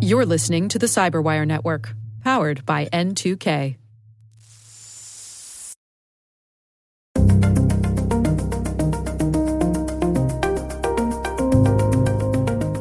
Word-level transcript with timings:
You're 0.00 0.26
listening 0.26 0.68
to 0.68 0.78
the 0.78 0.86
Cyberwire 0.86 1.46
Network, 1.46 1.94
powered 2.22 2.66
by 2.66 2.86
N2K. 2.86 3.76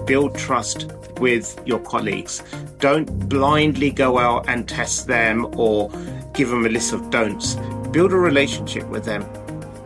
Build 0.05 0.36
trust 0.36 0.92
with 1.20 1.57
your 1.66 1.80
colleagues. 1.80 2.44
Don't 2.80 3.30
blindly 3.30 3.92
go 3.92 4.18
out 4.18 4.50
and 4.50 4.68
test 4.68 5.08
them 5.08 5.48
or 5.58 5.90
give 6.34 6.50
them 6.50 6.66
a 6.66 6.70
list 6.70 6.92
of 6.92 7.10
don'ts. 7.12 7.56
Build 7.92 8.12
a 8.12 8.18
relationship 8.18 8.86
with 8.90 9.06
them. 9.06 9.24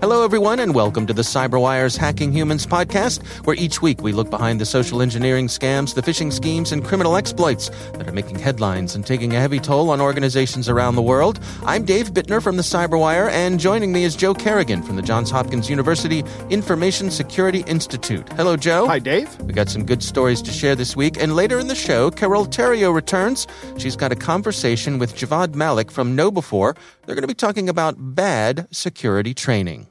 Hello, 0.06 0.24
everyone, 0.24 0.60
and 0.60 0.76
welcome 0.76 1.08
to 1.08 1.14
the 1.14 1.24
CyberWire's 1.24 1.98
Hacking 1.98 2.32
Humans 2.32 2.68
podcast, 2.68 3.26
where 3.48 3.56
each 3.56 3.82
week 3.82 4.04
we 4.04 4.12
look 4.12 4.30
behind 4.30 4.62
the 4.62 4.66
social 4.66 5.02
engineering 5.02 5.48
scams, 5.48 5.96
the 5.96 6.04
phishing 6.04 6.32
schemes, 6.32 6.72
and 6.72 6.86
criminal 6.86 7.16
exploits 7.16 7.70
that 7.94 8.08
are 8.08 8.12
making 8.12 8.38
headlines 8.38 8.94
and 8.94 9.04
taking 9.04 9.36
a 9.36 9.40
heavy 9.40 9.60
toll 9.60 9.90
on 9.90 10.00
organizations 10.00 10.70
around 10.70 10.94
the 10.94 11.02
world. 11.02 11.40
I'm 11.64 11.86
Dave 11.86 12.12
Bittner 12.12 12.40
from 12.40 12.56
the 12.56 12.62
CyberWire, 12.62 13.32
and 13.32 13.60
joining 13.60 13.92
me 13.92 14.04
is 14.04 14.16
Joe 14.16 14.36
Kerrigan 14.36 14.84
from 14.84 14.96
the 14.96 15.02
Johns 15.02 15.32
Hopkins 15.32 15.72
University 15.72 16.24
Information 16.52 17.10
Security 17.10 17.64
Institute. 17.66 18.32
Hello, 18.34 18.56
Joe. 18.56 18.86
Hi, 18.86 19.00
Dave. 19.00 19.36
We 19.42 19.54
got 19.54 19.70
some 19.70 19.88
good 19.88 20.04
stories 20.04 20.44
to 20.44 20.52
share 20.52 20.76
this 20.76 20.96
week, 20.96 21.18
and 21.18 21.36
later 21.36 21.58
in 21.58 21.66
the 21.66 21.74
show, 21.74 22.12
Carole 22.12 22.46
Theriault 22.46 22.94
returns. 22.94 23.48
She's 23.80 23.96
got 23.96 24.12
a 24.12 24.16
conversation 24.16 25.00
with 25.00 25.16
Javvad 25.16 25.56
Malik 25.56 25.90
from 25.90 26.16
KnowBe4. 26.16 26.78
They're 27.08 27.16
going 27.16 27.24
to 27.24 27.28
be 27.28 27.34
talking 27.34 27.68
about 27.68 27.96
bad 27.98 28.68
security 28.70 29.34
training. 29.34 29.88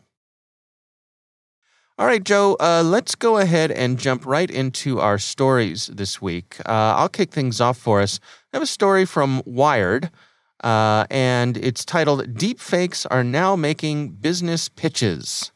All 1.97 2.07
right, 2.07 2.25
Joe, 2.25 2.57
uh, 2.59 2.83
let's 2.85 3.15
go 3.15 3.39
ahead 3.39 3.71
and 3.71 4.01
jump 4.01 4.27
right 4.27 4.51
into 4.51 4.99
our 4.99 5.17
stories 5.17 5.87
this 5.87 6.21
week. 6.21 6.57
Uh, 6.67 6.99
I'll 6.99 7.09
kick 7.09 7.31
things 7.31 7.61
off 7.61 7.79
for 7.79 8.01
us. 8.01 8.19
I 8.53 8.57
have 8.57 8.65
a 8.65 8.67
story 8.67 9.05
from 9.05 9.43
Wired, 9.47 10.11
uh, 10.65 11.07
and 11.09 11.57
it's 11.57 11.85
titled 11.85 12.35
Deepfakes 12.35 13.07
Are 13.13 13.23
Now 13.23 13.55
Making 13.55 14.09
Business 14.09 14.69
Pitches. 14.69 15.53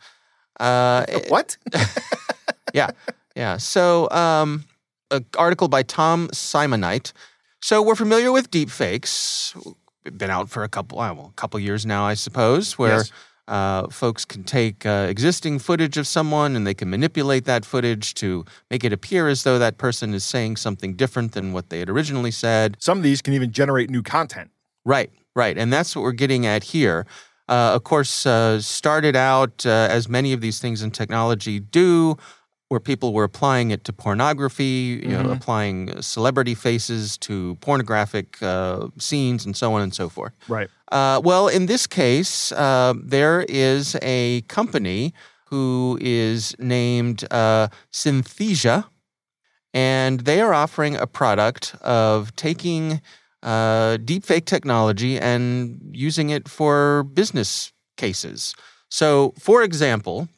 Uh, 0.61 1.07
what? 1.27 1.57
yeah, 2.73 2.91
yeah. 3.35 3.57
So, 3.57 4.09
um, 4.11 4.65
an 5.11 5.27
article 5.37 5.67
by 5.67 5.83
Tom 5.83 6.29
Simonite. 6.29 7.13
So, 7.61 7.83
we're 7.83 7.97
familiar 7.97 8.31
with 8.31 8.53
deepfakes. 8.53 9.57
Been 10.05 10.31
out 10.31 10.51
for 10.51 10.63
a 10.63 10.69
couple, 10.69 10.99
well, 10.99 11.33
a 11.33 11.35
couple 11.35 11.59
years 11.59 11.85
now, 11.85 12.05
I 12.05 12.15
suppose, 12.15 12.79
where. 12.79 12.99
Yes 12.99 13.13
uh, 13.49 13.89
folks 13.89 14.25
can 14.25 14.45
take 14.45 14.85
uh, 14.85 15.07
existing 15.09 15.59
footage 15.59 15.97
of 15.97 16.07
someone 16.07 16.55
and 16.55 16.67
they 16.67 16.75
can 16.75 16.91
manipulate 16.91 17.47
that 17.47 17.65
footage 17.65 18.15
to 18.15 18.45
make 18.71 18.85
it 18.85 18.93
appear 18.93 19.27
as 19.29 19.43
though 19.43 19.59
that 19.59 19.79
person 19.79 20.13
is 20.15 20.25
saying 20.25 20.57
something 20.57 20.95
different 20.95 21.33
than 21.33 21.53
what 21.53 21.71
they 21.71 21.79
had 21.79 21.89
originally 21.89 22.31
said. 22.31 22.77
Some 22.79 22.99
of 22.99 23.05
these 23.05 23.23
can 23.23 23.35
even 23.35 23.51
generate 23.51 23.91
new 23.91 24.03
content. 24.03 24.51
Right, 24.85 25.11
right. 25.35 25.57
And 25.57 25.73
that's 25.73 25.97
what 25.97 26.03
we're 26.03 26.13
getting 26.13 26.47
at 26.47 26.63
here. 26.63 27.07
Uh, 27.49 27.73
of 27.75 27.83
course, 27.83 28.27
uh, 28.27 28.61
started 28.61 29.17
out 29.17 29.65
uh, 29.65 29.89
as 29.91 30.09
many 30.09 30.35
of 30.35 30.43
these 30.43 30.61
things 30.61 30.83
in 30.83 30.91
technology 30.91 31.59
do 31.59 32.17
where 32.69 32.81
people 32.81 33.13
were 33.15 33.25
applying 33.25 33.71
it 33.71 33.85
to 33.85 33.93
pornography, 33.93 35.01
mm-hmm. 35.01 35.11
know, 35.11 35.31
applying 35.31 36.01
celebrity 36.03 36.55
faces 36.55 37.17
to 37.19 37.57
pornographic 37.57 38.43
uh, 38.43 38.89
scenes, 38.99 39.47
and 39.47 39.57
so 39.57 39.73
on 39.73 39.83
and 39.83 39.95
so 39.95 40.09
forth. 40.09 40.33
Right. 40.49 40.69
Uh, 40.93 41.21
well, 41.25 41.49
in 41.49 41.67
this 41.67 41.87
case, 41.87 42.53
uh, 42.53 42.95
there 43.03 43.45
is 43.49 43.97
a 44.03 44.43
company 44.43 45.15
who 45.47 45.99
is 46.01 46.55
named 46.59 47.25
uh, 47.31 47.69
Synthesia, 47.91 48.85
and 49.73 50.21
they 50.21 50.41
are 50.41 50.53
offering 50.53 50.97
a 50.97 51.07
product 51.07 51.75
of 51.81 52.35
taking 52.37 53.01
uh, 53.43 53.97
deepfake 53.99 54.45
technology 54.45 55.19
and 55.19 55.81
using 55.93 56.31
it 56.31 56.49
for 56.49 57.05
business 57.05 57.73
cases. 57.97 58.55
So, 58.91 59.35
for 59.39 59.63
example, 59.63 60.29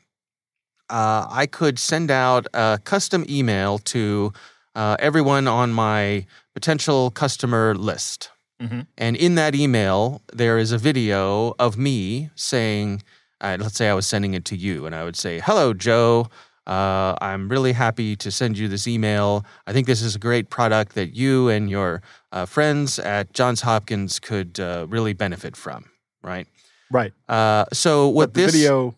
uh, 0.91 1.27
I 1.31 1.47
could 1.47 1.79
send 1.79 2.11
out 2.11 2.47
a 2.53 2.79
custom 2.85 3.25
email 3.29 3.79
to 3.79 4.33
uh, 4.75 4.97
everyone 4.99 5.49
on 5.49 5.73
my 5.73 6.27
potential 6.53 7.11
customer 7.11 7.75
list. 7.75 8.31
Mm-hmm. 8.61 8.81
And 8.99 9.17
in 9.17 9.37
that 9.37 9.55
email, 9.55 10.23
there 10.33 10.59
is 10.59 10.73
a 10.73 10.79
video 10.79 11.55
of 11.59 11.79
me 11.79 12.31
saying, 12.35 13.03
uh, 13.41 13.57
let's 13.59 13.77
say 13.77 13.89
I 13.89 13.95
was 13.95 14.07
sending 14.07 14.35
it 14.35 14.45
to 14.47 14.57
you, 14.57 14.85
and 14.85 14.95
I 14.95 15.05
would 15.05 15.17
say, 15.17 15.41
Hello, 15.41 15.73
Joe. 15.73 16.29
Uh, 16.67 17.17
I'm 17.21 17.49
really 17.49 17.73
happy 17.73 18.15
to 18.17 18.31
send 18.31 18.59
you 18.59 18.69
this 18.69 18.87
email. 18.87 19.45
I 19.67 19.73
think 19.73 19.87
this 19.87 20.03
is 20.03 20.15
a 20.15 20.19
great 20.19 20.51
product 20.51 20.95
that 20.95 21.17
you 21.17 21.49
and 21.49 21.71
your 21.71 22.03
uh, 22.33 22.45
friends 22.45 22.99
at 22.99 23.33
Johns 23.33 23.63
Hopkins 23.63 24.21
could 24.21 24.61
uh, 24.61 24.87
really 24.89 25.15
benefit 25.15 25.57
from, 25.57 25.87
right? 26.23 26.47
Right. 26.93 27.13
so, 27.73 28.09
what 28.09 28.35
this 28.35 28.55
video 28.55 28.95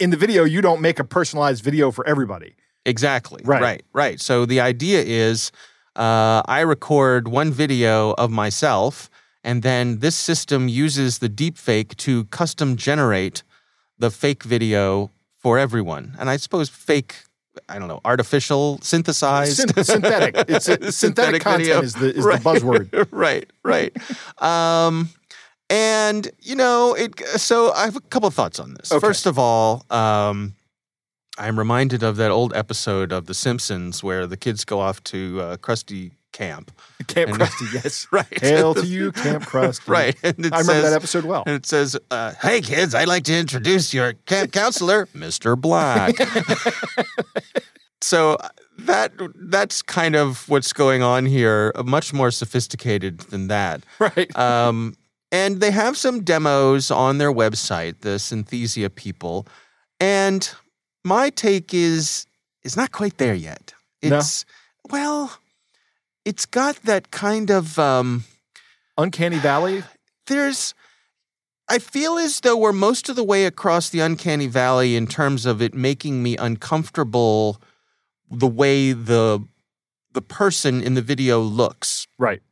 in 0.00 0.10
the 0.10 0.16
video, 0.16 0.44
you 0.44 0.60
don't 0.60 0.80
make 0.80 0.98
a 0.98 1.04
personalized 1.04 1.62
video 1.62 1.90
for 1.90 2.06
everybody. 2.06 2.54
Exactly. 2.86 3.42
Right. 3.44 3.62
Right. 3.62 3.82
Right. 3.92 4.20
So 4.20 4.46
the 4.46 4.60
idea 4.60 5.02
is 5.02 5.52
uh, 5.96 6.42
I 6.46 6.60
record 6.60 7.28
one 7.28 7.52
video 7.52 8.12
of 8.12 8.30
myself, 8.30 9.10
and 9.44 9.62
then 9.62 9.98
this 9.98 10.16
system 10.16 10.68
uses 10.68 11.18
the 11.18 11.28
deepfake 11.28 11.96
to 11.98 12.24
custom 12.26 12.76
generate 12.76 13.42
the 13.98 14.10
fake 14.10 14.42
video 14.42 15.10
for 15.36 15.58
everyone. 15.58 16.16
And 16.18 16.30
I 16.30 16.36
suppose 16.38 16.68
fake. 16.68 17.16
I 17.68 17.78
don't 17.80 17.88
know, 17.88 18.00
artificial, 18.04 18.78
synthesized, 18.80 19.56
Syn- 19.56 19.84
synthetic. 19.84 20.34
It's 20.48 20.64
synthetic, 20.66 20.92
synthetic 20.94 21.42
content 21.42 21.62
video. 21.64 21.82
is 21.82 21.94
the 21.94 22.14
is 22.14 22.24
right. 22.24 22.40
the 22.40 22.48
buzzword. 22.48 23.08
right, 23.10 23.50
right. 23.64 23.92
um, 24.40 25.10
and 25.70 26.30
you 26.40 26.56
know, 26.56 26.94
it. 26.94 27.18
So 27.40 27.72
I 27.72 27.84
have 27.84 27.96
a 27.96 28.00
couple 28.00 28.26
of 28.26 28.34
thoughts 28.34 28.60
on 28.60 28.74
this. 28.74 28.92
Okay. 28.92 29.00
First 29.00 29.24
of 29.24 29.38
all, 29.38 29.86
um, 29.90 30.54
I'm 31.38 31.58
reminded 31.58 32.02
of 32.02 32.16
that 32.16 32.30
old 32.30 32.54
episode 32.54 33.12
of 33.12 33.26
The 33.26 33.34
Simpsons 33.34 34.02
where 34.02 34.26
the 34.26 34.36
kids 34.36 34.64
go 34.64 34.80
off 34.80 35.02
to 35.04 35.40
uh, 35.40 35.56
Krusty 35.56 36.12
camp. 36.32 36.70
Camp 37.06 37.30
and, 37.30 37.40
Krusty, 37.40 37.72
yes. 37.84 38.06
right. 38.10 38.40
Hail 38.42 38.74
to 38.74 38.86
you, 38.86 39.12
Camp 39.12 39.44
Krusty. 39.46 39.88
right. 39.88 40.16
I 40.22 40.34
remember 40.36 40.62
says, 40.64 40.82
that 40.82 40.92
episode 40.92 41.24
well. 41.24 41.44
And 41.46 41.54
it 41.56 41.66
says, 41.66 41.96
uh, 42.10 42.34
Hey, 42.42 42.60
kids, 42.60 42.94
I'd 42.94 43.08
like 43.08 43.24
to 43.24 43.34
introduce 43.34 43.94
your 43.94 44.14
camp 44.26 44.52
counselor, 44.52 45.06
Mr. 45.06 45.58
Black. 45.58 46.16
so 48.00 48.36
that 48.78 49.12
that's 49.34 49.82
kind 49.82 50.16
of 50.16 50.48
what's 50.48 50.72
going 50.72 51.02
on 51.02 51.26
here, 51.26 51.72
much 51.84 52.12
more 52.12 52.30
sophisticated 52.30 53.18
than 53.20 53.48
that. 53.48 53.82
Right. 53.98 54.36
Um, 54.36 54.94
and 55.32 55.60
they 55.60 55.70
have 55.70 55.96
some 55.96 56.22
demos 56.22 56.90
on 56.90 57.18
their 57.18 57.32
website, 57.32 58.00
the 58.00 58.18
Synthesia 58.18 58.92
people. 58.94 59.46
And 59.98 60.50
my 61.04 61.30
take 61.30 61.72
is 61.72 62.26
is 62.62 62.76
not 62.76 62.92
quite 62.92 63.18
there 63.18 63.34
yet. 63.34 63.72
It's 64.02 64.44
no. 64.44 64.92
well, 64.92 65.38
it's 66.24 66.46
got 66.46 66.76
that 66.84 67.10
kind 67.10 67.50
of 67.50 67.78
um, 67.78 68.24
uncanny 68.98 69.38
valley. 69.38 69.82
There's 70.26 70.74
I 71.68 71.78
feel 71.78 72.18
as 72.18 72.40
though 72.40 72.56
we're 72.56 72.72
most 72.72 73.08
of 73.08 73.16
the 73.16 73.24
way 73.24 73.44
across 73.44 73.90
the 73.90 74.00
uncanny 74.00 74.48
valley 74.48 74.96
in 74.96 75.06
terms 75.06 75.46
of 75.46 75.62
it 75.62 75.74
making 75.74 76.22
me 76.22 76.36
uncomfortable 76.36 77.60
the 78.30 78.48
way 78.48 78.92
the 78.92 79.44
the 80.12 80.22
person 80.22 80.82
in 80.82 80.94
the 80.94 81.02
video 81.02 81.40
looks. 81.40 82.08
Right 82.18 82.42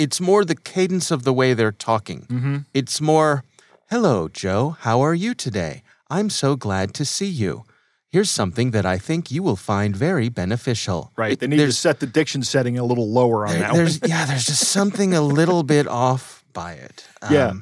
it's 0.00 0.20
more 0.20 0.46
the 0.46 0.56
cadence 0.56 1.10
of 1.10 1.24
the 1.24 1.32
way 1.32 1.52
they're 1.52 1.70
talking. 1.70 2.22
Mm-hmm. 2.22 2.56
It's 2.72 3.02
more, 3.02 3.44
hello, 3.90 4.28
Joe, 4.28 4.76
how 4.80 5.02
are 5.02 5.12
you 5.14 5.34
today? 5.34 5.82
I'm 6.08 6.30
so 6.30 6.56
glad 6.56 6.94
to 6.94 7.04
see 7.04 7.28
you. 7.28 7.64
Here's 8.08 8.30
something 8.30 8.70
that 8.70 8.86
I 8.86 8.96
think 8.96 9.30
you 9.30 9.42
will 9.42 9.56
find 9.56 9.94
very 9.94 10.30
beneficial. 10.30 11.12
Right. 11.16 11.38
They 11.38 11.46
need 11.46 11.58
to 11.58 11.72
set 11.72 12.00
the 12.00 12.06
diction 12.06 12.42
setting 12.42 12.78
a 12.78 12.82
little 12.82 13.08
lower 13.08 13.46
on 13.46 13.52
there, 13.52 13.60
that 13.60 13.74
there's, 13.74 14.00
Yeah, 14.04 14.24
there's 14.24 14.46
just 14.46 14.68
something 14.68 15.12
a 15.12 15.20
little 15.20 15.62
bit 15.62 15.86
off 16.06 16.42
by 16.54 16.72
it. 16.72 17.06
Um, 17.20 17.34
yeah. 17.34 17.52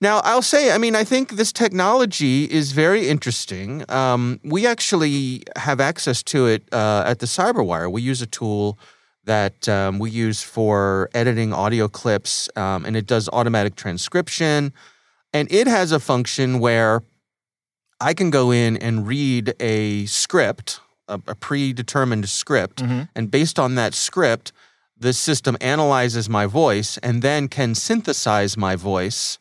Now, 0.00 0.20
I'll 0.20 0.42
say, 0.42 0.70
I 0.70 0.78
mean, 0.78 0.94
I 0.94 1.02
think 1.02 1.32
this 1.32 1.52
technology 1.52 2.44
is 2.44 2.70
very 2.70 3.08
interesting. 3.08 3.84
Um, 3.90 4.38
we 4.44 4.64
actually 4.64 5.42
have 5.56 5.80
access 5.80 6.22
to 6.24 6.46
it 6.46 6.62
uh, 6.72 7.02
at 7.04 7.18
the 7.18 7.26
Cyberwire. 7.26 7.90
We 7.90 8.00
use 8.00 8.22
a 8.22 8.26
tool 8.26 8.78
that 9.28 9.68
um, 9.68 9.98
we 9.98 10.10
use 10.10 10.42
for 10.42 11.10
editing 11.12 11.52
audio 11.52 11.86
clips, 11.86 12.48
um, 12.56 12.86
and 12.86 12.96
it 12.96 13.06
does 13.06 13.28
automatic 13.30 13.76
transcription. 13.76 14.72
And 15.34 15.52
it 15.52 15.66
has 15.66 15.92
a 15.92 16.00
function 16.00 16.60
where 16.60 17.02
I 18.00 18.14
can 18.14 18.30
go 18.30 18.50
in 18.50 18.78
and 18.78 19.06
read 19.06 19.54
a 19.60 20.06
script, 20.06 20.80
a, 21.08 21.20
a 21.26 21.34
predetermined 21.34 22.26
script, 22.28 22.82
mm-hmm. 22.82 23.02
and 23.14 23.30
based 23.30 23.58
on 23.58 23.74
that 23.74 23.92
script, 23.92 24.52
the 24.96 25.12
system 25.12 25.58
analyzes 25.60 26.28
my 26.28 26.46
voice 26.46 26.96
and 26.98 27.20
then 27.20 27.48
can 27.48 27.74
synthesize 27.74 28.56
my 28.56 28.76
voice 28.76 29.38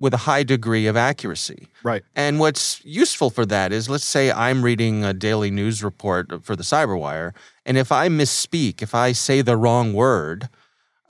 with 0.00 0.14
a 0.14 0.18
high 0.18 0.42
degree 0.42 0.86
of 0.86 0.96
accuracy. 0.96 1.68
Right. 1.84 2.02
And 2.16 2.40
what's 2.40 2.84
useful 2.84 3.30
for 3.30 3.46
that 3.46 3.72
is 3.72 3.88
let's 3.88 4.04
say 4.04 4.32
I'm 4.32 4.62
reading 4.64 5.04
a 5.04 5.12
daily 5.12 5.50
news 5.50 5.84
report 5.84 6.44
for 6.44 6.56
the 6.56 6.64
Cyberwire, 6.64 7.32
and 7.64 7.76
if 7.76 7.92
I 7.92 8.08
misspeak, 8.08 8.82
if 8.82 8.94
I 8.94 9.12
say 9.12 9.42
the 9.42 9.56
wrong 9.56 9.92
word, 9.92 10.48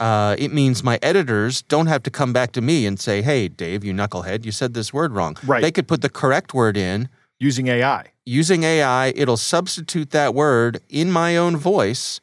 uh, 0.00 0.34
it 0.38 0.52
means 0.52 0.82
my 0.82 0.98
editors 1.02 1.62
don't 1.62 1.87
have 1.87 2.02
to 2.02 2.10
come 2.10 2.32
back 2.32 2.52
to 2.52 2.60
me 2.60 2.87
and 2.87 2.98
say, 2.98 3.20
hey, 3.22 3.48
Dave, 3.48 3.84
you 3.84 3.92
knucklehead, 3.92 4.44
you 4.44 4.50
said 4.50 4.75
this 4.75 4.93
word 4.93 5.12
wrong. 5.12 5.36
Right. 5.44 5.62
They 5.62 5.70
could 5.70 5.86
put 5.86 6.00
the 6.00 6.08
correct 6.08 6.54
word 6.54 6.76
in. 6.76 7.08
Using 7.38 7.69
AI. 7.69 8.06
Using 8.25 8.62
AI, 8.64 9.08
it'll 9.08 9.36
substitute 9.36 10.10
that 10.10 10.34
word 10.34 10.81
in 10.88 11.10
my 11.10 11.36
own 11.36 11.56
voice. 11.56 12.20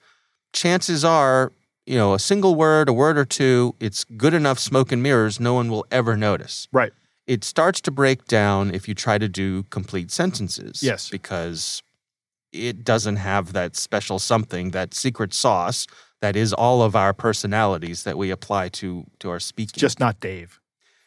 Chances 0.53 1.05
are, 1.05 1.53
you 1.87 1.97
know, 1.97 2.13
a 2.13 2.19
single 2.19 2.53
word, 2.55 2.89
a 2.89 2.93
word 2.93 3.17
or 3.17 3.25
two, 3.25 3.73
it's 3.79 4.03
good 4.03 4.33
enough 4.33 4.59
smoke 4.59 4.91
and 4.91 5.01
mirrors, 5.01 5.39
no 5.39 5.53
one 5.53 5.69
will 5.71 5.85
ever 5.89 6.15
notice 6.17 6.67
Right. 6.71 6.91
it 7.25 7.43
starts 7.43 7.79
to 7.81 7.91
break 7.91 8.25
down 8.25 8.73
if 8.75 8.87
you 8.87 8.93
try 8.93 9.17
to 9.17 9.27
do 9.29 9.63
complete 9.71 10.11
sentences. 10.11 10.83
Yes. 10.83 11.09
Because 11.09 11.81
it 12.51 12.83
doesn't 12.83 13.17
have 13.17 13.53
that 13.53 13.75
special 13.75 14.19
something, 14.19 14.71
that 14.71 14.93
secret 14.93 15.33
sauce 15.33 15.87
that 16.21 16.35
is 16.35 16.53
all 16.53 16.81
of 16.81 16.95
our 16.95 17.13
personalities 17.13 18.03
that 18.03 18.17
we 18.17 18.31
apply 18.31 18.69
to 18.69 19.05
to 19.19 19.29
our 19.29 19.39
speaking. 19.39 19.79
Just 19.79 19.99
not 19.99 20.19
Dave. 20.19 20.59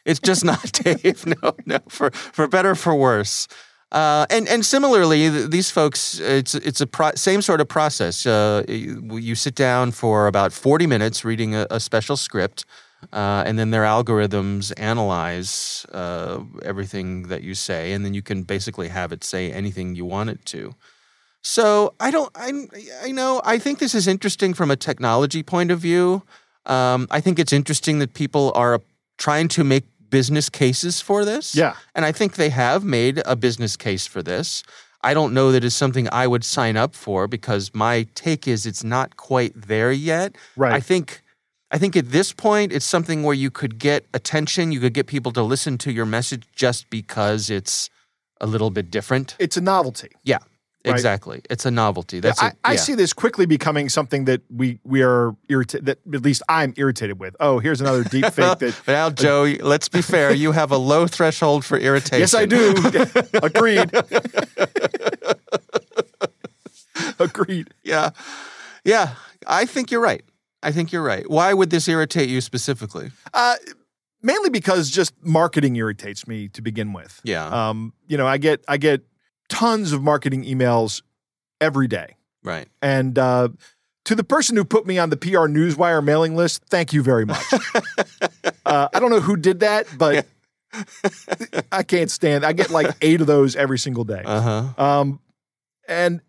it's 0.04 0.20
just 0.20 0.44
not 0.44 0.70
Dave. 0.84 1.26
No, 1.26 1.54
no, 1.66 1.78
for 1.88 2.10
for 2.10 2.46
better 2.48 2.70
or 2.70 2.74
for 2.74 2.94
worse. 2.94 3.48
Uh, 3.92 4.24
and 4.30 4.48
and 4.48 4.64
similarly, 4.64 5.30
th- 5.30 5.50
these 5.50 5.70
folks, 5.70 6.20
it's 6.20 6.54
it's 6.54 6.80
a 6.80 6.86
pro- 6.86 7.14
same 7.16 7.42
sort 7.42 7.60
of 7.60 7.66
process. 7.66 8.24
Uh, 8.24 8.62
you, 8.68 9.18
you 9.18 9.34
sit 9.34 9.56
down 9.56 9.90
for 9.90 10.26
about 10.28 10.52
forty 10.52 10.86
minutes 10.86 11.24
reading 11.24 11.54
a, 11.56 11.66
a 11.70 11.80
special 11.80 12.16
script, 12.16 12.64
uh, 13.12 13.42
and 13.44 13.58
then 13.58 13.70
their 13.70 13.82
algorithms 13.82 14.72
analyze 14.76 15.84
uh, 15.92 16.38
everything 16.62 17.28
that 17.28 17.42
you 17.42 17.54
say, 17.54 17.92
and 17.92 18.04
then 18.04 18.14
you 18.14 18.22
can 18.22 18.44
basically 18.44 18.88
have 18.88 19.10
it 19.10 19.24
say 19.24 19.50
anything 19.50 19.96
you 19.96 20.04
want 20.04 20.30
it 20.30 20.44
to. 20.44 20.74
So 21.42 21.94
I 21.98 22.12
don't. 22.12 22.30
I 22.36 22.52
I 23.02 23.10
know. 23.10 23.40
I 23.44 23.58
think 23.58 23.80
this 23.80 23.94
is 23.94 24.06
interesting 24.06 24.54
from 24.54 24.70
a 24.70 24.76
technology 24.76 25.42
point 25.42 25.72
of 25.72 25.80
view. 25.80 26.22
Um, 26.66 27.08
I 27.10 27.20
think 27.20 27.38
it's 27.38 27.52
interesting 27.52 27.98
that 27.98 28.14
people 28.14 28.52
are 28.54 28.80
trying 29.16 29.48
to 29.48 29.64
make 29.64 29.84
business 30.10 30.48
cases 30.48 31.00
for 31.00 31.24
this. 31.24 31.54
Yeah. 31.54 31.74
And 31.94 32.04
I 32.04 32.12
think 32.12 32.34
they 32.34 32.50
have 32.50 32.84
made 32.84 33.22
a 33.24 33.36
business 33.36 33.76
case 33.76 34.06
for 34.06 34.22
this. 34.22 34.62
I 35.02 35.14
don't 35.14 35.32
know 35.32 35.50
that 35.52 35.64
it's 35.64 35.74
something 35.74 36.08
I 36.12 36.26
would 36.26 36.44
sign 36.44 36.76
up 36.76 36.94
for 36.94 37.26
because 37.26 37.74
my 37.74 38.06
take 38.14 38.46
is 38.46 38.66
it's 38.66 38.84
not 38.84 39.16
quite 39.16 39.52
there 39.54 39.92
yet. 39.92 40.36
Right. 40.56 40.72
I 40.72 40.80
think 40.80 41.22
I 41.70 41.78
think 41.78 41.96
at 41.96 42.10
this 42.10 42.32
point 42.32 42.72
it's 42.72 42.84
something 42.84 43.22
where 43.22 43.34
you 43.34 43.50
could 43.50 43.78
get 43.78 44.04
attention, 44.12 44.72
you 44.72 44.80
could 44.80 44.92
get 44.92 45.06
people 45.06 45.32
to 45.32 45.42
listen 45.42 45.78
to 45.78 45.92
your 45.92 46.06
message 46.06 46.42
just 46.54 46.90
because 46.90 47.48
it's 47.48 47.88
a 48.40 48.46
little 48.46 48.70
bit 48.70 48.90
different. 48.90 49.36
It's 49.38 49.56
a 49.56 49.60
novelty. 49.60 50.08
Yeah. 50.24 50.38
Right. 50.84 50.92
Exactly. 50.94 51.42
It's 51.50 51.66
a 51.66 51.70
novelty. 51.70 52.20
That's 52.20 52.42
I, 52.42 52.48
it. 52.48 52.56
I 52.64 52.76
see 52.76 52.94
this 52.94 53.12
quickly 53.12 53.44
becoming 53.44 53.90
something 53.90 54.24
that 54.24 54.40
we 54.48 54.78
we 54.82 55.02
are 55.02 55.36
irritated 55.50 55.84
that 55.86 55.98
at 56.14 56.22
least 56.22 56.42
I'm 56.48 56.72
irritated 56.78 57.20
with. 57.20 57.36
Oh, 57.38 57.58
here's 57.58 57.82
another 57.82 58.02
deep 58.02 58.24
fake 58.32 58.58
that 58.60 58.80
Well, 58.86 59.10
Joe, 59.10 59.42
let's 59.60 59.90
be 59.90 60.00
fair. 60.00 60.32
You 60.32 60.52
have 60.52 60.70
a 60.70 60.78
low 60.78 61.06
threshold 61.06 61.66
for 61.66 61.76
irritation. 61.76 62.20
Yes, 62.20 62.32
I 62.34 62.46
do. 62.46 62.74
Agreed. 63.42 63.90
Agreed. 67.18 67.68
Yeah. 67.82 68.10
Yeah. 68.82 69.14
I 69.46 69.66
think 69.66 69.90
you're 69.90 70.00
right. 70.00 70.24
I 70.62 70.72
think 70.72 70.92
you're 70.92 71.02
right. 71.02 71.28
Why 71.28 71.52
would 71.52 71.68
this 71.68 71.88
irritate 71.88 72.30
you 72.30 72.40
specifically? 72.40 73.10
Uh, 73.34 73.56
mainly 74.22 74.48
because 74.48 74.90
just 74.90 75.12
marketing 75.22 75.76
irritates 75.76 76.26
me 76.26 76.48
to 76.48 76.62
begin 76.62 76.94
with. 76.94 77.20
Yeah. 77.22 77.68
Um, 77.68 77.92
you 78.08 78.16
know, 78.16 78.26
I 78.26 78.38
get 78.38 78.64
I 78.66 78.78
get 78.78 79.02
tons 79.50 79.92
of 79.92 80.02
marketing 80.02 80.44
emails 80.44 81.02
every 81.60 81.86
day, 81.88 82.16
Right. 82.42 82.66
and 82.80 83.18
uh, 83.18 83.48
to 84.06 84.14
the 84.14 84.24
person 84.24 84.56
who 84.56 84.64
put 84.64 84.86
me 84.86 84.96
on 84.98 85.10
the 85.10 85.16
PR 85.18 85.46
Newswire 85.46 86.02
mailing 86.02 86.34
list, 86.36 86.62
thank 86.70 86.94
you 86.94 87.02
very 87.02 87.26
much. 87.26 87.44
uh, 88.64 88.88
I 88.94 88.98
don't 88.98 89.10
know 89.10 89.20
who 89.20 89.36
did 89.36 89.60
that, 89.60 89.86
but 89.98 90.26
I 91.72 91.82
can't 91.82 92.10
stand. 92.10 92.44
I 92.44 92.52
get 92.52 92.70
like 92.70 92.94
eight 93.02 93.20
of 93.20 93.26
those 93.26 93.56
every 93.56 93.78
single 93.78 94.04
day. 94.04 94.22
Uh 94.24 94.40
huh. 94.76 94.82
Um, 94.82 95.20
and 95.86 96.20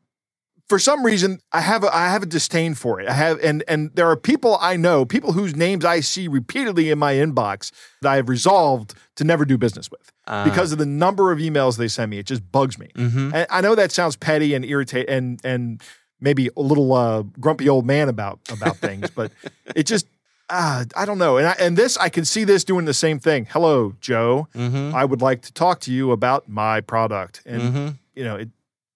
for 0.68 0.80
some 0.80 1.06
reason, 1.06 1.40
I 1.52 1.62
have 1.62 1.84
a, 1.84 1.96
I 1.96 2.10
have 2.10 2.24
a 2.24 2.26
disdain 2.26 2.74
for 2.76 3.00
it. 3.02 3.08
I 3.08 3.14
have, 3.14 3.40
and 3.44 3.64
and 3.68 3.92
there 3.94 4.10
are 4.10 4.16
people 4.18 4.58
I 4.62 4.78
know, 4.78 5.06
people 5.06 5.34
whose 5.34 5.56
names 5.56 5.86
I 5.86 6.00
see 6.00 6.28
repeatedly 6.28 6.90
in 6.92 7.00
my 7.00 7.14
inbox 7.14 7.72
that 8.02 8.12
I 8.12 8.16
have 8.18 8.30
resolved 8.30 8.94
to 9.18 9.24
never 9.24 9.46
do 9.46 9.58
business 9.58 9.90
with 9.92 10.12
Uh, 10.32 10.46
because 10.46 10.72
of 10.72 10.78
the 10.78 10.86
number 10.86 11.32
of 11.34 11.40
emails 11.40 11.78
they 11.78 11.90
send 11.90 12.10
me. 12.10 12.18
It 12.18 12.26
just 12.26 12.50
bugs 12.54 12.80
me. 12.80 12.88
Mm-hmm. 12.96 13.36
And 13.36 13.48
I 13.50 13.60
know 13.60 13.76
that 13.76 13.92
sounds 13.92 14.16
petty 14.16 14.54
and 14.54 14.64
irritate 14.64 15.10
and 15.10 15.42
and 15.44 15.82
maybe 16.22 16.50
a 16.56 16.62
little 16.62 16.94
uh, 16.94 17.24
grumpy 17.40 17.68
old 17.68 17.86
man 17.86 18.08
about 18.08 18.40
about 18.50 18.78
things, 18.78 19.10
but 19.10 19.32
it 19.76 19.84
just. 19.84 20.08
Uh, 20.54 20.84
I 20.98 21.06
don't 21.06 21.18
know, 21.18 21.38
and 21.38 21.48
I, 21.48 21.56
and 21.62 21.78
this 21.78 21.96
I 21.96 22.10
can 22.10 22.26
see 22.26 22.44
this 22.44 22.66
doing 22.66 22.84
the 22.84 22.94
same 22.94 23.20
thing. 23.20 23.48
Hello, 23.52 23.96
Joe. 24.02 24.50
Mm-hmm. 24.54 24.94
I 24.94 25.06
would 25.06 25.22
like 25.22 25.44
to 25.44 25.54
talk 25.54 25.80
to 25.82 25.94
you 25.94 26.12
about 26.12 26.50
my 26.50 26.82
product, 26.82 27.42
and 27.46 27.62
mm-hmm. 27.62 27.88
you 28.16 28.24
know, 28.26 28.36
it, 28.36 28.50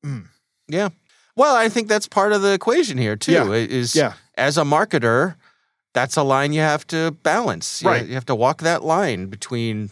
mm, 0.06 0.26
Yeah. 0.68 0.90
Well, 1.38 1.56
I 1.56 1.70
think 1.70 1.88
that's 1.88 2.10
part 2.10 2.34
of 2.34 2.42
the 2.42 2.52
equation 2.52 2.98
here 2.98 3.16
too. 3.16 3.32
Yeah. 3.32 3.50
Is 3.54 3.96
yeah, 3.96 4.14
as 4.36 4.58
a 4.58 4.64
marketer, 4.64 5.36
that's 5.94 6.18
a 6.18 6.24
line 6.24 6.52
you 6.52 6.60
have 6.60 6.86
to 6.88 7.12
balance. 7.24 7.82
You- 7.82 7.90
Right. 7.90 8.06
You 8.06 8.16
have 8.16 8.26
to 8.26 8.36
walk 8.36 8.62
that 8.62 8.84
line 8.84 9.28
between 9.28 9.92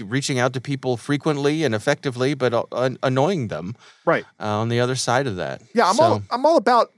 reaching 0.00 0.38
out 0.38 0.52
to 0.54 0.60
people 0.60 0.96
frequently 0.96 1.64
and 1.64 1.74
effectively, 1.74 2.34
but 2.34 2.52
uh, 2.72 2.90
annoying 3.02 3.48
them 3.48 3.74
right. 4.04 4.24
uh, 4.40 4.46
on 4.60 4.68
the 4.68 4.80
other 4.80 4.94
side 4.96 5.26
of 5.26 5.36
that. 5.36 5.62
Yeah, 5.74 5.88
I'm 5.88 5.96
So- 5.96 6.02
all 6.02 6.22
I'm 6.30 6.46
all 6.46 6.56
about 6.56 6.92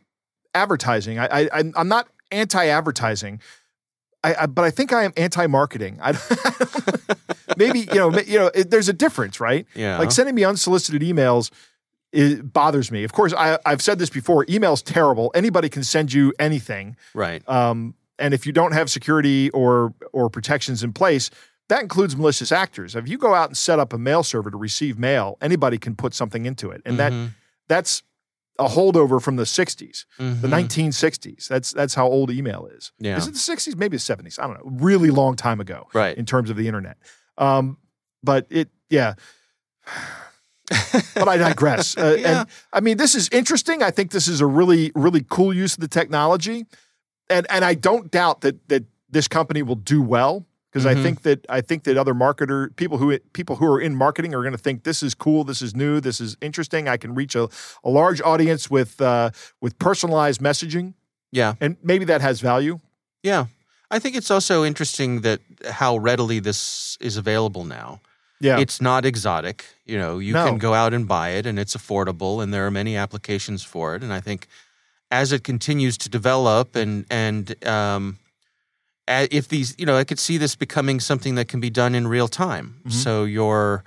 advertising. 0.54 1.18
I, 1.18 1.26
I 1.26 1.40
I'm- 1.52 1.72
I'm 1.76 1.88
not 1.88 2.08
anti-advertising. 2.30 3.40
I, 4.22 4.34
I 4.40 4.46
but 4.46 4.64
I 4.64 4.70
think 4.70 4.92
I 4.92 5.04
am 5.04 5.12
anti-marketing. 5.16 5.98
I, 6.02 6.14
maybe 7.56 7.80
you 7.80 7.94
know 7.94 8.18
you 8.20 8.38
know 8.38 8.50
it, 8.54 8.70
there's 8.70 8.88
a 8.88 8.92
difference, 8.92 9.40
right? 9.40 9.66
Yeah. 9.74 9.98
Like 9.98 10.10
sending 10.10 10.34
me 10.34 10.44
unsolicited 10.44 11.02
emails. 11.02 11.50
It 12.12 12.52
bothers 12.52 12.92
me. 12.92 13.02
Of 13.02 13.12
course, 13.12 13.34
I, 13.34 13.58
I've 13.66 13.82
said 13.82 13.98
this 13.98 14.08
before. 14.08 14.46
Email's 14.48 14.82
terrible. 14.82 15.32
Anybody 15.34 15.68
can 15.68 15.82
send 15.82 16.12
you 16.12 16.32
anything, 16.38 16.96
right. 17.12 17.46
um, 17.48 17.94
and 18.20 18.32
if 18.32 18.46
you 18.46 18.52
don't 18.52 18.70
have 18.70 18.88
security 18.88 19.50
or 19.50 19.92
or 20.12 20.30
protections 20.30 20.84
in 20.84 20.92
place, 20.92 21.30
that 21.68 21.82
includes 21.82 22.16
malicious 22.16 22.52
actors. 22.52 22.94
If 22.94 23.08
you 23.08 23.18
go 23.18 23.34
out 23.34 23.48
and 23.48 23.56
set 23.56 23.78
up 23.78 23.92
a 23.92 23.98
mail 23.98 24.22
server 24.22 24.50
to 24.50 24.56
receive 24.56 24.98
mail, 24.98 25.38
anybody 25.40 25.78
can 25.78 25.94
put 25.96 26.14
something 26.14 26.44
into 26.46 26.70
it, 26.70 26.82
and 26.84 26.98
that 26.98 27.12
Mhm. 27.12 27.30
that's 27.68 28.02
a 28.58 28.68
holdover 28.68 29.20
from 29.20 29.34
the 29.36 29.46
60s, 29.46 30.06
the 30.18 30.24
Mhm. 30.24 30.48
1960s. 30.50 31.48
That's 31.48 31.72
that's 31.72 31.94
how 31.94 32.06
old 32.06 32.30
email 32.30 32.66
is. 32.66 32.92
Yeah. 32.98 33.16
Is 33.16 33.26
it 33.26 33.32
the 33.32 33.38
60s? 33.40 33.76
Maybe 33.76 33.96
the 33.96 34.00
70s. 34.02 34.38
I 34.38 34.46
don't 34.46 34.54
know. 34.64 34.70
Really 34.84 35.10
long 35.10 35.34
time 35.36 35.60
ago 35.60 35.88
Right. 35.92 36.16
in 36.16 36.24
terms 36.26 36.50
of 36.50 36.56
the 36.56 36.68
internet. 36.68 36.96
Um, 37.38 37.78
but 38.22 38.46
it, 38.50 38.68
yeah. 38.90 39.14
but 41.14 41.28
I 41.28 41.36
digress. 41.36 41.96
Uh, 41.98 42.16
Yeah. 42.18 42.40
And 42.40 42.48
I 42.72 42.80
mean, 42.80 42.96
this 42.96 43.14
is 43.14 43.28
interesting. 43.32 43.82
I 43.82 43.90
think 43.90 44.10
this 44.12 44.28
is 44.28 44.40
a 44.40 44.46
really, 44.46 44.92
really 44.94 45.24
cool 45.28 45.52
use 45.54 45.74
of 45.74 45.80
the 45.80 45.88
technology, 45.88 46.66
and 47.28 47.46
and 47.50 47.64
I 47.64 47.74
don't 47.74 48.10
doubt 48.10 48.40
that 48.42 48.68
that 48.68 48.84
this 49.10 49.28
company 49.28 49.62
will 49.62 49.76
do 49.76 50.00
well 50.02 50.46
because 50.74 50.86
I 50.86 50.94
Mhm. 50.96 51.02
think 51.04 51.22
that 51.22 51.46
I 51.48 51.60
think 51.60 51.84
that 51.84 51.96
other 51.96 52.14
marketer 52.14 52.74
people 52.74 52.98
who 52.98 53.16
people 53.32 53.56
who 53.56 53.66
are 53.66 53.80
in 53.80 53.94
marketing 53.94 54.34
are 54.34 54.42
going 54.42 54.52
to 54.56 54.58
think 54.62 54.82
this 54.82 55.02
is 55.04 55.14
cool, 55.14 55.44
this 55.44 55.62
is 55.62 55.72
new, 55.74 56.00
this 56.00 56.20
is 56.20 56.36
interesting. 56.40 56.88
I 56.88 56.96
can 56.96 57.14
reach 57.14 57.36
a, 57.36 57.48
a 57.84 57.88
large 57.90 58.20
audience 58.22 58.68
with 58.68 59.00
uh, 59.00 59.30
with 59.60 59.78
personalized 59.78 60.40
messaging, 60.40 60.94
Yeah. 61.30 61.54
and 61.60 61.76
maybe 61.82 62.04
that 62.06 62.20
has 62.22 62.40
value. 62.40 62.80
Yeah. 63.22 63.46
I 63.90 64.00
think 64.00 64.16
it's 64.16 64.30
also 64.30 64.64
interesting 64.64 65.20
that 65.20 65.40
how 65.70 65.96
readily 65.96 66.40
this 66.40 66.96
is 67.00 67.16
available 67.16 67.64
now. 67.64 68.00
Yeah, 68.40 68.58
It's 68.58 68.80
not 68.80 69.04
exotic. 69.06 69.64
You 69.86 69.96
know, 69.98 70.18
you 70.18 70.32
No. 70.32 70.44
can 70.46 70.58
go 70.58 70.74
out 70.74 70.92
and 70.92 71.06
buy 71.06 71.30
it 71.38 71.46
and 71.46 71.58
it's 71.58 71.76
affordable 71.76 72.42
and 72.42 72.52
there 72.52 72.66
are 72.66 72.70
many 72.70 72.96
applications 72.96 73.62
for 73.62 73.94
it. 73.94 74.02
And 74.02 74.12
I 74.12 74.20
think 74.20 74.48
as 75.10 75.30
it 75.30 75.44
continues 75.44 75.96
to 75.98 76.08
develop 76.08 76.74
and 76.76 77.04
and 77.10 77.54
um 77.64 78.18
if 79.08 79.48
these 79.48 79.74
you 79.78 79.86
know, 79.86 79.96
I 79.96 80.04
could 80.04 80.18
see 80.18 80.38
this 80.38 80.56
becoming 80.56 81.00
something 81.00 81.34
that 81.36 81.48
can 81.48 81.60
be 81.60 81.70
done 81.70 81.94
in 81.94 82.06
real 82.08 82.28
time. 82.28 82.80
Mhm. 82.86 82.92
So 82.92 83.24
your 83.24 83.84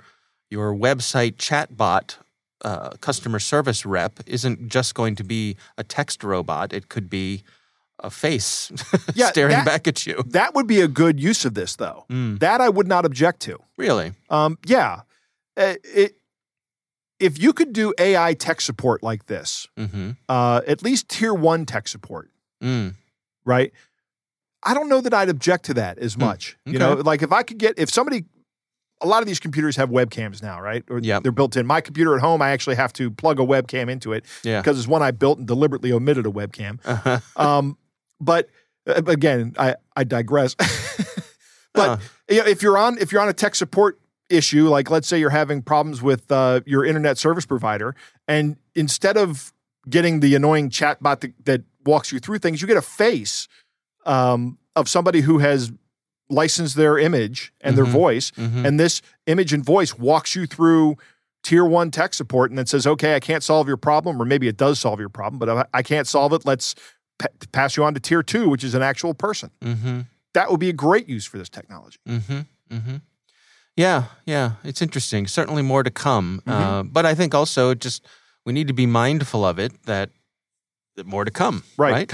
your 0.50 0.74
website 0.74 1.36
chatbot 1.36 2.16
uh, 2.64 2.90
customer 3.00 3.38
service 3.38 3.86
rep 3.86 4.18
isn't 4.26 4.68
just 4.68 4.94
going 4.94 5.14
to 5.16 5.24
be 5.24 5.56
a 5.76 5.84
text 5.84 6.24
robot. 6.24 6.72
It 6.72 6.88
could 6.88 7.08
be 7.08 7.42
a 8.00 8.10
face 8.10 8.72
Yeah, 9.14 9.28
staring 9.30 9.52
that- 9.52 9.64
back 9.66 9.86
at 9.86 10.06
you. 10.06 10.22
that 10.28 10.54
would 10.54 10.66
be 10.66 10.80
a 10.80 10.88
good 10.88 11.20
use 11.20 11.44
of 11.44 11.54
this, 11.54 11.76
though. 11.76 12.04
Mm, 12.10 12.38
That 12.40 12.60
I 12.60 12.68
would 12.68 12.88
not 12.88 13.04
object 13.04 13.40
to. 13.42 13.58
really? 13.76 14.12
Um, 14.30 14.58
yeah, 14.66 15.02
Uh, 15.56 15.74
it, 15.84 16.16
if 17.20 17.38
you 17.40 17.52
could 17.52 17.72
do 17.72 17.92
AI 17.98 18.34
tech 18.34 18.60
support 18.60 19.02
like 19.02 19.26
this, 19.26 19.66
Mm-hmm. 19.76 20.10
uh, 20.28 20.60
at 20.66 20.82
least 20.82 21.08
tier 21.08 21.34
one 21.34 21.64
tech 21.66 21.88
support, 21.88 22.30
Mm, 22.62 22.94
right? 23.44 23.72
I 24.64 24.74
don't 24.74 24.88
know 24.88 25.00
that 25.00 25.14
I'd 25.14 25.28
object 25.28 25.64
to 25.66 25.74
that 25.74 25.98
as 25.98 26.14
Hmm, 26.14 26.20
much. 26.22 26.56
You 26.66 26.78
know, 26.78 26.94
like 26.94 27.22
if 27.22 27.32
I 27.32 27.42
could 27.42 27.58
get 27.58 27.78
if 27.78 27.90
somebody 27.90 28.24
a 29.00 29.06
lot 29.06 29.22
of 29.22 29.28
these 29.28 29.38
computers 29.38 29.76
have 29.76 29.90
webcams 29.90 30.42
now, 30.42 30.60
right? 30.60 30.82
Or 30.90 30.98
Yep. 30.98 31.22
they're 31.22 31.30
built 31.30 31.56
in. 31.56 31.64
My 31.66 31.80
computer 31.80 32.16
at 32.16 32.20
home, 32.20 32.42
I 32.42 32.50
actually 32.50 32.74
have 32.74 32.92
to 32.94 33.12
plug 33.12 33.38
a 33.38 33.44
webcam 33.44 33.88
into 33.88 34.12
it 34.12 34.24
Yeah. 34.42 34.60
because 34.60 34.76
it's 34.76 34.88
one 34.88 35.02
I 35.04 35.12
built 35.12 35.38
and 35.38 35.46
deliberately 35.46 35.92
omitted 35.92 36.26
a 36.26 36.30
webcam. 36.30 36.80
Uh-huh. 36.84 37.20
Um, 37.36 37.78
but 38.20 38.48
uh, 38.88 39.00
again, 39.06 39.54
I 39.58 39.76
I 39.96 40.02
digress. 40.04 40.54
but 41.74 41.88
Huh. 41.88 41.96
you 42.28 42.38
know, 42.38 42.46
if 42.46 42.62
you're 42.62 42.78
on 42.78 42.98
if 42.98 43.12
you're 43.12 43.20
on 43.20 43.28
a 43.28 43.32
tech 43.32 43.54
support 43.54 44.00
issue, 44.28 44.68
like 44.68 44.90
let's 44.90 45.06
say 45.08 45.18
you're 45.18 45.30
having 45.30 45.62
problems 45.62 46.02
with 46.02 46.30
uh, 46.32 46.60
your 46.66 46.84
internet 46.84 47.18
service 47.18 47.46
provider, 47.46 47.94
and 48.26 48.56
instead 48.74 49.16
of 49.16 49.52
getting 49.88 50.20
the 50.20 50.34
annoying 50.34 50.68
chatbot 50.70 51.20
that, 51.20 51.32
that 51.46 51.62
walks 51.86 52.12
you 52.12 52.18
through 52.18 52.38
things, 52.38 52.60
you 52.60 52.66
get 52.68 52.76
a 52.76 52.82
face 52.82 53.48
um, 54.08 54.58
of 54.74 54.88
somebody 54.88 55.20
who 55.20 55.38
has 55.38 55.70
licensed 56.30 56.74
their 56.76 56.98
image 56.98 57.52
and 57.60 57.76
their 57.76 57.84
Mhm. 57.86 57.90
voice, 57.92 58.30
Mhm. 58.32 58.66
and 58.66 58.78
this 58.80 59.00
image 59.26 59.52
and 59.52 59.64
voice 59.64 59.96
walks 59.98 60.34
you 60.34 60.46
through 60.46 60.96
tier 61.42 61.64
one 61.64 61.90
tech 61.90 62.12
support 62.14 62.50
and 62.50 62.58
then 62.58 62.66
says, 62.66 62.86
okay, 62.86 63.14
I 63.14 63.20
can't 63.20 63.42
solve 63.42 63.66
your 63.68 63.76
problem, 63.76 64.20
or 64.20 64.24
maybe 64.24 64.48
it 64.48 64.56
does 64.56 64.78
solve 64.80 64.98
your 65.00 65.08
problem, 65.08 65.38
but 65.38 65.48
I, 65.48 65.64
I 65.78 65.82
can't 65.82 66.06
solve 66.06 66.32
it. 66.32 66.44
Let's 66.44 66.74
pa- 67.18 67.28
pass 67.52 67.76
you 67.76 67.84
on 67.84 67.94
to 67.94 68.00
tier 68.00 68.22
two, 68.22 68.48
which 68.48 68.64
is 68.64 68.74
an 68.74 68.82
actual 68.82 69.14
person. 69.14 69.50
Mm-hmm. 69.62 70.00
That 70.34 70.50
would 70.50 70.60
be 70.60 70.68
a 70.68 70.72
great 70.74 71.08
use 71.08 71.24
for 71.24 71.38
this 71.38 71.48
technology. 71.48 71.98
Mm-hmm. 72.06 72.40
Mm-hmm. 72.70 72.96
Yeah, 73.76 74.04
yeah. 74.26 74.52
It's 74.64 74.82
interesting. 74.82 75.26
Certainly 75.28 75.62
more 75.62 75.82
to 75.84 75.90
come. 75.90 76.42
Mhm. 76.46 76.52
Uh, 76.52 76.82
but 76.82 77.06
I 77.06 77.14
think 77.14 77.34
also 77.34 77.74
just 77.74 78.04
we 78.44 78.52
need 78.52 78.66
to 78.68 78.74
be 78.74 78.86
mindful 78.86 79.44
of 79.44 79.58
it 79.58 79.72
that 79.84 80.10
more 81.06 81.24
to 81.24 81.30
come. 81.30 81.64
Right. 81.76 82.12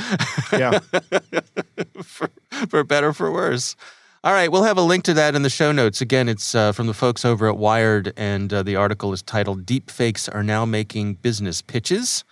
Yeah. 0.53 0.79
for, 2.03 2.31
for 2.69 2.85
better 2.85 3.13
for 3.13 3.33
worse. 3.33 3.77
All 4.25 4.33
right, 4.33 4.51
we'll 4.51 4.63
have 4.63 4.79
a 4.79 4.83
link 4.83 5.05
to 5.05 5.15
that 5.15 5.35
in 5.35 5.43
the 5.43 5.51
show 5.51 5.71
notes. 5.71 6.01
Again, 6.01 6.31
it's 6.31 6.55
uh, 6.55 6.73
from 6.73 6.87
the 6.87 6.95
folks 6.95 7.27
over 7.27 7.47
at 7.47 7.59
Wired, 7.59 8.15
and 8.17 8.51
uh, 8.55 8.63
the 8.63 8.75
article 8.75 9.13
is 9.13 9.21
titled 9.21 9.67
"Deep 9.67 9.91
Fakes 9.91 10.31
Are 10.31 10.43
Now 10.43 10.65
Making 10.65 11.17
Business 11.17 11.61
Pitches. 11.61 12.25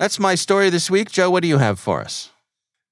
That's 0.00 0.18
my 0.18 0.34
story 0.34 0.70
this 0.70 0.90
week. 0.90 1.08
Joe, 1.08 1.30
what 1.30 1.42
do 1.42 1.48
you 1.48 1.58
have 1.58 1.78
for 1.78 2.00
us? 2.00 2.30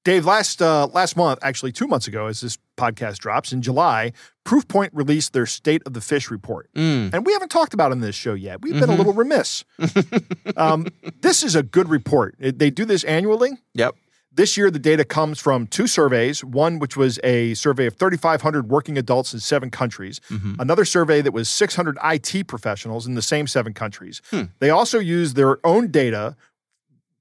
Dave, 0.05 0.25
last 0.25 0.63
uh, 0.63 0.87
last 0.87 1.17
month, 1.17 1.41
actually 1.43 1.73
two 1.73 1.89
months 1.89 2.07
ago, 2.07 2.27
as 2.27 2.43
this 2.43 2.57
podcast 2.77 3.19
drops 3.19 3.53
in 3.53 3.63
July, 3.63 4.13
Proofpoint 4.45 4.91
released 4.93 5.33
their 5.33 5.47
State 5.47 5.83
of 5.87 5.93
the 5.95 6.01
Phish 6.01 6.31
report, 6.31 6.69
Mm. 6.75 7.13
and 7.15 7.25
we 7.27 7.33
haven't 7.33 7.51
talked 7.51 7.75
about 7.75 7.91
it 7.91 7.95
in 7.95 8.01
this 8.01 8.15
show 8.17 8.35
yet. 8.35 8.61
We've 8.63 8.75
been 8.79 8.91
a 8.91 8.95
Mhm. 8.95 8.99
little 8.99 9.13
remiss. 9.15 9.65
um, 10.57 10.87
this 11.21 11.43
is 11.43 11.55
a 11.55 11.63
good 11.63 11.89
report. 11.89 12.35
It- 12.39 12.59
they 12.59 12.71
do 12.71 12.85
this 12.85 13.05
annually. 13.05 13.53
Yep. 13.75 13.95
This 14.37 14.57
year, 14.57 14.69
the 14.69 14.81
data 14.81 15.05
comes 15.05 15.39
from 15.39 15.69
two 15.69 15.87
surveys. 15.87 16.43
One, 16.43 16.81
which 16.81 16.97
was 16.97 17.21
a 17.23 17.55
survey 17.55 17.87
of 17.87 17.95
3,500 17.95 18.69
working 18.69 18.99
adults 18.99 19.33
in 19.33 19.39
seven 19.39 19.71
countries. 19.71 20.21
Mhm. 20.29 20.57
Another 20.59 20.85
survey 20.85 21.23
that 21.23 21.33
was 21.33 21.49
600 21.49 21.97
IT 22.03 22.43
professionals 22.43 23.07
in 23.07 23.15
the 23.15 23.23
same 23.23 23.47
seven 23.47 23.73
countries. 23.75 24.21
Hmm. 24.31 24.43
They 24.59 24.71
also 24.71 24.99
used 24.99 25.37
their 25.37 25.65
own 25.65 25.93
data 25.93 26.35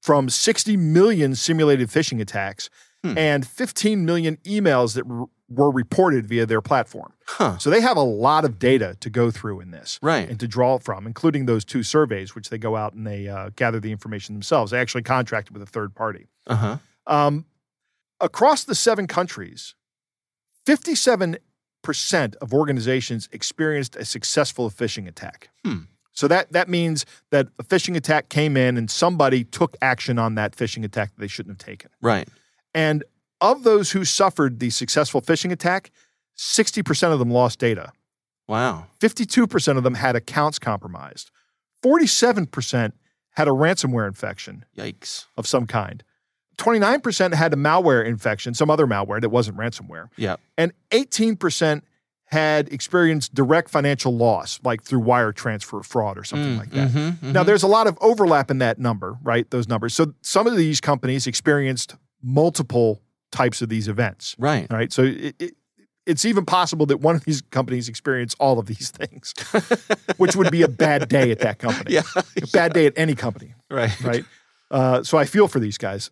from 0.01 0.27
60 0.27 0.75
million 0.75 1.35
simulated 1.35 1.89
phishing 1.89 2.19
attacks 2.19 2.69
Hmm. 3.03 3.15
and 3.17 3.45
15 3.45 4.05
million 4.05 4.37
emails 4.43 4.95
that 4.95 5.05
were 5.55 5.71
reported 5.71 6.27
via 6.27 6.45
their 6.45 6.61
platform. 6.61 7.13
Huh. 7.25 7.57
So 7.57 7.69
they 7.69 7.81
have 7.81 7.97
a 7.97 8.01
lot 8.03 8.45
of 8.45 8.59
data 8.59 8.97
to 8.99 9.09
go 9.09 9.31
through 9.31 9.61
in 9.61 9.71
this 9.71 9.99
Right. 10.01 10.29
and 10.29 10.39
to 10.39 10.47
draw 10.47 10.77
from, 10.79 11.05
including 11.07 11.45
those 11.45 11.63
two 11.65 11.83
surveys, 11.83 12.35
which 12.35 12.49
they 12.49 12.57
go 12.57 12.75
out 12.75 12.93
and 12.93 13.05
they 13.07 13.27
uh, 13.27 13.49
gather 13.55 13.79
the 13.79 13.91
information 13.91 14.35
themselves. 14.35 14.71
They 14.71 14.79
actually 14.79 15.03
contracted 15.03 15.53
with 15.53 15.61
a 15.63 15.71
third 15.71 15.95
party. 15.95 16.27
Uh 16.47 16.55
huh. 16.55 16.77
Um, 17.07 17.45
across 18.19 18.63
the 18.63 18.75
seven 18.75 19.07
countries, 19.07 19.75
57% 20.65 21.39
of 22.41 22.53
organizations 22.53 23.29
experienced 23.31 23.95
a 23.95 24.05
successful 24.05 24.69
phishing 24.69 25.07
attack. 25.07 25.49
Hmm. 25.65 25.83
So 26.15 26.27
that, 26.27 26.51
that 26.51 26.69
means 26.69 27.05
that 27.31 27.47
a 27.57 27.63
phishing 27.63 27.95
attack 27.95 28.29
came 28.29 28.55
in 28.55 28.77
and 28.77 28.89
somebody 28.89 29.43
took 29.43 29.75
action 29.81 30.19
on 30.19 30.35
that 30.35 30.55
phishing 30.55 30.83
attack 30.85 31.09
that 31.15 31.19
they 31.19 31.27
shouldn't 31.27 31.59
have 31.59 31.65
taken. 31.65 31.89
Right. 32.01 32.27
And 32.73 33.03
of 33.43 33.63
those 33.63 33.91
who 33.91 34.03
suffered 34.05 34.59
the 34.59 34.71
successful 34.71 35.21
phishing 35.21 35.51
attack, 35.51 35.91
60% 36.37 37.11
of 37.13 37.19
them 37.19 37.29
lost 37.29 37.59
data. 37.59 37.91
Wow. 38.47 38.87
52% 38.99 39.77
of 39.77 39.83
them 39.83 39.93
had 39.95 40.15
accounts 40.15 40.57
compromised. 40.57 41.29
47% 41.83 42.93
had 43.31 43.47
a 43.47 43.51
ransomware 43.51 44.07
infection 44.07 44.65
Yikes. 44.77 45.25
of 45.37 45.45
some 45.47 45.67
kind. 45.67 46.03
29% 46.57 47.33
had 47.33 47.53
a 47.53 47.57
malware 47.57 48.05
infection, 48.05 48.53
some 48.53 48.69
other 48.69 48.85
malware 48.87 49.19
that 49.21 49.29
wasn't 49.29 49.57
ransomware. 49.57 50.07
Yep. 50.17 50.39
And 50.57 50.71
18% 50.91 51.81
had 52.25 52.71
experienced 52.71 53.33
direct 53.33 53.69
financial 53.69 54.15
loss, 54.15 54.59
like 54.63 54.81
through 54.83 54.99
wire 54.99 55.31
transfer 55.31 55.81
fraud 55.83 56.17
or 56.17 56.23
something 56.23 56.55
Mm, 56.55 56.57
like 56.59 56.69
that. 56.71 56.89
mhm, 56.89 57.21
Now, 57.33 57.43
mhm. 57.43 57.45
there's 57.45 57.63
a 57.63 57.67
lot 57.67 57.85
of 57.87 57.97
overlap 58.01 58.49
in 58.49 58.59
that 58.59 58.79
number, 58.79 59.17
right? 59.23 59.49
Those 59.51 59.67
numbers. 59.67 59.93
So 59.93 60.13
some 60.21 60.47
of 60.47 60.55
these 60.55 60.79
companies 60.79 61.27
experienced 61.27 61.95
multiple 62.21 63.01
types 63.33 63.61
of 63.61 63.67
these 63.67 63.89
events, 63.89 64.35
right. 64.37 64.71
right? 64.71 64.93
So 64.93 65.03
it, 65.03 65.35
it, 65.39 65.55
it's 66.05 66.23
even 66.23 66.45
possible 66.45 66.85
that 66.85 66.97
one 66.97 67.15
of 67.15 67.25
these 67.25 67.41
companies 67.41 67.89
experience 67.89 68.35
all 68.39 68.59
of 68.59 68.67
these 68.67 68.91
things, 68.91 69.33
which 70.17 70.35
would 70.35 70.51
be 70.51 70.61
a 70.61 70.67
bad 70.67 71.09
day 71.09 71.31
at 71.31 71.39
that 71.39 71.59
company. 71.59 71.93
Yeah. 71.93 72.03
A 72.41 72.47
bad 72.53 72.73
day 72.73 72.85
at 72.85 72.93
any 72.95 73.15
company 73.15 73.55
Right. 73.69 73.99
right? 74.01 74.25
Uh, 74.69 75.03
so 75.03 75.17
I 75.17 75.25
feel 75.25 75.47
for 75.47 75.59
these 75.59 75.77
guys. 75.77 76.11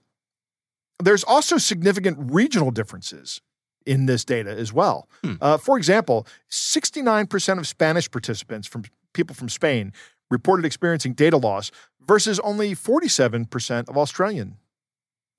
There's 1.03 1.23
also 1.23 1.57
significant 1.57 2.17
regional 2.31 2.71
differences 2.71 3.41
in 3.85 4.05
this 4.05 4.23
data 4.23 4.51
as 4.51 4.71
well. 4.71 5.07
Hmm. 5.23 5.33
Uh, 5.41 5.57
for 5.57 5.77
example, 5.77 6.27
69% 6.51 7.57
of 7.57 7.67
Spanish 7.67 8.09
participants 8.09 8.67
from 8.67 8.83
people 9.13 9.35
from 9.35 9.49
Spain 9.49 9.93
reported 10.29 10.65
experiencing 10.65 11.13
data 11.13 11.37
loss 11.37 11.71
versus 11.99 12.39
only 12.39 12.73
47% 12.73 13.89
of 13.89 13.97
Australian 13.97 14.57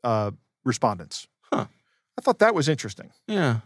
uh, 0.05 0.33
respondents. 0.65 1.29
Huh. 1.53 1.67
I 2.19 2.21
thought 2.23 2.39
that 2.41 2.55
was 2.55 2.69
interesting. 2.69 3.11
Yeah. 3.27 3.59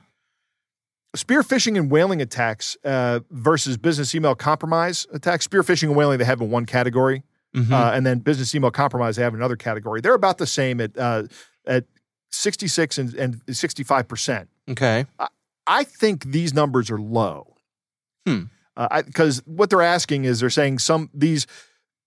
Spear 1.15 1.43
phishing 1.43 1.77
and 1.79 1.91
whaling 1.91 2.21
attacks 2.21 2.77
uh, 2.85 3.21
versus 3.31 3.77
business 3.79 4.15
email 4.15 4.35
compromise 4.35 5.07
attacks. 5.13 5.45
Spear 5.45 5.63
phishing 5.63 5.85
and 5.89 5.97
whaling, 5.97 6.19
they 6.19 6.25
have 6.25 6.41
in 6.41 6.51
one 6.51 6.67
category 6.67 7.23
Mhm. 7.55 7.73
uh, 7.73 7.93
and 7.95 8.05
then 8.05 8.19
business 8.19 8.55
email 8.55 8.71
compromise 8.71 9.17
they 9.17 9.23
have 9.23 9.33
in 9.33 9.41
another 9.41 9.57
category. 9.57 10.01
They're 10.03 10.15
about 10.15 10.37
the 10.39 10.47
same 10.47 10.81
at 10.81 10.97
uh, 10.99 11.23
at 11.67 11.85
66 12.33 12.99
and, 12.99 13.15
and 13.15 13.41
65 13.57 14.09
percent. 14.09 14.49
okay. 14.69 15.07
I 15.69 15.83
think 15.85 16.25
these 16.27 16.53
numbers 16.55 16.91
are 16.91 16.99
low. 16.99 17.57
Hmm. 18.27 18.45
Because 19.07 19.43
what 19.47 19.71
they're 19.71 19.81
asking 19.83 20.25
is 20.27 20.41
they're 20.41 20.51
saying 20.51 20.81
some 20.81 21.09
these 21.15 21.47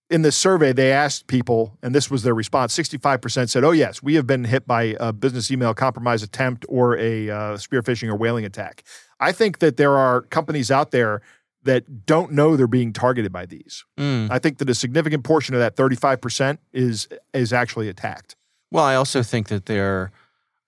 in 0.10 0.24
this 0.24 0.36
survey 0.36 0.74
they 0.74 0.92
asked 0.92 1.28
people 1.28 1.78
and 1.84 1.94
this 1.94 2.10
was 2.10 2.24
their 2.24 2.34
response. 2.34 2.74
65 2.74 3.22
percent 3.22 3.50
said, 3.50 3.64
"Oh 3.64 3.72
yes, 3.72 4.02
we 4.02 4.16
have 4.16 4.28
been 4.28 4.46
hit 4.46 4.68
by 4.68 4.96
a 5.00 5.14
business 5.14 5.52
email 5.52 5.74
compromise 5.74 6.24
attempt 6.24 6.66
or 6.68 6.98
a 6.98 7.30
uh, 7.30 7.58
spear 7.58 7.82
phishing 7.82 8.10
or 8.10 8.16
whaling 8.16 8.46
attack." 8.46 8.84
I 9.20 9.32
think 9.32 9.60
that 9.60 9.78
there 9.78 9.98
are 9.98 10.22
companies 10.24 10.72
out 10.72 10.92
there 10.92 11.22
that 11.64 12.06
don't 12.06 12.32
know 12.32 12.56
they're 12.56 12.68
being 12.68 12.94
targeted 12.94 13.32
by 13.32 13.46
these. 13.46 13.84
Mm. 13.98 14.32
I 14.32 14.40
think 14.40 14.60
that 14.60 14.70
a 14.70 14.76
significant 14.76 15.24
portion 15.24 15.54
of 15.56 15.60
that 15.60 15.76
35% 15.76 16.58
is 16.74 17.08
is 17.34 17.54
actually 17.54 17.90
attacked. 17.90 18.36
Well, 18.72 18.84
I 18.84 18.96
also 18.96 19.24
think 19.24 19.48
that 19.48 19.66
they're 19.66 20.12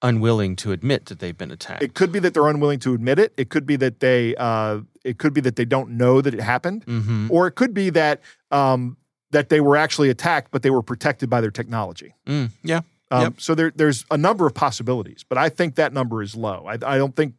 unwilling 0.01 0.55
to 0.57 0.71
admit 0.71 1.05
that 1.05 1.19
they've 1.19 1.37
been 1.37 1.51
attacked. 1.51 1.83
It 1.83 1.93
could 1.93 2.11
be 2.11 2.19
that 2.19 2.33
they're 2.33 2.47
unwilling 2.47 2.79
to 2.79 2.93
admit 2.93 3.19
it. 3.19 3.33
It 3.37 3.49
could 3.49 3.65
be 3.65 3.75
that 3.77 3.99
they 3.99 4.35
uh, 4.35 4.81
it 5.03 5.17
could 5.17 5.33
be 5.33 5.41
that 5.41 5.55
they 5.55 5.65
don't 5.65 5.91
know 5.91 6.21
that 6.21 6.33
it 6.33 6.41
happened, 6.41 6.85
mm-hmm. 6.85 7.27
or 7.31 7.47
it 7.47 7.51
could 7.51 7.73
be 7.73 7.89
that 7.91 8.21
um, 8.51 8.97
that 9.31 9.49
they 9.49 9.61
were 9.61 9.75
actually 9.77 10.09
attacked, 10.09 10.51
but 10.51 10.61
they 10.61 10.69
were 10.69 10.81
protected 10.81 11.29
by 11.29 11.41
their 11.41 11.51
technology. 11.51 12.13
Mm. 12.27 12.51
Yeah. 12.63 12.81
Um, 13.09 13.23
Yep. 13.23 13.33
So 13.39 13.55
there, 13.55 13.71
there's 13.75 14.05
a 14.09 14.17
number 14.17 14.45
of 14.47 14.53
possibilities, 14.53 15.25
but 15.27 15.37
I 15.37 15.49
think 15.49 15.75
that 15.75 15.91
number 15.93 16.21
is 16.21 16.35
low. 16.35 16.65
I, 16.67 16.73
I 16.73 16.97
don't 16.97 17.15
think 17.15 17.33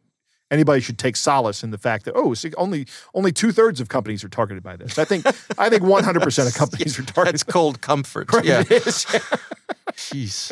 anybody 0.51 0.81
should 0.81 0.99
take 0.99 1.15
solace 1.15 1.63
in 1.63 1.71
the 1.71 1.79
fact 1.79 2.05
that 2.05 2.13
oh, 2.15 2.33
see, 2.35 2.51
only 2.57 2.85
only 3.15 3.31
two 3.31 3.51
thirds 3.51 3.81
of 3.81 3.89
companies 3.89 4.23
are 4.23 4.29
targeted 4.29 4.61
by 4.61 4.75
this. 4.75 4.99
I 4.99 5.05
think 5.05 5.25
I 5.57 5.69
think 5.69 5.81
100 5.83 6.21
percent 6.21 6.47
of 6.47 6.53
companies 6.63 6.99
are 6.99 7.03
targeted. 7.03 7.33
That's 7.33 7.43
cold 7.43 7.81
comfort. 7.81 8.29
Right, 8.33 8.45
Yeah. 8.45 8.63
Jeez. 9.93 10.51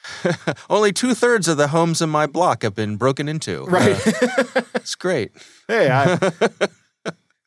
Only 0.70 0.92
two 0.92 1.14
thirds 1.14 1.46
of 1.46 1.56
the 1.56 1.68
homes 1.68 2.02
in 2.02 2.10
my 2.10 2.26
block 2.26 2.62
have 2.64 2.74
been 2.74 2.96
broken 2.96 3.28
into. 3.28 3.64
Right. 3.66 3.96
Uh, 4.04 4.62
it's 4.74 4.96
great. 4.96 5.30
Hey, 5.68 5.88
I, 5.90 6.18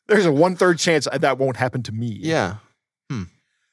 there's 0.08 0.24
a 0.24 0.32
one 0.32 0.56
third 0.56 0.78
chance 0.78 1.06
that 1.12 1.36
won't 1.38 1.56
happen 1.58 1.82
to 1.84 1.92
me. 1.92 2.18
Yeah. 2.20 2.56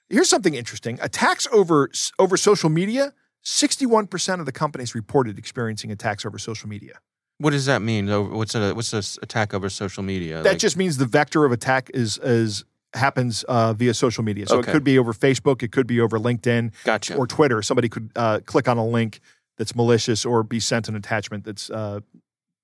Here's 0.10 0.29
something 0.29 0.53
interesting: 0.53 1.00
attacks 1.01 1.48
over 1.51 1.89
over 2.19 2.38
social 2.38 2.69
media. 2.69 3.13
Sixty-one 3.41 4.07
percent 4.07 4.39
of 4.39 4.45
the 4.45 4.51
companies 4.51 4.95
reported 4.95 5.38
experiencing 5.38 5.91
attacks 5.91 6.25
over 6.25 6.38
social 6.38 6.69
media. 6.69 7.00
What 7.39 7.51
does 7.51 7.65
that 7.65 7.81
mean? 7.81 8.07
What's 8.31 8.55
a 8.55 8.74
what's 8.74 8.91
this 8.91 9.19
attack 9.22 9.53
over 9.53 9.69
social 9.69 10.03
media? 10.03 10.41
That 10.43 10.50
Like- 10.51 10.57
just 10.60 10.77
means 10.77 10.98
the 10.98 11.05
vector 11.05 11.43
of 11.45 11.51
attack 11.51 11.89
is 11.93 12.17
is 12.19 12.63
happens 12.93 13.43
uh, 13.45 13.74
via 13.74 13.93
social 13.93 14.24
media. 14.24 14.45
So 14.48 14.60
Okay. 14.60 14.69
it 14.69 14.74
could 14.74 14.83
be 14.83 15.00
over 15.00 15.13
Facebook, 15.13 15.63
it 15.63 15.72
could 15.72 15.88
be 15.88 16.00
over 16.00 16.19
LinkedIn 16.19 16.72
gotcha. 16.83 17.15
or 17.15 17.25
Twitter. 17.25 17.62
Somebody 17.63 17.89
could 17.89 18.12
uh, 18.15 18.39
click 18.45 18.67
on 18.67 18.77
a 18.77 18.86
link 18.86 19.19
that's 19.57 19.75
malicious 19.75 20.25
or 20.25 20.43
be 20.43 20.60
sent 20.60 20.88
an 20.88 20.95
attachment 20.95 21.43
that's 21.43 21.72
uh, 21.72 22.01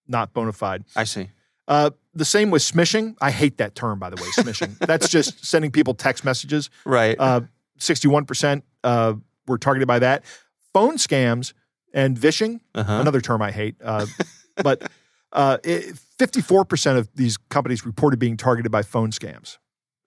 not 0.08 0.32
bona 0.34 0.54
fide. 0.54 0.84
I 0.96 1.04
see. 1.06 1.30
The 2.14 2.26
same 2.26 2.50
with 2.50 2.62
smishing. 2.64 3.16
I 3.22 3.32
hate 3.32 3.58
that 3.58 3.76
term, 3.76 4.00
by 4.00 4.10
the 4.10 4.16
way, 4.16 4.28
smishing. 4.36 4.78
That's 4.80 5.10
just 5.10 5.46
sending 5.46 5.72
people 5.72 5.94
text 5.94 6.26
messages. 6.26 6.70
Right. 6.86 7.16
Uh, 7.20 7.42
61% 7.80 8.64
uh, 8.84 9.14
were 9.48 9.58
targeted 9.58 9.88
by 9.88 10.00
that. 10.00 10.24
Phone 10.74 10.98
scams 10.98 11.54
and 11.94 12.18
vishing, 12.18 12.62
Uh-huh. 12.76 12.94
another 12.94 13.22
term 13.22 13.42
I 13.42 13.52
hate. 13.52 13.76
Uh, 13.84 14.06
but 14.64 14.92
uh, 15.32 15.58
it, 15.64 15.96
54% 16.18 16.98
of 16.98 17.10
these 17.16 17.38
companies 17.38 17.86
reported 17.86 18.20
being 18.20 18.38
targeted 18.38 18.72
by 18.72 18.82
phone 18.82 19.12
scams. 19.12 19.58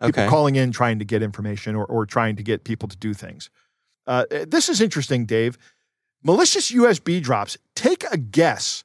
People 0.01 0.23
okay. 0.23 0.29
calling 0.29 0.57
in 0.57 0.73
trying 0.73 0.99
to 0.99 1.05
get 1.05 1.23
information 1.23 1.77
or, 1.77 1.85
or 1.87 2.05
trying 2.05 2.35
to 2.37 2.43
get 2.43 2.65
people 2.65 2.89
to 2.89 2.97
do 2.97 3.15
things. 3.15 3.49
Uh, 4.07 4.25
this 4.49 4.69
is 4.69 4.81
interesting, 4.81 5.27
Dave. 5.27 5.57
Malicious 6.25 6.73
USB 6.73 7.23
drops. 7.23 7.57
Take 7.77 8.05
a 8.11 8.17
guess 8.17 8.83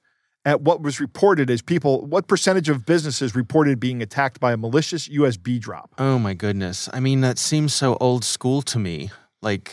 at 0.48 0.62
what 0.62 0.82
was 0.82 1.00
reported 1.02 1.50
as 1.50 1.62
people, 1.62 2.06
what 2.06 2.28
percentage 2.28 2.70
of 2.70 2.86
businesses 2.86 3.36
reported 3.36 3.80
being 3.80 4.02
attacked 4.02 4.40
by 4.40 4.54
a 4.54 4.58
malicious 4.58 5.08
USB 5.10 5.60
drop? 5.60 5.92
oh 6.00 6.18
my 6.18 6.34
goodness. 6.34 6.88
I 6.94 7.00
mean, 7.02 7.20
that 7.22 7.38
seems 7.38 7.74
so 7.74 7.98
old 8.00 8.24
school 8.24 8.62
to 8.64 8.80
me. 8.80 9.12
Like 9.42 9.68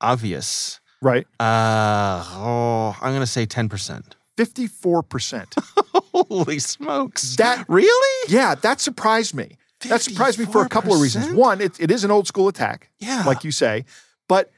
obvious. 0.00 0.80
Right? 1.00 1.26
Uh 1.40 2.24
oh, 2.34 2.96
I'm 3.00 3.12
gonna 3.12 3.26
say 3.26 3.46
ten 3.46 3.68
percent. 3.68 4.16
54%. 4.36 5.46
Holy 6.12 6.58
smokes! 6.58 7.36
That- 7.36 7.64
really? 7.68 8.32
yeah, 8.32 8.54
that 8.56 8.80
surprised 8.80 9.34
me. 9.34 9.56
That 9.88 10.02
surprised 10.02 10.38
me 10.38 10.44
for 10.46 10.62
a 10.62 10.68
couple 10.68 10.92
of 10.94 11.00
reasons. 11.00 11.32
One, 11.32 11.60
it, 11.60 11.78
it 11.80 11.90
is 11.90 12.02
an 12.04 12.10
old 12.10 12.26
school 12.26 12.48
attack, 12.48 12.90
Yeah. 12.98 13.22
like 13.26 13.44
you 13.44 13.50
say, 13.52 13.84
but 14.28 14.50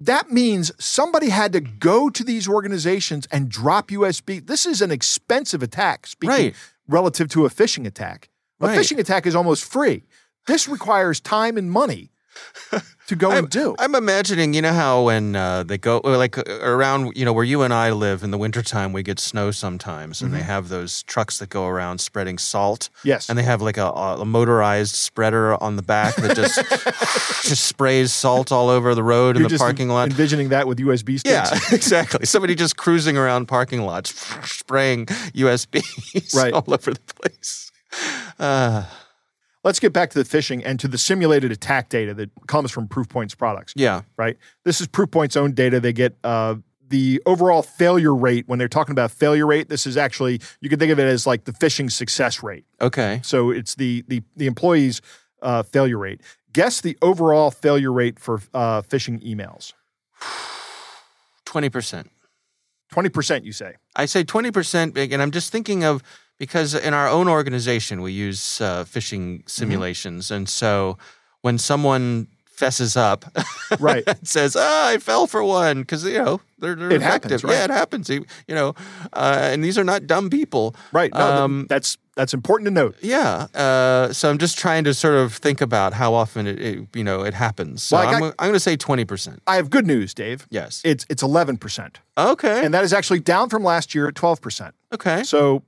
that 0.00 0.30
means 0.30 0.70
somebody 0.78 1.28
had 1.30 1.52
to 1.52 1.60
go 1.60 2.08
to 2.10 2.22
these 2.24 2.48
organizations 2.48 3.26
and 3.32 3.48
drop 3.48 3.90
USB. 3.90 4.38
This 4.44 4.66
is 4.66 4.80
an 4.80 4.90
expensive 4.90 5.62
attack, 5.62 6.06
speaking 6.06 6.30
Right. 6.46 6.54
relative 6.86 7.28
to 7.30 7.46
a 7.46 7.50
phishing 7.50 7.86
attack. 7.86 8.28
A 8.60 8.66
Right. 8.68 8.78
phishing 8.78 8.98
attack 8.98 9.26
is 9.26 9.34
almost 9.34 9.64
free. 9.64 10.04
This 10.46 10.68
requires 10.68 11.20
time 11.20 11.56
and 11.56 11.70
money 11.70 12.10
to 13.08 13.16
go 13.16 13.30
and 13.30 13.48
do. 13.48 13.74
I'm 13.78 13.94
imagining, 13.94 14.52
you 14.52 14.60
know 14.60 14.72
how 14.72 15.04
when 15.04 15.34
uh, 15.34 15.62
they 15.62 15.78
go 15.78 16.00
like 16.04 16.36
uh, 16.36 16.42
around, 16.62 17.16
you 17.16 17.24
know, 17.24 17.32
where 17.32 17.44
you 17.44 17.62
and 17.62 17.72
I 17.72 17.90
live 17.90 18.22
in 18.22 18.30
the 18.30 18.38
wintertime, 18.38 18.92
we 18.92 19.02
get 19.02 19.18
snow 19.18 19.50
sometimes, 19.50 20.20
and 20.20 20.32
they 20.34 20.42
have 20.42 20.68
those 20.68 21.02
trucks 21.04 21.38
that 21.38 21.48
go 21.48 21.66
around 21.66 21.98
spreading 22.00 22.36
salt. 22.38 22.90
Mm-hmm. 22.98 23.08
Yes. 23.08 23.28
and 23.30 23.38
they 23.38 23.42
have 23.44 23.62
like 23.62 23.78
a, 23.78 23.86
a 23.86 24.24
motorized 24.24 24.94
spreader 24.94 25.60
on 25.62 25.76
the 25.76 25.82
back 25.82 26.16
that 26.16 26.36
just 26.36 26.56
just 27.48 27.64
sprays 27.64 28.12
salt 28.12 28.52
all 28.52 28.68
over 28.68 28.94
the 28.94 29.02
road 29.02 29.36
in 29.36 29.40
You're 29.40 29.48
the 29.48 29.54
just 29.54 29.62
parking 29.62 29.88
lot. 29.88 30.10
envisioning 30.10 30.50
that 30.50 30.66
with 30.68 30.78
USB 30.78 31.18
sticks. 31.18 31.24
Yeah, 31.24 31.58
exactly. 31.74 32.26
Somebody 32.26 32.54
just 32.54 32.76
cruising 32.76 33.16
around 33.16 33.46
parking 33.46 33.82
lots, 33.82 34.10
spraying 34.50 35.06
USBs 35.06 36.34
Right. 36.34 36.52
all 36.58 36.64
over 36.66 36.92
the 36.92 37.00
place. 37.14 37.72
Uh, 38.38 38.84
Let's 39.68 39.80
get 39.80 39.92
back 39.92 40.08
to 40.08 40.22
the 40.22 40.24
phishing 40.24 40.62
and 40.64 40.80
to 40.80 40.88
the 40.88 40.96
simulated 40.96 41.52
attack 41.52 41.90
data 41.90 42.14
that 42.14 42.30
comes 42.46 42.70
from 42.70 42.88
Proofpoint's 42.88 43.34
products. 43.34 43.74
yeah. 43.76 44.00
right? 44.16 44.38
This 44.64 44.80
is 44.80 44.86
Proofpoint's 44.86 45.36
own 45.36 45.52
data. 45.52 45.78
They 45.78 45.92
get 45.92 46.16
uh, 46.24 46.54
the 46.88 47.20
overall 47.26 47.60
failure 47.60 48.14
rate 48.14 48.48
when 48.48 48.58
they're 48.58 48.66
talking 48.66 48.92
about 48.92 49.10
failure 49.10 49.46
rate. 49.46 49.68
This 49.68 49.86
is 49.86 49.98
actually 49.98 50.40
you 50.62 50.70
can 50.70 50.78
think 50.78 50.90
of 50.90 50.98
it 50.98 51.06
as 51.06 51.26
like 51.26 51.44
the 51.44 51.52
phishing 51.52 51.92
success 51.92 52.42
rate. 52.42 52.64
Okay. 52.80 53.20
So 53.22 53.50
it's 53.50 53.74
the 53.74 54.06
the 54.08 54.22
the 54.36 54.46
employee's 54.46 55.02
uh, 55.42 55.64
failure 55.64 55.98
rate. 55.98 56.22
Guess 56.54 56.80
the 56.80 56.96
overall 57.02 57.50
failure 57.50 57.92
rate 57.92 58.18
for 58.18 58.40
uh, 58.54 58.80
phishing 58.80 59.22
emails. 59.22 59.74
Twenty 61.44 61.68
percent. 61.68 62.10
Twenty 62.90 63.10
percent, 63.10 63.44
you 63.44 63.52
say? 63.52 63.74
I 63.94 64.06
say 64.06 64.24
20%, 64.24 64.94
big, 64.94 65.12
and 65.12 65.20
I'm 65.20 65.30
just 65.30 65.52
thinking 65.52 65.84
of 65.84 66.02
because 66.38 66.74
in 66.74 66.94
our 66.94 67.08
own 67.08 67.28
organization, 67.28 68.00
we 68.02 68.12
use 68.12 68.60
uh, 68.60 68.84
phishing 68.84 69.48
simulations. 69.48 70.30
And 70.30 70.48
so 70.48 70.96
when 71.42 71.58
someone 71.58 72.28
fesses 72.46 72.96
up 72.96 73.24
Right. 73.78 74.02
and 74.08 74.26
says, 74.26 74.56
ah, 74.58 74.88
I 74.88 74.98
fell 74.98 75.26
for 75.28 75.44
one, 75.44 75.80
because, 75.82 76.04
you 76.04 76.18
know, 76.18 76.40
they're, 76.58 76.74
they're 76.74 76.90
It 76.92 77.02
happens, 77.02 77.44
right. 77.44 77.52
Yeah, 77.52 77.64
it 77.64 77.70
happens. 77.70 78.08
You 78.10 78.24
know, 78.48 78.74
uh, 79.12 79.38
and 79.52 79.62
these 79.62 79.78
are 79.78 79.84
not 79.84 80.08
dumb 80.08 80.28
people. 80.28 80.74
Right. 80.92 81.12
No, 81.14 81.20
Um, 81.44 81.66
that's 81.68 81.96
that's 82.16 82.34
important 82.34 82.66
to 82.66 82.72
note. 82.72 82.96
Yeah. 83.00 83.46
Uh, 83.54 84.12
so 84.12 84.28
I'm 84.28 84.38
just 84.38 84.58
trying 84.58 84.82
to 84.84 84.92
sort 84.94 85.14
of 85.14 85.34
think 85.34 85.60
about 85.60 85.92
how 85.92 86.14
often 86.14 86.48
it, 86.48 86.60
it 86.60 86.88
you 86.96 87.04
know, 87.04 87.22
it 87.22 87.32
happens. 87.34 87.84
So 87.84 87.96
Well, 87.96 88.08
I 88.08 88.12
I'm, 88.16 88.22
I'm 88.24 88.32
going 88.48 88.54
to 88.54 88.58
say 88.60 88.76
20%. 88.76 89.38
I 89.46 89.54
have 89.54 89.70
good 89.70 89.86
news, 89.86 90.14
Dave. 90.14 90.48
Yes. 90.50 90.82
It's 90.84 91.06
it's 91.08 91.22
eleven 91.22 91.58
percent, 91.58 92.00
Okay. 92.16 92.64
and 92.64 92.74
that 92.74 92.82
is 92.82 92.92
actually 92.92 93.20
down 93.20 93.48
from 93.50 93.62
last 93.62 93.94
year 93.94 94.08
at 94.08 94.16
twelve 94.16 94.40
percent. 94.40 94.74
okay. 94.92 95.22
So 95.22 95.62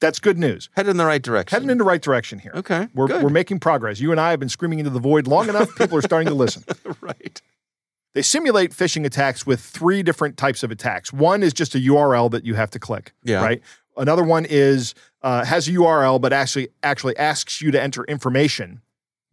that's 0.00 0.18
good 0.18 0.38
news. 0.38 0.70
Headed 0.72 0.90
in 0.90 0.96
the 0.96 1.04
right 1.04 1.22
direction. 1.22 1.54
Heading 1.54 1.70
in 1.70 1.78
the 1.78 1.84
right 1.84 2.00
direction 2.00 2.38
here. 2.38 2.52
Okay. 2.54 2.88
We're, 2.94 3.06
good. 3.06 3.22
we're 3.22 3.28
making 3.30 3.60
progress. 3.60 4.00
You 4.00 4.10
and 4.10 4.20
I 4.20 4.30
have 4.30 4.40
been 4.40 4.48
screaming 4.48 4.78
into 4.78 4.90
the 4.90 4.98
void 4.98 5.26
long 5.26 5.48
enough. 5.48 5.74
People 5.76 5.98
are 5.98 6.02
starting 6.02 6.28
to 6.28 6.34
listen. 6.34 6.64
right. 7.00 7.40
They 8.14 8.22
simulate 8.22 8.72
phishing 8.72 9.04
attacks 9.04 9.46
with 9.46 9.60
three 9.60 10.02
different 10.02 10.36
types 10.36 10.62
of 10.62 10.70
attacks. 10.70 11.12
One 11.12 11.42
is 11.42 11.52
just 11.52 11.74
a 11.74 11.78
URL 11.78 12.30
that 12.32 12.44
you 12.44 12.54
have 12.54 12.70
to 12.70 12.78
click. 12.78 13.12
Yeah. 13.22 13.42
Right. 13.42 13.62
Another 13.96 14.24
one 14.24 14.46
is 14.48 14.94
uh, 15.22 15.44
has 15.44 15.68
a 15.68 15.72
URL 15.72 16.20
but 16.20 16.32
actually 16.32 16.68
actually 16.82 17.16
asks 17.18 17.60
you 17.60 17.70
to 17.70 17.80
enter 17.80 18.04
information, 18.04 18.80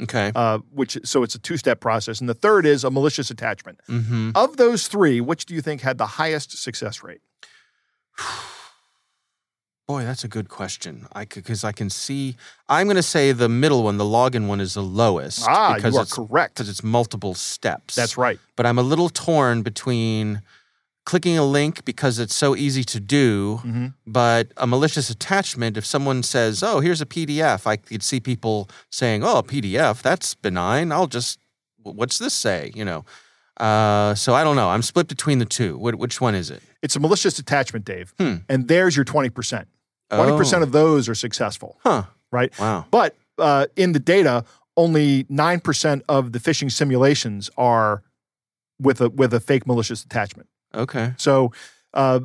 Okay. 0.02 0.32
uh, 0.36 0.60
which 0.72 0.98
so 1.04 1.24
it's 1.24 1.34
a 1.34 1.40
two 1.40 1.58
step 1.58 1.80
process. 1.80 2.20
And 2.20 2.30
the 2.30 2.34
third 2.34 2.66
is 2.66 2.84
a 2.84 2.92
malicious 2.92 3.32
attachment. 3.32 3.80
Mm-hmm. 3.88 4.32
Of 4.36 4.58
those 4.58 4.88
three, 4.88 5.22
which 5.22 5.46
do 5.46 5.56
you 5.56 5.62
think 5.62 5.82
had 5.82 5.98
the 5.98 6.06
highest 6.06 6.62
success 6.62 7.02
rate? 7.04 7.22
Boy, 9.88 10.04
that's 10.04 10.26
a 10.26 10.28
good 10.28 10.50
question. 10.50 11.08
I 11.14 11.24
because 11.24 11.64
I 11.64 11.72
can 11.72 11.90
see. 11.90 12.36
I'm 12.68 12.88
going 12.88 12.98
to 12.98 13.04
say 13.04 13.32
the 13.32 13.48
middle 13.48 13.84
one, 13.84 13.98
the 13.98 14.04
login 14.04 14.48
one, 14.48 14.60
is 14.60 14.74
the 14.74 14.84
lowest. 14.84 15.46
Ah, 15.48 15.76
because 15.76 15.94
you 15.94 16.00
are 16.00 16.04
it's, 16.04 16.14
correct. 16.14 16.56
Because 16.56 16.68
it's 16.68 16.84
multiple 16.84 17.34
steps. 17.34 17.96
That's 17.96 18.18
right. 18.18 18.38
But 18.58 18.66
I'm 18.66 18.78
a 18.78 18.82
little 18.82 19.08
torn 19.08 19.62
between 19.62 20.42
clicking 21.06 21.38
a 21.38 21.46
link 21.46 21.86
because 21.86 22.20
it's 22.20 22.36
so 22.36 22.54
easy 22.54 22.84
to 22.84 23.00
do, 23.00 23.62
Mhm. 23.64 23.94
but 24.06 24.52
a 24.58 24.68
malicious 24.68 25.10
attachment. 25.10 25.78
If 25.78 25.86
someone 25.86 26.22
says, 26.22 26.62
"Oh, 26.62 26.82
here's 26.82 27.00
a 27.00 27.06
PDF," 27.06 27.66
I 27.66 27.78
could 27.78 28.04
see 28.04 28.20
people 28.20 28.70
saying, 28.92 29.24
"Oh, 29.24 29.38
a 29.38 29.44
PDF, 29.44 30.02
that's 30.02 30.36
benign. 30.36 30.92
I'll 30.92 31.08
just 31.08 31.40
what's 31.82 32.18
this 32.18 32.34
say?" 32.34 32.74
You 32.76 32.84
know. 32.84 33.06
Uh, 33.56 34.14
so 34.16 34.36
I 34.36 34.44
don't 34.44 34.58
know. 34.58 34.70
I'm 34.70 34.82
split 34.82 35.08
between 35.08 35.40
the 35.40 35.46
two. 35.46 35.78
Wh- 35.78 35.98
which 35.98 36.20
one 36.20 36.36
is 36.36 36.52
it? 36.52 36.62
It's 36.84 36.96
a 36.98 37.00
malicious 37.00 37.40
attachment, 37.40 37.86
Dave. 37.86 38.14
Hmm. 38.20 38.36
And 38.50 38.68
there's 38.68 38.96
your 38.98 39.06
20%. 39.06 39.66
20% 40.12 40.60
Oh. 40.60 40.64
of 40.64 40.72
those 40.72 41.10
are 41.10 41.16
successful, 41.16 41.78
Huh. 41.84 42.04
right? 42.32 42.58
Wow. 42.60 42.86
But 42.92 43.16
uh, 43.38 43.68
in 43.76 43.92
the 43.92 44.00
data, 44.00 44.44
only 44.76 45.24
9% 45.26 46.02
of 46.08 46.32
the 46.32 46.40
phishing 46.40 46.72
simulations 46.72 47.50
are 47.58 48.04
with 48.80 49.02
a 49.02 49.10
with 49.10 49.34
a 49.34 49.40
fake 49.40 49.66
malicious 49.68 50.04
attachment. 50.04 50.48
Okay. 50.76 51.14
So, 51.18 51.52
uh, 51.94 52.20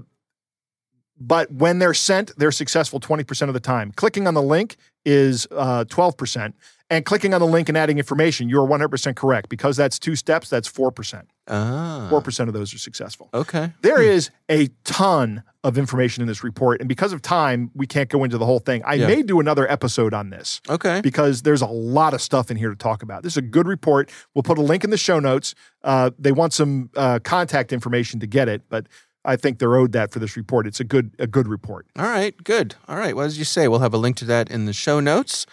but 1.19 1.51
when 1.53 1.79
they're 1.79 1.95
sent, 1.95 2.33
they're 2.37 2.51
successful 2.53 2.99
20% 3.01 3.49
of 3.49 3.55
the 3.55 3.61
time. 3.61 3.93
Clicking 3.93 4.27
on 4.27 4.35
the 4.35 4.43
link 4.43 4.77
is 5.05 5.47
uh, 5.53 5.85
12%. 5.89 6.53
And 6.93 7.07
clicking 7.07 7.33
on 7.33 7.41
the 7.41 7.47
link 7.47 7.71
and 7.71 7.79
adding 7.79 7.97
information, 7.97 8.51
you're 8.51 8.67
100% 8.69 9.17
correct. 9.17 9.49
Because 9.49 9.79
that's 9.79 9.99
two 9.99 10.15
steps, 10.15 10.51
that's 10.51 10.71
4%. 10.71 11.23
Ah. 11.49 12.09
4% 12.11 12.49
of 12.49 12.53
those 12.53 12.75
are 12.75 12.79
successful. 12.79 13.31
Okay. 13.33 13.73
There 13.81 14.03
is 14.03 14.29
a 14.51 14.69
ton 14.85 15.43
of 15.65 15.79
information 15.79 16.21
in 16.21 16.29
this 16.29 16.45
report. 16.45 16.81
And 16.81 16.89
because 16.91 17.15
of 17.15 17.23
time, 17.23 17.71
we 17.75 17.87
can't 17.87 18.11
go 18.11 18.25
into 18.25 18.37
the 18.37 18.45
whole 18.45 18.59
thing. 18.59 18.83
I 18.85 18.95
Yeah. 18.95 19.07
may 19.07 19.23
do 19.23 19.41
another 19.41 19.71
episode 19.73 20.13
on 20.13 20.29
this 20.29 20.61
Okay. 20.69 21.01
because 21.01 21.41
there's 21.43 21.63
a 21.63 21.67
lot 21.67 22.13
of 22.13 22.21
stuff 22.21 22.51
in 22.51 22.59
here 22.59 22.69
to 22.69 22.77
talk 22.77 23.03
about. 23.03 23.23
This 23.23 23.33
is 23.33 23.37
a 23.39 23.43
good 23.43 23.67
report. 23.67 24.11
We'll 24.35 24.43
put 24.43 24.59
a 24.59 24.63
link 24.63 24.85
in 24.85 24.91
the 24.91 24.99
show 24.99 25.19
notes. 25.19 25.55
Uh, 25.83 26.11
they 26.19 26.33
want 26.33 26.53
some 26.53 26.91
uh, 26.95 27.21
contact 27.25 27.73
information 27.73 28.21
to 28.21 28.27
get 28.27 28.49
it, 28.51 28.63
but 28.69 28.87
I 29.25 29.37
think 29.37 29.61
they're 29.61 29.77
owed 29.77 29.93
that 29.93 30.13
for 30.13 30.19
this 30.19 30.37
report. 30.37 30.67
It's 30.67 30.81
a 30.81 30.85
good 30.85 31.13
a 31.19 31.27
good 31.27 31.49
report. 31.49 31.87
All 31.99 32.05
right. 32.05 32.35
Good. 32.45 32.75
All 32.87 32.97
right. 32.99 33.17
Well, 33.17 33.25
as 33.25 33.39
you 33.39 33.45
say, 33.45 33.67
we'll 33.67 33.79
have 33.79 33.95
a 33.95 33.99
link 33.99 34.17
to 34.17 34.25
that 34.27 34.51
in 34.51 34.67
the 34.67 34.73
show 34.75 35.01
notes. 35.01 35.47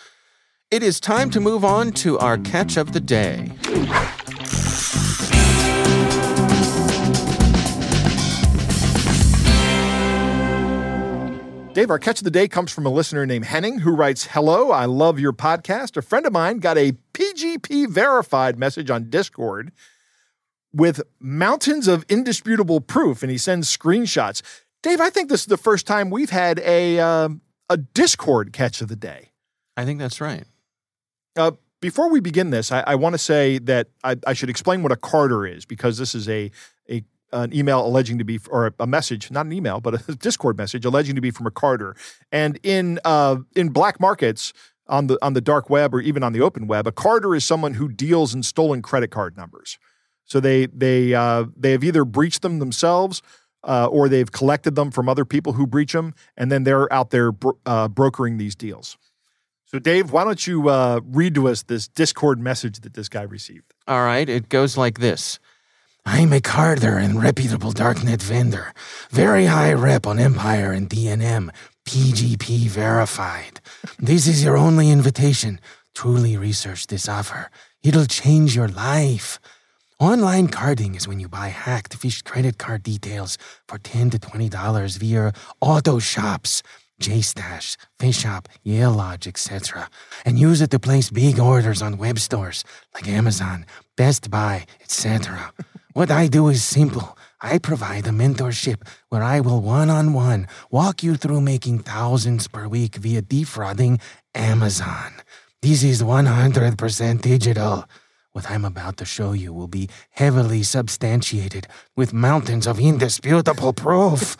It 0.71 0.83
is 0.83 0.99
time 0.99 1.31
to 1.31 1.39
move 1.39 1.65
on 1.65 1.93
to 1.93 2.19
our 2.19 2.37
catch 2.37 2.77
of 2.77 2.93
the 2.93 2.99
day. 2.99 3.49
Dave, 11.73 11.89
our 11.89 11.97
catch 11.97 12.19
of 12.19 12.23
the 12.23 12.29
day 12.29 12.47
comes 12.47 12.71
from 12.71 12.85
a 12.85 12.89
listener 12.89 13.25
named 13.25 13.45
Henning 13.45 13.79
who 13.79 13.95
writes, 13.95 14.27
Hello, 14.27 14.69
I 14.69 14.85
love 14.85 15.19
your 15.19 15.33
podcast. 15.33 15.97
A 15.97 16.03
friend 16.03 16.27
of 16.27 16.33
mine 16.33 16.59
got 16.59 16.77
a 16.77 16.91
PGP 17.15 17.89
verified 17.89 18.59
message 18.59 18.91
on 18.91 19.09
Discord 19.09 19.71
with 20.71 21.01
mountains 21.19 21.87
of 21.87 22.05
indisputable 22.09 22.79
proof, 22.79 23.23
and 23.23 23.31
he 23.31 23.39
sends 23.39 23.75
screenshots. 23.75 24.43
Dave, 24.83 25.01
I 25.01 25.09
think 25.09 25.29
this 25.29 25.41
is 25.41 25.47
the 25.47 25.57
first 25.57 25.87
time 25.87 26.11
we've 26.11 26.29
had 26.29 26.59
a, 26.59 26.99
um 26.99 27.41
a 27.71 27.77
Discord 27.77 28.53
catch 28.53 28.81
of 28.81 28.87
the 28.87 28.95
day. 28.95 29.31
I 29.75 29.83
think 29.83 29.97
that's 29.97 30.21
right. 30.21 30.43
Uh, 31.39 31.51
before 31.79 32.09
we 32.09 32.19
begin 32.19 32.49
this, 32.49 32.71
I, 32.71 32.81
I 32.85 32.95
want 32.95 33.13
to 33.13 33.17
say 33.17 33.57
that 33.59 33.87
I, 34.03 34.17
I 34.27 34.33
should 34.33 34.49
explain 34.49 34.83
what 34.83 34.91
a 34.91 34.97
carder 34.97 35.47
is 35.47 35.65
because 35.65 35.97
this 35.97 36.13
is 36.13 36.27
a, 36.27 36.51
a 36.89 37.03
an 37.31 37.55
email 37.55 37.85
alleging 37.85 38.17
to 38.17 38.25
be, 38.25 38.39
or 38.49 38.73
a 38.79 38.87
message, 38.87 39.31
not 39.31 39.45
an 39.45 39.53
email, 39.53 39.79
but 39.79 40.09
a 40.09 40.15
Discord 40.19 40.57
message 40.57 40.83
alleging 40.83 41.15
to 41.15 41.21
be 41.21 41.31
from 41.31 41.47
a 41.47 41.51
carder. 41.51 41.95
And 42.31 42.59
in 42.63 42.99
uh, 43.05 43.37
in 43.55 43.69
black 43.69 43.99
markets 44.01 44.51
on 44.87 45.07
the 45.07 45.17
on 45.21 45.33
the 45.33 45.39
dark 45.39 45.69
web 45.69 45.95
or 45.95 46.01
even 46.01 46.23
on 46.23 46.33
the 46.33 46.41
open 46.41 46.67
web, 46.67 46.85
a 46.85 46.91
carder 46.91 47.33
is 47.33 47.45
someone 47.45 47.75
who 47.75 47.87
deals 47.87 48.33
in 48.33 48.43
stolen 48.43 48.81
credit 48.81 49.09
card 49.09 49.37
numbers. 49.37 49.79
So 50.25 50.41
they 50.41 50.65
they 50.65 51.13
uh, 51.13 51.45
they 51.55 51.71
have 51.71 51.85
either 51.85 52.03
breached 52.03 52.41
them 52.41 52.59
themselves 52.59 53.21
uh, 53.63 53.87
or 53.87 54.09
they've 54.09 54.31
collected 54.31 54.75
them 54.75 54.91
from 54.91 55.07
other 55.07 55.23
people 55.23 55.53
who 55.53 55.65
breach 55.65 55.93
them, 55.93 56.13
and 56.35 56.51
then 56.51 56.63
they're 56.63 56.91
out 56.91 57.11
there 57.11 57.31
bro- 57.31 57.57
uh, 57.65 57.87
brokering 57.87 58.37
these 58.37 58.55
deals. 58.55 58.97
So, 59.71 59.77
Dave, 59.77 60.11
why 60.11 60.23
don't 60.23 60.47
you 60.47 60.67
uh, 60.67 60.99
read 61.05 61.35
to 61.35 61.47
us 61.47 61.61
this 61.61 61.87
Discord 61.87 62.39
message 62.39 62.79
that 62.79 62.95
this 62.95 63.07
guy 63.07 63.21
received? 63.21 63.71
All 63.87 64.01
right, 64.01 64.27
it 64.27 64.49
goes 64.49 64.77
like 64.77 64.97
this. 64.99 65.37
I'm 66.07 66.33
a 66.33 66.41
carder 66.41 66.97
and 66.97 67.21
reputable 67.21 67.71
darknet 67.71 68.19
vendor. 68.19 68.73
Very 69.11 69.45
high 69.45 69.73
rep 69.73 70.07
on 70.07 70.17
Empire 70.17 70.71
and 70.71 70.89
DNM. 70.89 71.51
PGP 71.85 72.67
verified. 72.67 73.61
This 73.99 74.25
is 74.25 74.43
your 74.43 74.57
only 74.57 74.89
invitation. 74.89 75.59
Truly 75.93 76.35
research 76.35 76.87
this 76.87 77.07
offer. 77.07 77.51
It'll 77.83 78.07
change 78.07 78.55
your 78.55 78.69
life. 78.69 79.39
Online 79.99 80.47
carding 80.47 80.95
is 80.95 81.07
when 81.07 81.19
you 81.19 81.29
buy 81.29 81.49
hacked 81.49 81.93
fish 81.93 82.23
credit 82.23 82.57
card 82.57 82.81
details 82.81 83.37
for 83.67 83.77
10 83.77 84.09
to 84.09 84.17
$20 84.17 84.97
via 84.97 85.31
auto 85.61 85.99
shops. 85.99 86.63
JStash, 86.99 87.77
FishUp, 87.97 88.45
Yale 88.63 88.91
Lodge, 88.91 89.27
etc., 89.27 89.89
and 90.25 90.37
use 90.37 90.61
it 90.61 90.71
to 90.71 90.79
place 90.79 91.09
big 91.09 91.39
orders 91.39 91.81
on 91.81 91.97
web 91.97 92.19
stores 92.19 92.63
like 92.93 93.07
Amazon, 93.07 93.65
Best 93.95 94.29
Buy, 94.29 94.65
etc. 94.81 95.53
what 95.93 96.11
I 96.11 96.27
do 96.27 96.49
is 96.49 96.63
simple. 96.63 97.17
I 97.41 97.57
provide 97.57 98.05
a 98.05 98.09
mentorship 98.11 98.85
where 99.07 99.23
I 99.23 99.39
will 99.39 99.61
one 99.61 99.89
on 99.89 100.13
one 100.13 100.47
walk 100.69 101.03
you 101.03 101.15
through 101.15 101.41
making 101.41 101.79
thousands 101.79 102.47
per 102.49 102.67
week 102.67 102.95
via 102.95 103.21
defrauding 103.21 103.99
Amazon. 104.35 105.13
This 105.61 105.83
is 105.83 106.03
100% 106.03 107.21
digital. 107.21 107.85
What 108.33 108.51
I'm 108.51 108.63
about 108.63 108.97
to 108.97 109.05
show 109.05 109.31
you 109.31 109.53
will 109.53 109.67
be 109.67 109.89
heavily 110.11 110.63
substantiated 110.63 111.67
with 111.95 112.13
mountains 112.13 112.67
of 112.67 112.79
indisputable 112.79 113.73
proof. 113.73 114.37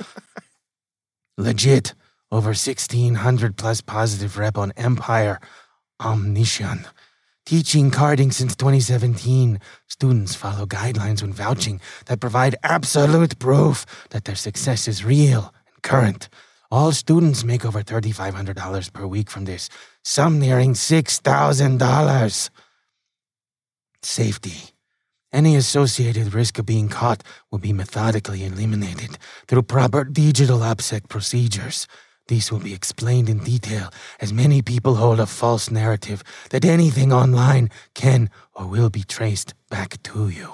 Legit 1.38 1.93
over 2.32 2.50
1600 2.50 3.58
plus 3.58 3.82
positive 3.82 4.38
rep 4.38 4.58
on 4.58 4.72
Empire, 4.78 5.39
Omnition. 6.00 6.86
Teaching 7.46 7.89
carding 7.89 8.32
since 8.32 8.56
2017, 8.56 9.60
students 9.88 10.36
follow 10.36 10.65
guidelines 10.65 11.22
when 11.22 11.34
vouching 11.34 11.82
that 12.06 12.20
provide 12.20 12.56
absolute 12.62 13.39
proof 13.39 13.86
that 14.12 14.26
their 14.26 14.36
success 14.36 14.88
is 14.88 15.04
real 15.04 15.54
and 15.65 15.82
current. 15.82 16.30
All 16.72 16.92
students 16.92 17.44
make 17.44 17.65
over 17.65 17.82
$3,500 17.82 18.94
per 18.94 19.08
week 19.08 19.32
from 19.32 19.46
this, 19.46 19.70
some 20.04 20.39
nearing 20.39 20.74
$6,000. 20.74 22.50
Safety. 24.04 24.70
Any 25.34 25.56
associated 25.56 26.34
risk 26.34 26.60
of 26.60 26.65
being 26.65 26.89
caught 26.89 27.24
will 27.52 27.60
be 27.60 27.74
methodically 27.74 28.46
eliminated 28.46 29.18
through 29.48 29.63
proper 29.63 30.04
digital 30.04 30.60
OPSEC 30.60 31.10
procedures. 31.10 31.88
These 32.30 32.52
will 32.52 32.60
be 32.60 32.76
explained 32.76 33.28
in 33.28 33.39
detail, 33.39 33.89
as 34.20 34.32
many 34.32 34.62
people 34.62 34.96
hold 34.96 35.20
a 35.20 35.26
false 35.26 35.72
narrative 35.72 36.24
that 36.52 36.63
anything 36.63 37.12
online 37.12 37.72
can 37.96 38.30
or 38.54 38.68
will 38.68 38.92
be 38.92 39.02
traced 39.02 39.56
back 39.72 40.02
to 40.04 40.30
you. 40.30 40.50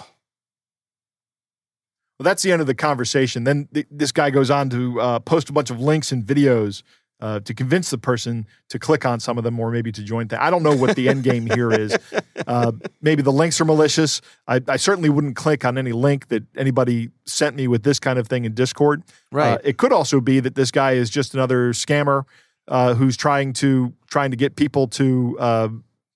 Well, 2.18 2.24
that's 2.24 2.44
the 2.44 2.54
end 2.54 2.62
of 2.62 2.68
the 2.68 2.76
conversation. 2.76 3.44
Then 3.44 3.68
th- 3.74 3.88
this 3.92 4.14
guy 4.14 4.30
goes 4.30 4.50
on 4.50 4.70
to 4.70 5.02
uh, 5.02 5.20
post 5.20 5.50
a 5.50 5.52
bunch 5.52 5.70
of 5.70 5.82
links 5.82 6.14
and 6.14 6.24
videos 6.24 6.82
uh, 7.26 7.40
to 7.40 7.56
convince 7.56 7.90
the 7.90 7.98
person 7.98 8.46
to 8.70 8.78
click 8.78 9.04
on 9.04 9.20
some 9.20 9.40
of 9.40 9.44
them 9.44 9.60
or 9.60 9.72
maybe 9.72 9.92
to 9.92 10.04
join. 10.04 10.28
Th- 10.28 10.40
I 10.40 10.52
don't 10.52 10.62
know 10.62 10.76
what 10.76 10.96
the 10.96 11.10
end 11.10 11.24
game 11.24 11.48
here 11.48 11.72
is. 11.72 11.98
Uh, 12.48 12.74
maybe 13.02 13.24
the 13.24 13.32
links 13.32 13.60
are 13.60 13.66
malicious. 13.66 14.22
I, 14.48 14.62
I, 14.68 14.76
certainly 14.76 15.10
wouldn't 15.10 15.36
click 15.36 15.66
on 15.66 15.78
any 15.78 15.94
link 15.94 16.28
that 16.28 16.44
anybody 16.56 17.10
sent 17.26 17.56
me 17.56 17.68
with 17.68 17.82
this 17.82 17.98
kind 17.98 18.20
of 18.20 18.28
thing 18.28 18.46
in 18.46 18.54
Discord. 18.54 19.04
Uh, 19.34 19.38
right. 19.38 19.62
it 19.64 19.78
could 19.78 19.92
also 19.92 20.20
be 20.20 20.42
that 20.42 20.54
this 20.54 20.70
guy 20.70 20.92
is 20.92 21.10
just 21.10 21.34
another 21.34 21.72
scammer 21.72 22.26
uh, 22.68 22.94
who's 22.94 23.18
trying 23.18 23.54
to 23.54 23.94
trying 24.10 24.32
to 24.32 24.38
get 24.38 24.58
people 24.58 24.88
to 24.90 25.38
uh, 25.40 25.70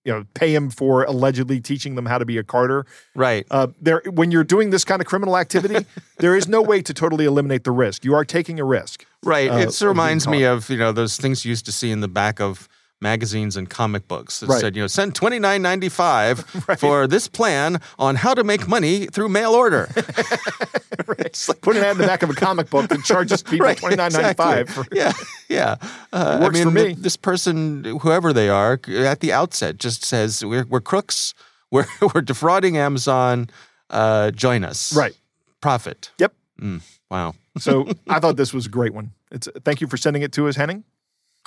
you 0.10 0.16
know 0.16 0.26
pay 0.34 0.56
him 0.56 0.72
for 0.72 1.04
allegedly 1.04 1.62
teaching 1.62 1.94
them 1.94 2.08
how 2.08 2.18
to 2.18 2.26
be 2.26 2.40
a 2.40 2.44
carder 2.44 2.88
Right. 3.16 3.46
Uh, 3.52 3.68
there, 3.82 4.02
when 4.06 4.32
you're 4.32 4.44
doing 4.44 4.70
this 4.70 4.86
kind 4.86 5.02
of 5.02 5.08
criminal 5.08 5.38
activity, 5.38 5.86
there 6.18 6.36
is 6.36 6.48
no 6.48 6.62
way 6.62 6.82
to 6.82 6.94
totally 6.94 7.26
eliminate 7.26 7.64
the 7.64 7.72
risk. 7.72 8.06
You 8.06 8.14
are 8.16 8.26
taking 8.26 8.60
a 8.60 8.66
risk. 8.66 9.06
Right. 9.24 9.50
uh, 9.50 9.58
it 9.58 9.82
reminds 9.82 10.28
me 10.28 10.44
of 10.44 10.70
you 10.70 10.78
know 10.78 10.92
those 10.92 11.18
things 11.18 11.44
you 11.44 11.50
used 11.50 11.66
to 11.66 11.72
see 11.72 11.92
in 11.92 12.00
the 12.00 12.08
back 12.08 12.40
of 12.40 12.70
magazines 13.02 13.56
and 13.56 13.70
comic 13.70 14.08
books 14.08 14.40
that 14.42 14.48
Right. 14.50 14.60
said 14.60 14.76
you 14.76 14.82
know 14.84 14.88
send 14.88 15.16
twenty 15.16 15.40
nine 15.40 15.62
ninety 15.62 15.88
five 15.90 16.44
Right. 16.68 16.80
for 16.80 17.08
this 17.08 17.28
plan 17.28 17.80
on 17.98 18.16
how 18.18 18.34
to 18.34 18.44
make 18.44 18.68
money 18.68 19.06
through 19.08 19.30
mail 19.30 19.52
order. 19.54 19.90
Right. 19.96 21.20
It's 21.30 21.48
like 21.50 21.62
put 21.62 21.76
an 21.76 21.84
ad 21.84 21.92
in 21.96 21.98
the 22.02 22.08
back 22.08 22.24
of 22.24 22.30
a 22.30 22.34
comic 22.34 22.70
book 22.70 22.88
that 22.90 23.04
charges 23.04 23.42
people 23.44 23.66
Right, 23.68 23.78
twenty 23.78 23.96
nine 23.96 24.12
ninety 24.14 24.34
five. 24.36 24.70
exactly. 24.70 24.98
yeah, 25.00 25.12
yeah. 25.50 25.76
Uh, 26.14 26.40
Works 26.42 26.60
I 26.60 26.64
for 26.64 26.72
mean, 26.72 26.88
me. 26.88 26.94
This 26.94 27.18
person, 27.18 27.84
whoever 28.02 28.32
they 28.34 28.50
are, 28.50 28.80
at 28.88 29.20
the 29.20 29.32
outset, 29.34 29.78
just 29.78 30.04
says 30.06 30.44
we're 30.46 30.66
we're 30.66 30.82
crooks. 30.82 31.34
We're 31.72 31.86
we're 32.14 32.22
defrauding 32.22 32.78
Amazon. 32.78 33.50
Uh, 33.90 34.32
join 34.32 34.64
us. 34.64 34.96
Right. 34.96 35.16
Profit. 35.62 36.12
Yep. 36.20 36.34
Mm, 36.62 36.82
wow. 37.10 37.34
So 37.58 37.88
I 38.08 38.20
thought 38.20 38.38
this 38.38 38.54
was 38.54 38.66
a 38.68 38.70
great 38.70 38.94
one. 38.94 39.12
It's 39.32 39.48
thank 39.66 39.82
you 39.82 39.88
for 39.88 39.98
sending 39.98 40.22
it 40.22 40.32
to 40.34 40.48
us, 40.48 40.56
Henning. 40.56 40.84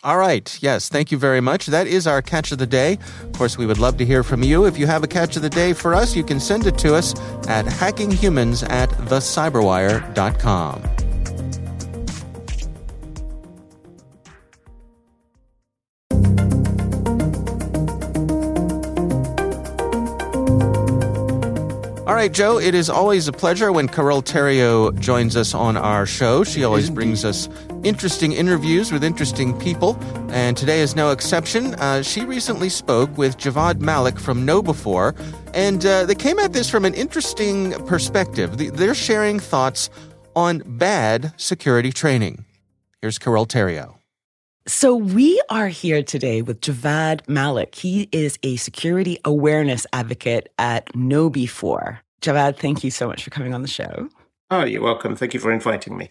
All 0.04 0.18
right. 0.18 0.58
Yes. 0.60 0.88
Thank 0.88 1.12
you 1.12 1.18
very 1.18 1.40
much. 1.40 1.66
That 1.66 1.86
is 1.86 2.08
our 2.08 2.22
catch 2.22 2.50
of 2.50 2.58
the 2.58 2.66
day. 2.66 2.98
Of 3.22 3.32
course, 3.34 3.56
we 3.56 3.66
would 3.66 3.78
love 3.78 3.98
to 3.98 4.04
hear 4.04 4.24
from 4.24 4.42
you. 4.42 4.64
If 4.64 4.76
you 4.76 4.88
have 4.88 5.04
a 5.04 5.06
catch 5.06 5.36
of 5.36 5.42
the 5.42 5.50
day 5.50 5.72
for 5.72 5.94
us, 5.94 6.16
you 6.16 6.24
can 6.24 6.40
send 6.40 6.66
it 6.66 6.76
to 6.78 6.96
us 6.96 7.14
at 7.46 7.66
hackinghumans 7.66 8.68
at 8.68 8.90
thecyberwire.com. 8.90 10.82
All 22.04 22.14
right, 22.14 22.32
Joe, 22.32 22.58
it 22.58 22.74
is 22.74 22.90
always 22.90 23.28
a 23.28 23.32
pleasure 23.32 23.70
when 23.70 23.86
Carole 23.86 24.22
Theriault 24.22 24.98
joins 24.98 25.36
us 25.36 25.54
on 25.54 25.76
our 25.76 26.06
show. 26.06 26.42
She 26.42 26.64
always 26.64 26.90
brings 26.90 27.24
us 27.24 27.48
interesting 27.84 28.32
interviews 28.32 28.92
with 28.92 29.04
interesting 29.04 29.58
people, 29.58 29.96
and 30.30 30.56
today 30.56 30.80
is 30.80 30.96
no 30.96 31.10
exception. 31.10 31.74
Uh, 31.74 32.02
she 32.02 32.24
recently 32.24 32.68
spoke 32.68 33.16
with 33.18 33.38
Javvad 33.38 33.80
Malik 33.80 34.18
from 34.18 34.46
KnowBe4, 34.46 35.18
and 35.54 35.84
uh, 35.84 36.06
they 36.06 36.14
came 36.14 36.38
at 36.38 36.52
this 36.52 36.70
from 36.70 36.84
an 36.84 36.94
interesting 36.94 37.72
perspective. 37.86 38.56
They're 38.76 38.94
sharing 38.94 39.38
thoughts 39.38 39.90
on 40.34 40.62
bad 40.66 41.32
security 41.36 41.92
training. 41.92 42.44
Here's 43.00 43.18
Carole 43.18 43.46
Theriault. 43.46 43.96
So 44.66 44.94
we 44.94 45.42
are 45.50 45.66
here 45.66 46.04
today 46.04 46.40
with 46.40 46.60
Javvad 46.60 47.28
Malik. 47.28 47.74
He 47.74 48.08
is 48.12 48.38
a 48.44 48.56
security 48.56 49.18
awareness 49.24 49.86
advocate 49.92 50.52
at 50.58 50.94
Know 50.94 51.28
Before. 51.28 52.00
Javvad, 52.20 52.58
thank 52.58 52.84
you 52.84 52.92
so 52.92 53.08
much 53.08 53.24
for 53.24 53.30
coming 53.30 53.54
on 53.54 53.62
the 53.62 53.68
show. 53.68 54.08
Oh, 54.52 54.64
you're 54.64 54.82
welcome. 54.82 55.16
Thank 55.16 55.34
you 55.34 55.40
for 55.40 55.50
inviting 55.50 55.96
me. 55.96 56.10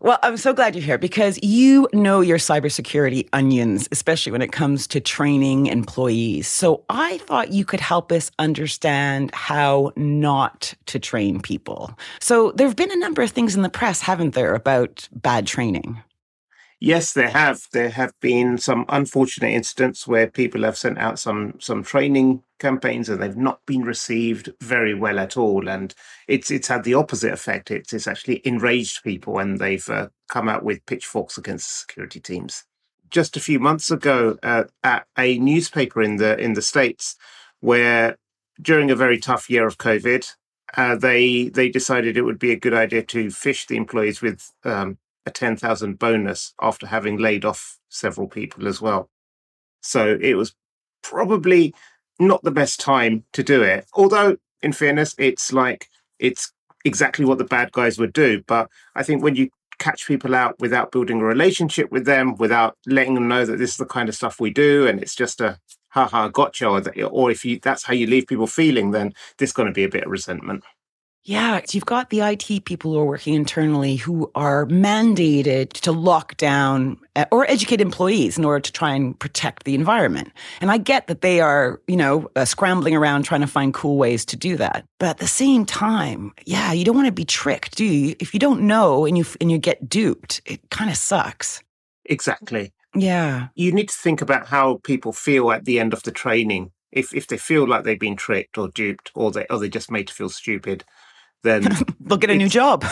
Well, 0.00 0.20
I'm 0.22 0.36
so 0.36 0.52
glad 0.52 0.76
you're 0.76 0.84
here 0.84 0.96
because 0.96 1.42
you 1.42 1.88
know 1.92 2.20
your 2.20 2.38
cybersecurity 2.38 3.28
onions, 3.32 3.88
especially 3.90 4.30
when 4.30 4.42
it 4.42 4.52
comes 4.52 4.86
to 4.88 5.00
training 5.00 5.66
employees. 5.66 6.46
So 6.46 6.84
I 6.88 7.18
thought 7.18 7.52
you 7.52 7.64
could 7.64 7.80
help 7.80 8.12
us 8.12 8.30
understand 8.38 9.34
how 9.34 9.90
not 9.96 10.72
to 10.86 11.00
train 11.00 11.40
people. 11.40 11.98
So 12.20 12.52
there 12.52 12.68
have 12.68 12.76
been 12.76 12.92
a 12.92 12.96
number 12.96 13.22
of 13.22 13.32
things 13.32 13.56
in 13.56 13.62
the 13.62 13.68
press, 13.68 14.00
haven't 14.00 14.34
there, 14.34 14.54
about 14.54 15.08
bad 15.12 15.48
training? 15.48 16.00
Yes, 16.80 17.12
there 17.12 17.30
have. 17.30 17.66
There 17.72 17.90
have 17.90 18.12
been 18.20 18.56
some 18.56 18.84
unfortunate 18.88 19.50
incidents 19.50 20.06
where 20.06 20.28
people 20.28 20.62
have 20.62 20.78
sent 20.78 20.96
out 20.98 21.18
some 21.18 21.54
some 21.58 21.82
training 21.82 22.44
campaigns 22.60 23.08
and 23.08 23.20
they've 23.20 23.36
not 23.36 23.64
been 23.66 23.82
received 23.82 24.52
very 24.60 24.94
well 24.94 25.18
at 25.18 25.36
all, 25.36 25.68
and 25.68 25.92
it's 26.28 26.52
it's 26.52 26.68
had 26.68 26.84
the 26.84 26.94
opposite 26.94 27.32
effect. 27.32 27.72
It's 27.72 27.92
it's 27.92 28.06
actually 28.06 28.46
enraged 28.46 29.02
people 29.02 29.38
and 29.40 29.58
they've 29.58 29.88
uh, 29.88 30.08
come 30.28 30.48
out 30.48 30.62
with 30.62 30.86
pitchforks 30.86 31.36
against 31.36 31.80
security 31.80 32.20
teams. 32.20 32.64
Just 33.10 33.36
a 33.36 33.40
few 33.40 33.58
months 33.58 33.90
ago, 33.90 34.38
uh, 34.44 34.64
at 34.84 35.06
a 35.18 35.38
newspaper 35.38 36.00
in 36.00 36.16
the 36.16 36.38
in 36.38 36.52
the 36.52 36.62
states, 36.62 37.16
where 37.58 38.18
during 38.62 38.90
a 38.90 38.96
very 38.96 39.18
tough 39.18 39.50
year 39.50 39.66
of 39.66 39.78
COVID, 39.78 40.32
uh, 40.76 40.94
they 40.94 41.48
they 41.48 41.68
decided 41.70 42.16
it 42.16 42.22
would 42.22 42.38
be 42.38 42.52
a 42.52 42.56
good 42.60 42.74
idea 42.74 43.02
to 43.02 43.26
phish 43.26 43.66
the 43.66 43.76
employees 43.76 44.22
with 44.22 44.52
um, 44.64 44.98
a 45.26 45.30
10,000 45.30 45.98
bonus 45.98 46.54
after 46.60 46.86
having 46.86 47.18
laid 47.18 47.44
off 47.44 47.78
several 47.88 48.28
people 48.28 48.66
as 48.66 48.80
well. 48.80 49.10
So 49.80 50.18
it 50.20 50.34
was 50.34 50.54
probably 51.02 51.74
not 52.18 52.42
the 52.42 52.50
best 52.50 52.80
time 52.80 53.24
to 53.32 53.42
do 53.42 53.62
it. 53.62 53.86
Although, 53.94 54.36
in 54.62 54.72
fairness, 54.72 55.14
it's 55.18 55.52
like 55.52 55.88
it's 56.18 56.52
exactly 56.84 57.24
what 57.24 57.38
the 57.38 57.44
bad 57.44 57.72
guys 57.72 57.98
would 57.98 58.12
do. 58.12 58.42
But 58.46 58.68
I 58.94 59.02
think 59.02 59.22
when 59.22 59.36
you 59.36 59.50
catch 59.78 60.06
people 60.06 60.34
out 60.34 60.58
without 60.58 60.90
building 60.90 61.20
a 61.20 61.24
relationship 61.24 61.92
with 61.92 62.04
them, 62.04 62.34
without 62.36 62.76
letting 62.86 63.14
them 63.14 63.28
know 63.28 63.44
that 63.44 63.58
this 63.58 63.70
is 63.70 63.76
the 63.76 63.86
kind 63.86 64.08
of 64.08 64.14
stuff 64.14 64.40
we 64.40 64.50
do, 64.50 64.86
and 64.86 65.00
it's 65.00 65.14
just 65.14 65.40
a 65.40 65.58
haha 65.90 66.28
gotcha, 66.28 66.66
or, 66.66 66.82
or 67.06 67.30
if 67.30 67.44
you 67.44 67.58
that's 67.60 67.84
how 67.84 67.94
you 67.94 68.06
leave 68.06 68.26
people 68.26 68.46
feeling, 68.46 68.90
then 68.90 69.12
there's 69.38 69.52
going 69.52 69.68
to 69.68 69.72
be 69.72 69.84
a 69.84 69.88
bit 69.88 70.04
of 70.04 70.10
resentment. 70.10 70.64
Yeah, 71.28 71.60
you've 71.72 71.84
got 71.84 72.08
the 72.08 72.20
IT 72.20 72.64
people 72.64 72.92
who 72.92 72.98
are 73.00 73.04
working 73.04 73.34
internally 73.34 73.96
who 73.96 74.30
are 74.34 74.64
mandated 74.64 75.68
to 75.82 75.92
lock 75.92 76.38
down 76.38 76.98
uh, 77.16 77.26
or 77.30 77.44
educate 77.50 77.82
employees 77.82 78.38
in 78.38 78.46
order 78.46 78.60
to 78.60 78.72
try 78.72 78.94
and 78.94 79.18
protect 79.18 79.64
the 79.64 79.74
environment. 79.74 80.32
And 80.62 80.70
I 80.70 80.78
get 80.78 81.06
that 81.08 81.20
they 81.20 81.42
are, 81.42 81.82
you 81.86 81.98
know, 81.98 82.30
uh, 82.34 82.46
scrambling 82.46 82.96
around 82.96 83.24
trying 83.24 83.42
to 83.42 83.46
find 83.46 83.74
cool 83.74 83.98
ways 83.98 84.24
to 84.24 84.36
do 84.36 84.56
that. 84.56 84.86
But 84.98 85.10
at 85.10 85.18
the 85.18 85.26
same 85.26 85.66
time, 85.66 86.32
yeah, 86.46 86.72
you 86.72 86.82
don't 86.82 86.96
want 86.96 87.08
to 87.08 87.12
be 87.12 87.26
tricked, 87.26 87.76
do 87.76 87.84
you? 87.84 88.16
If 88.20 88.32
you 88.32 88.40
don't 88.40 88.62
know 88.62 89.04
and 89.04 89.18
you 89.18 89.26
and 89.38 89.52
you 89.52 89.58
get 89.58 89.86
duped, 89.86 90.40
it 90.46 90.70
kind 90.70 90.88
of 90.88 90.96
sucks. 90.96 91.62
Exactly. 92.06 92.72
Yeah. 92.94 93.48
You 93.54 93.70
need 93.72 93.90
to 93.90 93.94
think 93.94 94.22
about 94.22 94.46
how 94.46 94.80
people 94.82 95.12
feel 95.12 95.52
at 95.52 95.66
the 95.66 95.78
end 95.78 95.92
of 95.92 96.04
the 96.04 96.10
training. 96.10 96.72
If 96.90 97.14
if 97.14 97.26
they 97.26 97.36
feel 97.36 97.68
like 97.68 97.84
they've 97.84 98.00
been 98.00 98.16
tricked 98.16 98.56
or 98.56 98.68
duped 98.68 99.10
or 99.14 99.30
they 99.30 99.44
or 99.50 99.58
they 99.58 99.68
just 99.68 99.90
made 99.90 100.08
to 100.08 100.14
feel 100.14 100.30
stupid 100.30 100.86
then 101.42 101.68
they'll 102.00 102.18
get 102.18 102.30
a 102.30 102.36
new 102.36 102.48
job. 102.48 102.84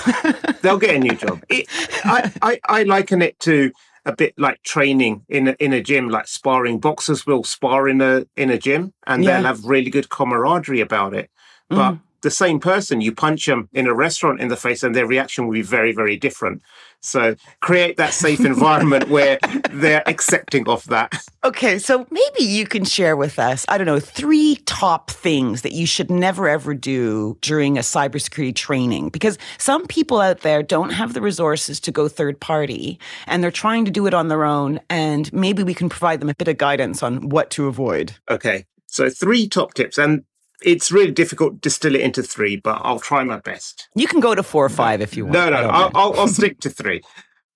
they'll 0.62 0.78
get 0.78 0.96
a 0.96 0.98
new 0.98 1.14
job. 1.14 1.42
It, 1.48 1.66
I, 2.04 2.32
I, 2.42 2.60
I 2.64 2.82
liken 2.84 3.22
it 3.22 3.38
to 3.40 3.72
a 4.04 4.14
bit 4.14 4.34
like 4.38 4.62
training 4.62 5.24
in 5.28 5.48
a, 5.48 5.52
in 5.58 5.72
a 5.72 5.82
gym, 5.82 6.08
like 6.08 6.28
sparring. 6.28 6.78
Boxers 6.78 7.26
will 7.26 7.44
spar 7.44 7.88
in 7.88 8.00
a 8.00 8.24
in 8.36 8.50
a 8.50 8.58
gym, 8.58 8.94
and 9.06 9.24
yeah. 9.24 9.36
they'll 9.36 9.46
have 9.46 9.64
really 9.64 9.90
good 9.90 10.08
camaraderie 10.08 10.80
about 10.80 11.14
it. 11.14 11.30
But 11.68 11.92
mm. 11.92 12.00
The 12.26 12.30
same 12.32 12.58
person, 12.58 13.00
you 13.00 13.14
punch 13.14 13.46
them 13.46 13.68
in 13.72 13.86
a 13.86 13.94
restaurant 13.94 14.40
in 14.40 14.48
the 14.48 14.56
face, 14.56 14.82
and 14.82 14.96
their 14.96 15.06
reaction 15.06 15.46
will 15.46 15.54
be 15.54 15.62
very, 15.62 15.92
very 15.92 16.16
different. 16.16 16.60
So 17.00 17.36
create 17.60 17.98
that 17.98 18.12
safe 18.12 18.40
environment 18.54 19.08
where 19.08 19.38
they're 19.70 20.02
accepting 20.08 20.68
of 20.68 20.84
that. 20.86 21.14
Okay, 21.44 21.78
so 21.78 22.04
maybe 22.10 22.42
you 22.42 22.66
can 22.66 22.84
share 22.84 23.16
with 23.16 23.38
us, 23.38 23.64
I 23.68 23.78
don't 23.78 23.86
know, 23.86 24.00
three 24.00 24.56
top 24.66 25.12
things 25.12 25.62
that 25.62 25.70
you 25.70 25.86
should 25.86 26.10
never 26.10 26.48
ever 26.48 26.74
do 26.74 27.38
during 27.42 27.78
a 27.78 27.82
cybersecurity 27.82 28.56
training 28.56 29.10
because 29.10 29.38
some 29.58 29.86
people 29.86 30.20
out 30.20 30.40
there 30.40 30.64
don't 30.64 30.90
have 30.90 31.14
the 31.14 31.20
resources 31.20 31.78
to 31.78 31.92
go 31.92 32.08
third 32.08 32.40
party 32.40 32.98
and 33.28 33.40
they're 33.40 33.52
trying 33.52 33.84
to 33.84 33.92
do 33.92 34.08
it 34.08 34.14
on 34.14 34.26
their 34.26 34.44
own 34.44 34.80
and 34.90 35.32
maybe 35.32 35.62
we 35.62 35.74
can 35.74 35.88
provide 35.88 36.20
them 36.20 36.28
a 36.28 36.34
bit 36.34 36.48
of 36.48 36.58
guidance 36.58 37.04
on 37.04 37.28
what 37.28 37.50
to 37.50 37.68
avoid. 37.68 38.16
Okay. 38.28 38.64
So 38.86 39.08
three 39.08 39.48
top 39.48 39.74
tips 39.74 39.96
and 39.96 40.24
it's 40.66 40.90
really 40.90 41.12
difficult 41.12 41.54
to 41.54 41.60
distill 41.60 41.94
it 41.94 42.00
into 42.00 42.22
three, 42.22 42.56
but 42.56 42.80
I'll 42.82 42.98
try 42.98 43.22
my 43.22 43.38
best. 43.38 43.88
You 43.94 44.08
can 44.08 44.18
go 44.18 44.34
to 44.34 44.42
four 44.42 44.64
or 44.64 44.68
five 44.68 45.00
if 45.00 45.16
you 45.16 45.24
want. 45.24 45.34
No, 45.34 45.48
no, 45.48 45.68
I'll, 45.68 45.90
I'll, 45.94 46.20
I'll 46.20 46.28
stick 46.28 46.58
to 46.60 46.70
three. 46.70 47.02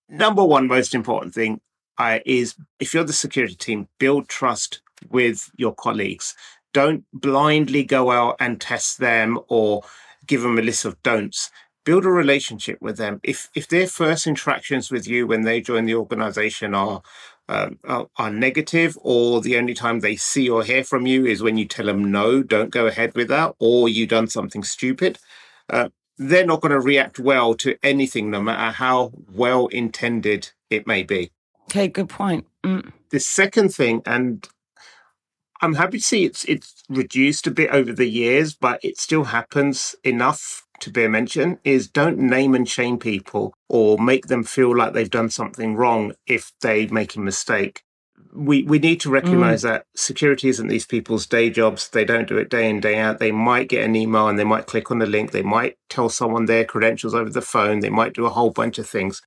Number 0.08 0.44
one, 0.44 0.68
most 0.68 0.94
important 0.94 1.34
thing 1.34 1.60
uh, 1.98 2.20
is 2.24 2.54
if 2.78 2.94
you're 2.94 3.04
the 3.04 3.12
security 3.12 3.56
team, 3.56 3.88
build 3.98 4.28
trust 4.28 4.80
with 5.10 5.50
your 5.56 5.74
colleagues. 5.74 6.36
Don't 6.72 7.04
blindly 7.12 7.82
go 7.82 8.12
out 8.12 8.36
and 8.38 8.60
test 8.60 8.98
them 8.98 9.40
or 9.48 9.82
give 10.26 10.42
them 10.42 10.56
a 10.56 10.62
list 10.62 10.84
of 10.84 11.02
don'ts. 11.02 11.50
Build 11.84 12.04
a 12.04 12.10
relationship 12.10 12.78
with 12.80 12.96
them. 12.96 13.18
If 13.24 13.48
if 13.56 13.66
their 13.66 13.88
first 13.88 14.26
interactions 14.26 14.90
with 14.90 15.08
you 15.08 15.26
when 15.26 15.42
they 15.42 15.60
join 15.60 15.86
the 15.86 15.96
organization 15.96 16.74
are 16.74 17.02
um, 17.50 17.78
are, 17.84 18.06
are, 18.16 18.30
negative, 18.30 18.96
or 19.02 19.40
the 19.40 19.58
only 19.58 19.74
time 19.74 20.00
they 20.00 20.14
see 20.14 20.48
or 20.48 20.62
hear 20.62 20.84
from 20.84 21.06
you 21.06 21.26
is 21.26 21.42
when 21.42 21.56
you 21.56 21.64
tell 21.64 21.86
them 21.86 22.10
no, 22.10 22.42
don't 22.44 22.70
go 22.70 22.86
ahead 22.86 23.14
with 23.16 23.28
that, 23.28 23.54
or 23.58 23.88
you've 23.88 24.08
done 24.08 24.28
something 24.28 24.62
stupid, 24.62 25.18
uh, 25.68 25.88
they're 26.16 26.46
not 26.46 26.60
going 26.60 26.70
to 26.70 26.80
react 26.80 27.18
well 27.18 27.54
to 27.54 27.76
anything, 27.82 28.30
no 28.30 28.40
matter 28.40 28.72
how 28.72 29.10
well 29.32 29.66
intended 29.66 30.52
it 30.70 30.86
may 30.86 31.02
be. 31.02 31.32
Okay, 31.64 31.88
good 31.88 32.08
point. 32.08 32.46
Mm. 32.64 32.92
The 33.10 33.20
second 33.20 33.74
thing, 33.74 34.02
and 34.06 34.48
I'm 35.60 35.74
happy 35.74 35.98
to 35.98 36.04
see 36.04 36.24
it's 36.24 36.44
it's 36.44 36.84
reduced 36.88 37.48
a 37.48 37.50
bit 37.50 37.70
over 37.70 37.92
the 37.92 38.08
years, 38.08 38.54
but 38.54 38.78
it 38.84 38.98
still 38.98 39.24
happens 39.24 39.96
enough 40.04 40.64
to 40.80 40.90
be 40.90 41.06
mention 41.06 41.58
is 41.64 41.88
don't 41.88 42.18
name 42.18 42.54
and 42.54 42.68
shame 42.68 42.98
people 42.98 43.54
or 43.68 43.98
make 43.98 44.26
them 44.26 44.42
feel 44.42 44.76
like 44.76 44.92
they've 44.92 45.10
done 45.10 45.30
something 45.30 45.76
wrong 45.76 46.12
if 46.26 46.52
they 46.60 46.86
make 46.86 47.14
a 47.14 47.20
mistake. 47.20 47.82
We 48.32 48.62
we 48.62 48.78
need 48.78 49.00
to 49.00 49.08
mm. 49.08 49.12
recognize 49.12 49.60
mm. 49.60 49.68
that 49.68 49.86
security 49.94 50.48
isn't 50.48 50.68
these 50.68 50.86
people's 50.86 51.26
day 51.26 51.50
jobs. 51.50 51.88
They 51.88 52.04
don't 52.04 52.28
do 52.28 52.38
it 52.38 52.50
day 52.50 52.68
in, 52.68 52.80
day 52.80 52.98
out. 52.98 53.18
They 53.18 53.32
might 53.32 53.68
get 53.68 53.84
an 53.84 53.96
email 53.96 54.28
and 54.28 54.38
they 54.38 54.44
might 54.44 54.66
click 54.66 54.90
on 54.90 54.98
the 54.98 55.06
link. 55.06 55.30
They 55.30 55.42
might 55.42 55.76
tell 55.88 56.08
someone 56.08 56.46
their 56.46 56.64
credentials 56.64 57.14
over 57.14 57.30
the 57.30 57.42
phone. 57.42 57.80
They 57.80 57.90
might 57.90 58.14
do 58.14 58.26
a 58.26 58.30
whole 58.30 58.50
bunch 58.50 58.78
of 58.78 58.88
things. 58.88 59.22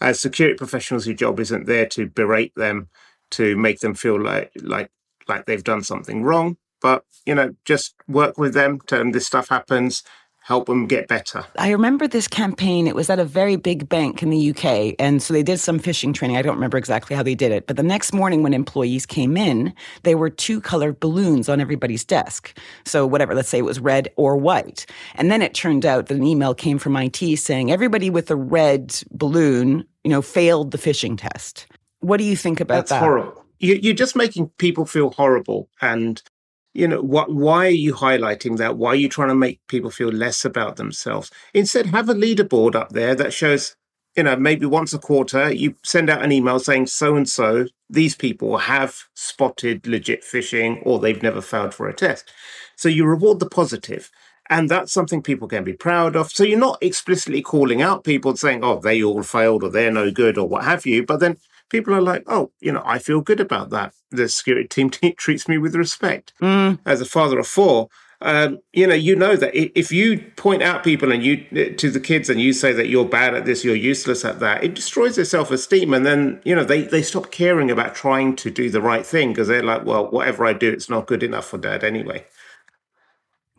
As 0.00 0.18
security 0.18 0.56
professionals, 0.56 1.06
your 1.06 1.16
job 1.16 1.38
isn't 1.40 1.66
there 1.66 1.86
to 1.86 2.08
berate 2.08 2.54
them, 2.56 2.88
to 3.32 3.56
make 3.56 3.80
them 3.80 3.94
feel 3.94 4.20
like 4.20 4.50
like 4.60 4.90
like 5.28 5.46
they've 5.46 5.64
done 5.64 5.82
something 5.82 6.22
wrong. 6.22 6.56
But 6.82 7.04
you 7.26 7.34
know, 7.34 7.54
just 7.64 7.94
work 8.08 8.36
with 8.38 8.54
them. 8.54 8.80
Tell 8.86 8.98
them 8.98 9.12
this 9.12 9.26
stuff 9.26 9.48
happens 9.48 10.02
help 10.50 10.66
them 10.66 10.88
get 10.88 11.06
better. 11.06 11.44
I 11.58 11.70
remember 11.70 12.08
this 12.08 12.26
campaign. 12.26 12.88
It 12.88 12.96
was 12.96 13.08
at 13.08 13.20
a 13.20 13.24
very 13.24 13.54
big 13.54 13.88
bank 13.88 14.20
in 14.20 14.30
the 14.30 14.50
UK. 14.50 14.96
And 14.98 15.22
so 15.22 15.32
they 15.32 15.44
did 15.44 15.60
some 15.60 15.78
phishing 15.78 16.12
training. 16.12 16.36
I 16.36 16.42
don't 16.42 16.56
remember 16.56 16.76
exactly 16.76 17.14
how 17.14 17.22
they 17.22 17.36
did 17.36 17.52
it. 17.52 17.68
But 17.68 17.76
the 17.76 17.84
next 17.84 18.12
morning 18.12 18.42
when 18.42 18.52
employees 18.52 19.06
came 19.06 19.36
in, 19.36 19.72
there 20.02 20.18
were 20.18 20.28
two 20.28 20.60
colored 20.60 20.98
balloons 20.98 21.48
on 21.48 21.60
everybody's 21.60 22.04
desk. 22.04 22.58
So 22.84 23.06
whatever, 23.06 23.32
let's 23.32 23.48
say 23.48 23.58
it 23.58 23.64
was 23.64 23.78
red 23.78 24.08
or 24.16 24.36
white. 24.36 24.86
And 25.14 25.30
then 25.30 25.40
it 25.40 25.54
turned 25.54 25.86
out 25.86 26.06
that 26.06 26.16
an 26.16 26.24
email 26.24 26.52
came 26.52 26.78
from 26.78 26.96
IT 26.96 27.38
saying 27.38 27.70
everybody 27.70 28.10
with 28.10 28.28
a 28.28 28.36
red 28.36 29.00
balloon, 29.12 29.84
you 30.02 30.10
know, 30.10 30.20
failed 30.20 30.72
the 30.72 30.78
phishing 30.78 31.16
test. 31.16 31.68
What 32.00 32.16
do 32.16 32.24
you 32.24 32.34
think 32.34 32.58
about 32.58 32.74
That's 32.74 32.90
that? 32.90 33.02
horrible. 33.02 33.44
You're 33.60 33.94
just 33.94 34.16
making 34.16 34.48
people 34.58 34.84
feel 34.84 35.10
horrible. 35.10 35.68
And 35.80 36.20
you 36.72 36.86
know 36.86 37.02
what 37.02 37.32
why 37.32 37.66
are 37.66 37.70
you 37.70 37.94
highlighting 37.94 38.56
that? 38.58 38.76
Why 38.76 38.90
are 38.90 38.96
you 38.96 39.08
trying 39.08 39.28
to 39.28 39.34
make 39.34 39.60
people 39.68 39.90
feel 39.90 40.10
less 40.10 40.44
about 40.44 40.76
themselves? 40.76 41.30
Instead 41.54 41.86
have 41.86 42.08
a 42.08 42.14
leaderboard 42.14 42.74
up 42.74 42.90
there 42.90 43.14
that 43.16 43.32
shows 43.32 43.74
you 44.16 44.22
know 44.22 44.36
maybe 44.36 44.66
once 44.66 44.92
a 44.92 44.98
quarter 44.98 45.52
you 45.52 45.74
send 45.84 46.10
out 46.10 46.22
an 46.24 46.32
email 46.32 46.58
saying 46.58 46.86
so 46.86 47.16
and 47.16 47.28
so 47.28 47.66
these 47.88 48.14
people 48.14 48.58
have 48.58 48.96
spotted 49.14 49.86
legit 49.86 50.22
phishing 50.22 50.80
or 50.84 50.98
they've 50.98 51.22
never 51.22 51.40
failed 51.40 51.74
for 51.74 51.88
a 51.88 51.94
test. 51.94 52.30
So 52.76 52.88
you 52.88 53.04
reward 53.04 53.40
the 53.40 53.48
positive 53.48 54.10
and 54.48 54.68
that's 54.68 54.92
something 54.92 55.22
people 55.22 55.46
can 55.46 55.62
be 55.62 55.72
proud 55.72 56.16
of. 56.16 56.30
So 56.30 56.42
you're 56.42 56.58
not 56.58 56.78
explicitly 56.82 57.40
calling 57.42 57.82
out 57.82 58.04
people 58.04 58.36
saying 58.36 58.62
oh 58.62 58.78
they 58.78 59.02
all 59.02 59.24
failed 59.24 59.64
or 59.64 59.70
they're 59.70 59.90
no 59.90 60.12
good 60.12 60.38
or 60.38 60.48
what 60.48 60.64
have 60.64 60.86
you 60.86 61.04
but 61.04 61.18
then 61.18 61.36
people 61.70 61.94
are 61.94 62.02
like, 62.02 62.24
oh, 62.26 62.50
you 62.60 62.72
know, 62.72 62.82
I 62.84 62.98
feel 62.98 63.20
good 63.20 63.40
about 63.40 63.70
that. 63.70 63.94
The 64.10 64.28
security 64.28 64.68
team 64.68 64.90
t- 64.90 65.12
treats 65.12 65.48
me 65.48 65.58
with 65.58 65.74
respect. 65.74 66.34
Mm. 66.42 66.80
As 66.84 67.00
a 67.00 67.06
father 67.06 67.38
of 67.38 67.46
four, 67.46 67.88
um, 68.22 68.58
you 68.74 68.86
know, 68.86 68.94
you 68.94 69.16
know 69.16 69.34
that 69.34 69.54
if 69.54 69.90
you 69.90 70.18
point 70.36 70.62
out 70.62 70.84
people 70.84 71.10
and 71.10 71.22
you 71.22 71.46
uh, 71.52 71.74
to 71.78 71.90
the 71.90 72.00
kids 72.00 72.28
and 72.28 72.38
you 72.38 72.52
say 72.52 72.72
that 72.74 72.88
you're 72.88 73.06
bad 73.06 73.34
at 73.34 73.46
this, 73.46 73.64
you're 73.64 73.74
useless 73.74 74.26
at 74.26 74.40
that, 74.40 74.62
it 74.62 74.74
destroys 74.74 75.16
their 75.16 75.24
self 75.24 75.50
esteem, 75.50 75.94
and 75.94 76.04
then 76.04 76.38
you 76.44 76.54
know 76.54 76.64
they 76.64 76.82
they 76.82 77.00
stop 77.00 77.30
caring 77.30 77.70
about 77.70 77.94
trying 77.94 78.36
to 78.36 78.50
do 78.50 78.68
the 78.68 78.82
right 78.82 79.06
thing 79.06 79.30
because 79.30 79.48
they're 79.48 79.62
like, 79.62 79.86
well, 79.86 80.10
whatever 80.10 80.44
I 80.44 80.52
do, 80.52 80.70
it's 80.70 80.90
not 80.90 81.06
good 81.06 81.22
enough 81.22 81.46
for 81.46 81.56
dad 81.56 81.82
anyway. 81.82 82.26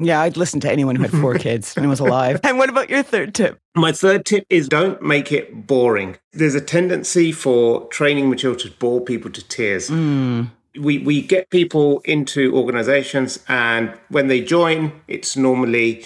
Yeah, 0.03 0.21
I'd 0.21 0.37
listen 0.37 0.59
to 0.61 0.71
anyone 0.71 0.95
who 0.95 1.03
had 1.03 1.11
four 1.11 1.35
kids 1.37 1.75
and 1.77 1.87
was 1.87 1.99
alive. 1.99 2.39
And 2.43 2.57
what 2.57 2.69
about 2.69 2.89
your 2.89 3.03
third 3.03 3.33
tip? 3.33 3.59
My 3.75 3.91
third 3.91 4.25
tip 4.25 4.45
is 4.49 4.67
don't 4.67 5.01
make 5.01 5.31
it 5.31 5.67
boring. 5.67 6.17
There's 6.33 6.55
a 6.55 6.61
tendency 6.61 7.31
for 7.31 7.87
training 7.87 8.29
material 8.29 8.59
to 8.59 8.71
bore 8.71 9.01
people 9.01 9.31
to 9.31 9.47
tears. 9.47 9.89
Mm. 9.89 10.49
We 10.79 10.99
we 10.99 11.21
get 11.21 11.49
people 11.49 12.01
into 12.05 12.55
organizations 12.55 13.43
and 13.47 13.93
when 14.09 14.27
they 14.27 14.41
join, 14.41 14.93
it's 15.07 15.35
normally 15.35 16.03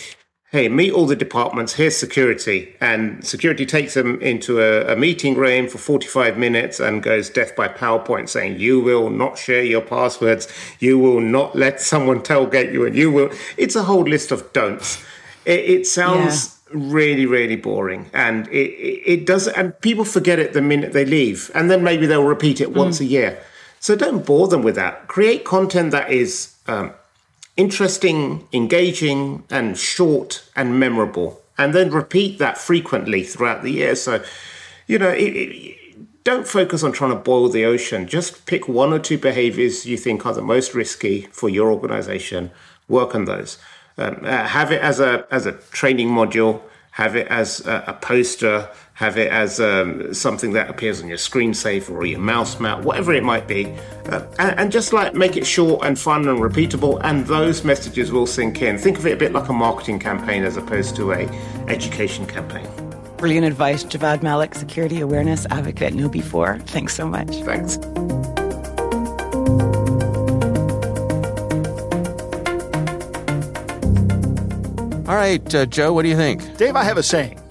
hey, 0.56 0.70
meet 0.70 0.94
all 0.94 1.06
the 1.06 1.18
departments, 1.18 1.74
here's 1.74 1.98
security. 1.98 2.74
And 2.80 3.26
security 3.26 3.65
takes 3.65 3.94
them 3.94 4.22
into 4.22 4.62
a, 4.62 4.94
a, 4.94 4.96
meeting 4.96 5.36
room 5.36 5.68
for 5.68 5.80
45 5.80 6.38
minutes 6.38 6.80
and 6.80 7.04
goes 7.04 7.30
death 7.30 7.58
by 7.58 7.68
PowerPoint 7.68 8.30
saying, 8.30 8.58
you 8.58 8.80
will 8.80 9.10
not 9.10 9.38
share 9.38 9.63
your 9.63 9.82
passwords, 9.82 10.48
you 10.80 10.98
will 10.98 11.20
not 11.20 11.58
let 11.58 11.82
someone 11.82 12.22
tailgate 12.22 12.72
you, 12.72 12.86
and 12.86 12.96
you 12.96 13.12
will. 13.12 13.32
It's 13.58 13.76
a 13.76 13.84
whole 13.84 14.04
list 14.04 14.32
of 14.32 14.54
don'ts. 14.54 15.04
It, 15.44 15.60
it 15.60 15.88
sounds. 15.88 16.46
Yeah. 16.46 16.52
Really, 16.74 17.28
really 17.28 17.56
boring, 17.56 18.10
and 18.12 18.48
it, 18.48 18.72
it, 18.72 19.04
it 19.06 19.26
does. 19.28 19.48
And 19.48 19.80
people 19.82 20.04
forget 20.04 20.39
it 20.39 20.54
the 20.54 20.63
minute 20.63 20.94
they 20.94 21.06
leave, 21.06 21.52
and 21.54 21.70
then 21.70 21.84
maybe 21.84 22.08
they'll 22.08 22.24
repeat 22.24 22.60
it 22.60 22.74
once 22.74 22.98
mm. 22.98 23.02
a 23.02 23.06
year. 23.06 23.44
So 23.80 23.96
don't 23.96 24.26
bore 24.26 24.48
them 24.48 24.63
with 24.63 24.76
that. 24.76 25.08
Create 25.08 25.46
content 25.46 25.91
that 25.91 26.12
is 26.12 26.56
um, 26.68 26.91
interesting, 27.58 28.48
engaging, 28.52 29.44
and 29.50 29.78
short 29.78 30.44
and 30.56 30.80
memorable. 30.80 31.41
And 31.58 31.74
then 31.74 31.91
repeat 31.91 32.38
that 32.39 32.58
frequently 32.58 33.24
throughout 33.24 33.63
the 33.63 33.72
year. 33.72 33.96
So, 33.96 34.24
you 34.88 35.00
know, 35.00 35.10
it, 35.10 35.36
it, 35.36 36.24
don't 36.26 36.48
focus 36.48 36.84
on 36.84 36.91
trying 36.91 37.12
to 37.12 37.15
boil 37.15 37.48
the 37.50 37.65
ocean. 37.65 38.08
Just 38.08 38.46
pick 38.46 38.68
one 38.68 38.91
or 38.91 39.00
two 39.00 39.18
behaviors 39.18 39.86
you 39.86 39.96
think 39.96 40.26
are 40.26 40.34
the 40.34 40.41
most 40.41 40.74
risky 40.74 41.22
for 41.32 41.48
your 41.48 41.72
organization. 41.72 42.52
Work 42.89 43.15
on 43.15 43.26
those. 43.26 43.58
Um, 43.98 44.20
uh, 44.24 44.46
have 44.46 44.72
it 44.72 44.82
as 44.82 45.00
a 45.00 45.26
as 45.32 45.46
a 45.46 45.54
training 45.54 46.10
module. 46.10 46.62
Have 46.95 47.17
it 47.17 47.27
as 47.27 47.60
a, 47.67 47.84
a 47.88 47.93
poster, 47.93 48.69
have 48.93 49.17
it 49.17 49.29
as 49.29 49.60
um, 49.60 50.13
something 50.13 50.53
that 50.53 50.69
appears 50.69 51.01
on 51.01 51.10
your 51.10 51.17
screensaver 51.17 51.89
or 51.89 52.05
your 52.05 52.21
mouse 52.21 52.58
mat, 52.62 52.84
whatever 52.84 53.13
it 53.13 53.21
might 53.21 53.49
be, 53.49 53.65
uh, 54.05 54.25
and, 54.39 54.58
and, 54.58 54.71
just 54.71 54.93
like 54.93 55.13
make 55.13 55.36
it 55.36 55.45
short 55.45 55.86
and 55.86 55.99
fun 55.99 56.25
and 56.25 56.39
repeatable, 56.39 57.01
and 57.03 57.27
those 57.27 57.65
messages 57.65 58.13
will 58.13 58.25
sink 58.25 58.62
in. 58.62 58.77
Think 58.77 58.97
of 58.97 59.05
it 59.05 59.12
a 59.12 59.17
bit 59.17 59.34
like 59.34 59.49
a 59.49 59.53
marketing 59.53 59.99
campaign 59.99 60.45
as 60.45 60.55
opposed 60.55 60.95
to 60.95 61.12
a 61.12 61.27
education 61.67 62.25
campaign. 62.25 62.65
Brilliant 63.17 63.45
advice, 63.45 63.84
Javvad 63.84 64.23
Malik, 64.23 64.55
security 64.55 65.01
awareness 65.01 65.45
advocate 65.49 65.91
at 65.91 65.99
KnowBe4. 65.99 66.65
Thanks 66.65 66.95
so 66.95 67.10
much. 67.10 67.27
Thanks. 67.43 67.77
All 75.15 75.21
right, 75.21 75.56
uh, 75.56 75.65
Joe, 75.65 75.93
what 75.93 76.01
do 76.01 76.10
you 76.10 76.17
think? 76.17 76.58
Dave, 76.58 76.75
I 76.75 76.84
have 76.84 76.97
a 76.97 77.04
saying. 77.04 77.41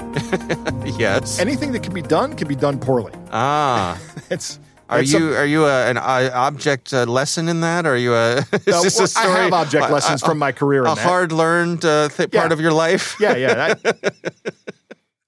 yes. 0.99 1.39
Anything 1.39 1.73
that 1.73 1.83
can 1.83 1.95
be 1.95 2.03
done 2.03 2.37
can 2.37 2.47
be 2.47 2.55
done 2.55 2.79
poorly. 2.79 3.11
Ah. 3.33 3.99
it's 4.31 4.61
are 4.91 5.01
you 5.01 5.33
are 5.35 5.47
you 5.47 5.65
a, 5.65 5.89
an 5.89 5.97
uh, 5.97 6.31
object 6.35 6.93
uh, 6.93 7.05
lesson 7.07 7.49
in 7.49 7.63
that? 7.63 7.87
Or 7.87 7.95
are 7.95 7.97
you 7.97 8.13
a? 8.13 8.37
is 8.53 8.67
no, 8.67 8.83
this 8.83 9.01
a 9.01 9.07
story, 9.07 9.29
I 9.29 9.39
have 9.45 9.55
object 9.55 9.91
lessons 9.91 10.21
from 10.21 10.39
my 10.39 10.53
career. 10.53 10.85
A 10.85 10.95
hard 10.95 11.33
learned 11.33 11.87
uh, 11.87 12.11
th- 12.11 12.29
yeah. 12.35 12.41
part 12.41 12.53
of 12.53 12.61
your 12.61 12.75
life. 12.75 13.17
yeah, 13.19 13.35
yeah. 13.35 13.75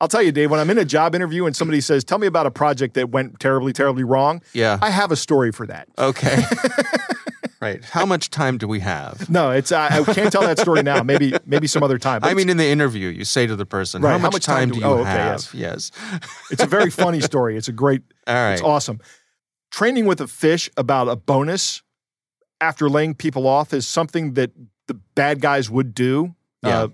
I'll 0.02 0.08
tell 0.08 0.22
you, 0.22 0.30
Dave. 0.30 0.50
When 0.50 0.60
I'm 0.60 0.68
in 0.68 0.76
a 0.76 0.84
job 0.84 1.14
interview 1.14 1.46
and 1.46 1.56
somebody 1.56 1.80
says, 1.80 2.04
"Tell 2.04 2.18
me 2.18 2.26
about 2.26 2.44
a 2.44 2.50
project 2.50 2.96
that 2.96 3.08
went 3.08 3.40
terribly, 3.40 3.72
terribly 3.72 4.04
wrong," 4.04 4.42
yeah, 4.52 4.78
I 4.82 4.90
have 4.90 5.10
a 5.10 5.16
story 5.16 5.52
for 5.52 5.66
that. 5.68 5.88
Okay. 5.96 6.42
Right. 7.66 7.84
How 7.84 8.06
much 8.06 8.30
time 8.30 8.58
do 8.58 8.68
we 8.68 8.80
have? 8.80 9.28
No, 9.28 9.50
it's 9.50 9.72
uh, 9.72 9.88
I 9.90 10.12
can't 10.12 10.30
tell 10.30 10.42
that 10.42 10.58
story 10.58 10.82
now. 10.82 11.02
Maybe 11.02 11.34
maybe 11.46 11.66
some 11.66 11.82
other 11.82 11.98
time. 11.98 12.20
I 12.22 12.34
mean, 12.34 12.48
in 12.48 12.56
the 12.56 12.66
interview, 12.66 13.08
you 13.08 13.24
say 13.24 13.46
to 13.46 13.56
the 13.56 13.66
person, 13.66 14.02
right, 14.02 14.12
how, 14.12 14.18
much 14.18 14.22
how 14.22 14.30
much 14.30 14.44
time, 14.44 14.56
time 14.56 14.68
do, 14.68 14.74
do 14.74 14.80
you 14.80 14.86
oh, 14.86 14.98
okay, 15.00 15.10
have? 15.10 15.50
Yes. 15.52 15.90
yes. 15.92 16.20
it's 16.50 16.62
a 16.62 16.66
very 16.66 16.90
funny 16.90 17.20
story. 17.20 17.56
It's 17.56 17.68
a 17.68 17.72
great. 17.72 18.02
All 18.26 18.34
right. 18.34 18.52
It's 18.52 18.62
awesome. 18.62 19.00
Training 19.70 20.06
with 20.06 20.20
a 20.20 20.24
phish 20.24 20.70
about 20.76 21.08
a 21.08 21.16
bonus 21.16 21.82
after 22.60 22.88
laying 22.88 23.14
people 23.14 23.46
off 23.46 23.74
is 23.74 23.86
something 23.86 24.34
that 24.34 24.52
the 24.86 24.94
bad 24.94 25.40
guys 25.40 25.68
would 25.68 25.94
do. 25.94 26.34
Yeah. 26.62 26.82
Uh, 26.82 26.88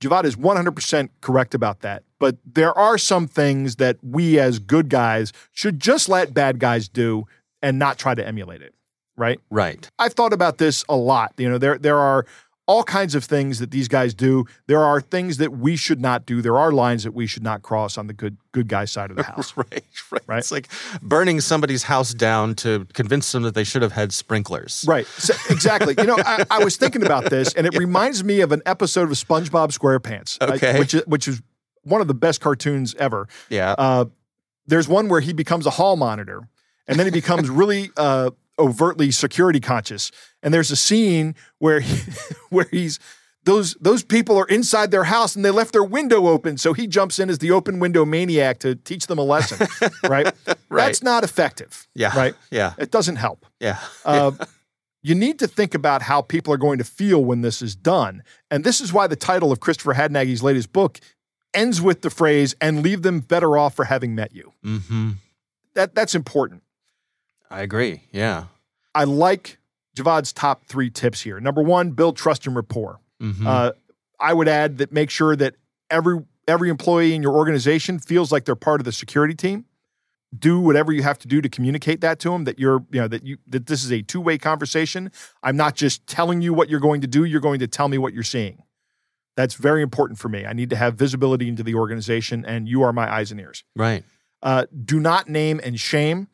Javvad 0.00 0.24
is 0.24 0.36
100% 0.36 1.08
correct 1.20 1.54
about 1.54 1.80
that. 1.80 2.02
But 2.18 2.36
there 2.44 2.76
are 2.76 2.98
some 2.98 3.26
things 3.26 3.76
that 3.76 3.98
we 4.02 4.38
as 4.38 4.58
good 4.58 4.88
guys 4.88 5.32
should 5.52 5.80
just 5.80 6.08
let 6.08 6.34
bad 6.34 6.58
guys 6.58 6.88
do 6.88 7.26
and 7.62 7.78
not 7.78 7.98
try 7.98 8.14
to 8.14 8.26
emulate 8.26 8.62
it 8.62 8.74
right? 9.16 9.40
Right. 9.50 9.90
I've 9.98 10.14
thought 10.14 10.32
about 10.32 10.58
this 10.58 10.84
a 10.88 10.96
lot. 10.96 11.34
You 11.36 11.48
know, 11.50 11.58
there 11.58 11.78
there 11.78 11.98
are 11.98 12.26
all 12.66 12.82
kinds 12.82 13.14
of 13.14 13.24
things 13.24 13.58
that 13.58 13.70
these 13.70 13.88
guys 13.88 14.14
do. 14.14 14.46
There 14.66 14.82
are 14.82 15.00
things 15.00 15.36
that 15.36 15.52
we 15.52 15.76
should 15.76 16.00
not 16.00 16.24
do. 16.24 16.40
There 16.40 16.58
are 16.58 16.72
lines 16.72 17.04
that 17.04 17.12
we 17.12 17.26
should 17.26 17.42
not 17.42 17.62
cross 17.62 17.98
on 17.98 18.06
the 18.06 18.12
good 18.12 18.36
good 18.52 18.68
guy 18.68 18.84
side 18.84 19.10
of 19.10 19.16
the 19.16 19.22
house. 19.34 19.56
right, 19.56 19.66
right. 20.10 20.22
Right. 20.26 20.38
It's 20.38 20.50
like 20.50 20.68
burning 21.02 21.40
somebody's 21.40 21.84
house 21.84 22.14
down 22.14 22.54
to 22.56 22.86
convince 22.94 23.30
them 23.32 23.42
that 23.42 23.54
they 23.54 23.64
should 23.64 23.82
have 23.82 23.92
had 23.92 24.12
sprinklers. 24.12 24.84
Right. 24.86 25.06
So, 25.06 25.34
exactly. 25.50 25.94
you 25.98 26.04
know, 26.04 26.16
I, 26.18 26.44
I, 26.50 26.64
was 26.64 26.76
thinking 26.76 27.04
about 27.04 27.30
this, 27.30 27.52
and 27.54 27.66
it 27.66 27.72
yeah. 27.74 27.80
reminds 27.80 28.24
me 28.24 28.40
of 28.40 28.52
an 28.52 28.62
episode 28.64 29.10
of 29.10 29.16
SpongeBob 29.16 29.76
SquarePants. 29.76 30.40
Okay. 30.40 30.76
Uh, 30.76 30.78
which 30.78 30.92
which 31.06 31.28
is 31.28 31.42
one 31.82 32.00
of 32.00 32.08
the 32.08 32.14
best 32.14 32.40
cartoons 32.40 32.94
ever. 32.94 33.28
Yeah. 33.50 33.74
Uh, 33.76 34.06
there's 34.66 34.88
one 34.88 35.08
where 35.08 35.20
he 35.20 35.34
becomes 35.34 35.66
a 35.66 35.70
hall 35.70 35.96
monitor, 35.96 36.48
and 36.86 36.98
then 36.98 37.06
he 37.06 37.12
becomes 37.12 37.50
really. 37.50 37.90
Uh, 37.96 38.30
overtly 38.58 39.10
security 39.10 39.60
conscious. 39.60 40.10
And 40.42 40.52
there's 40.52 40.70
a 40.70 40.76
scene 40.76 41.34
where 41.58 41.80
he, 41.80 42.12
where 42.50 42.66
he's 42.70 42.98
those 43.44 43.74
those 43.74 44.02
people 44.02 44.38
are 44.38 44.46
inside 44.46 44.90
their 44.90 45.04
house 45.04 45.36
and 45.36 45.44
they 45.44 45.50
left 45.50 45.72
their 45.72 45.84
window 45.84 46.28
open. 46.28 46.56
So 46.56 46.72
he 46.72 46.86
jumps 46.86 47.18
in 47.18 47.28
as 47.28 47.38
the 47.38 47.50
open 47.50 47.78
window 47.78 48.04
maniac 48.04 48.58
to 48.60 48.74
teach 48.74 49.06
them 49.06 49.18
a 49.18 49.22
lesson. 49.24 49.66
right? 50.08 50.26
right. 50.26 50.34
That's 50.70 51.02
not 51.02 51.24
effective. 51.24 51.86
Yeah. 51.94 52.16
Right. 52.16 52.34
Yeah. 52.50 52.72
It 52.78 52.90
doesn't 52.90 53.16
help. 53.16 53.44
Yeah. 53.60 53.78
Uh, 54.04 54.32
you 55.02 55.14
need 55.14 55.38
to 55.40 55.46
think 55.46 55.74
about 55.74 56.00
how 56.00 56.22
people 56.22 56.54
are 56.54 56.58
going 56.58 56.78
to 56.78 56.84
feel 56.84 57.22
when 57.22 57.42
this 57.42 57.60
is 57.60 57.76
done. 57.76 58.22
And 58.50 58.64
this 58.64 58.80
is 58.80 58.90
why 58.90 59.06
the 59.06 59.16
title 59.16 59.52
of 59.52 59.60
Christopher 59.60 59.92
Hadnagy's 59.92 60.42
latest 60.42 60.72
book 60.72 60.98
ends 61.54 61.80
with 61.80 62.02
the 62.02 62.10
phrase, 62.10 62.54
and 62.60 62.82
leave 62.82 63.02
them 63.02 63.20
better 63.20 63.56
off 63.56 63.74
for 63.74 63.84
having 63.84 64.14
met 64.14 64.34
you. 64.34 64.52
Mm-hmm. 64.64 65.10
That, 65.74 65.94
that's 65.94 66.14
important. 66.14 66.63
I 67.54 67.62
agree. 67.62 68.02
Yeah. 68.10 68.46
I 68.96 69.04
like 69.04 69.58
Javvad's 69.96 70.32
top 70.32 70.66
three 70.66 70.90
tips 70.90 71.20
here. 71.20 71.38
Number 71.38 71.62
one, 71.62 71.92
build 71.92 72.16
trust 72.16 72.48
and 72.48 72.56
rapport. 72.56 72.98
Mm-hmm. 73.22 73.46
Uh, 73.46 73.70
I 74.18 74.34
would 74.34 74.48
add 74.48 74.78
that 74.78 74.90
make 74.90 75.08
sure 75.08 75.36
that 75.36 75.54
every 75.88 76.24
every 76.48 76.68
employee 76.68 77.14
in 77.14 77.22
your 77.22 77.32
organization 77.34 78.00
feels 78.00 78.32
like 78.32 78.44
they're 78.44 78.56
part 78.56 78.80
of 78.80 78.84
the 78.84 78.92
security 78.92 79.34
team. 79.34 79.66
Do 80.36 80.58
whatever 80.58 80.92
you 80.92 81.04
have 81.04 81.18
to 81.20 81.28
do 81.28 81.40
to 81.40 81.48
communicate 81.48 82.00
that 82.00 82.18
to 82.20 82.30
them. 82.30 82.42
That 82.42 82.58
you're, 82.58 82.84
you 82.90 83.00
know, 83.00 83.06
that 83.06 83.24
you 83.24 83.38
that 83.46 83.66
this 83.66 83.84
is 83.84 83.92
a 83.92 84.02
two 84.02 84.20
way 84.20 84.36
conversation. 84.36 85.12
I'm 85.44 85.56
not 85.56 85.76
just 85.76 86.04
telling 86.08 86.42
you 86.42 86.52
what 86.52 86.68
you're 86.68 86.80
going 86.80 87.02
to 87.02 87.06
do. 87.06 87.22
You're 87.24 87.40
going 87.40 87.60
to 87.60 87.68
tell 87.68 87.86
me 87.86 87.98
what 87.98 88.14
you're 88.14 88.24
seeing. 88.24 88.64
That's 89.36 89.54
very 89.54 89.82
important 89.82 90.18
for 90.18 90.28
me. 90.28 90.44
I 90.44 90.54
need 90.54 90.70
to 90.70 90.76
have 90.76 90.96
visibility 90.96 91.48
into 91.48 91.62
the 91.62 91.76
organization, 91.76 92.44
and 92.44 92.68
you 92.68 92.82
are 92.82 92.92
my 92.92 93.12
eyes 93.12 93.30
and 93.30 93.40
ears. 93.40 93.62
Right. 93.76 94.02
Uh, 94.42 94.66
do 94.84 94.98
not 94.98 95.28
name 95.28 95.60
and 95.62 95.78
shame. 95.78 96.28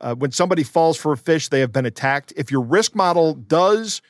Uh, 0.00 0.14
when 0.14 0.30
somebody 0.30 0.62
falls 0.62 0.96
for 0.96 1.12
a 1.12 1.16
phish, 1.16 1.48
they 1.48 1.60
have 1.60 1.72
been 1.72 1.86
attacked. 1.86 2.32
If 2.36 2.50
your 2.50 2.60
risk 2.60 2.94
model 2.94 3.34
does 3.34 4.00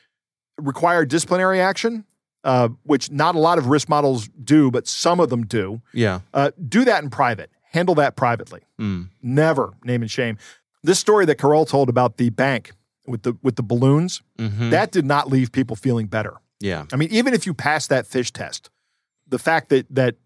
require 0.58 1.04
disciplinary 1.04 1.60
action, 1.60 2.04
uh, 2.44 2.68
which 2.84 3.10
not 3.10 3.34
a 3.34 3.38
lot 3.38 3.58
of 3.58 3.66
risk 3.66 3.88
models 3.88 4.28
do, 4.28 4.70
but 4.70 4.86
some 4.86 5.20
of 5.20 5.30
them 5.30 5.44
do, 5.44 5.80
yeah, 5.92 6.20
uh, 6.34 6.50
do 6.68 6.84
that 6.84 7.02
in 7.02 7.10
private. 7.10 7.50
Handle 7.70 7.94
that 7.96 8.16
privately. 8.16 8.60
Mm. 8.80 9.08
Never 9.22 9.74
name 9.84 10.02
and 10.02 10.10
shame. 10.10 10.38
This 10.82 10.98
story 10.98 11.26
that 11.26 11.36
Carole 11.36 11.66
told 11.66 11.88
about 11.88 12.16
the 12.16 12.30
bank 12.30 12.72
with 13.06 13.22
the 13.22 13.36
with 13.42 13.56
the 13.56 13.62
balloons 13.62 14.22
mm-hmm. 14.38 14.70
that 14.70 14.92
did 14.92 15.04
not 15.04 15.28
leave 15.28 15.52
people 15.52 15.76
feeling 15.76 16.06
better. 16.06 16.34
Yeah, 16.60 16.86
I 16.92 16.96
mean, 16.96 17.08
even 17.10 17.34
if 17.34 17.46
you 17.46 17.54
pass 17.54 17.86
that 17.86 18.04
phish 18.04 18.30
test, 18.30 18.70
the 19.26 19.38
fact 19.38 19.70
that 19.70 19.86
that 19.90 20.16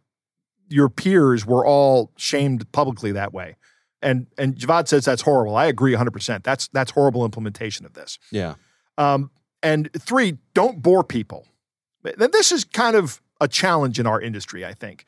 your 0.69 0.89
peers 0.89 1.47
were 1.47 1.65
all 1.67 2.11
shamed 2.17 2.71
publicly 2.73 3.13
that 3.13 3.33
way 3.33 3.57
and 4.03 4.27
and 4.39 4.57
Javvad 4.57 4.89
says 4.89 5.05
that's 5.05 5.23
horrible. 5.23 5.57
I 5.57 5.67
agree 5.67 5.95
100%. 5.95 6.43
That's 6.43 6.69
that's 6.69 6.91
horrible 6.91 7.25
implementation 7.25 7.87
of 7.87 7.95
this. 7.95 8.19
Yeah. 8.31 8.55
Um, 8.99 9.31
and 9.63 9.91
three, 9.99 10.39
don't 10.55 10.83
bore 10.83 11.05
people. 11.05 11.47
Then 12.03 12.31
this 12.33 12.51
is 12.51 12.65
kind 12.65 12.97
of 12.97 13.21
a 13.41 13.47
challenge 13.49 14.01
in 14.01 14.07
our 14.07 14.21
industry, 14.21 14.65
I 14.65 14.75
think. 14.75 15.05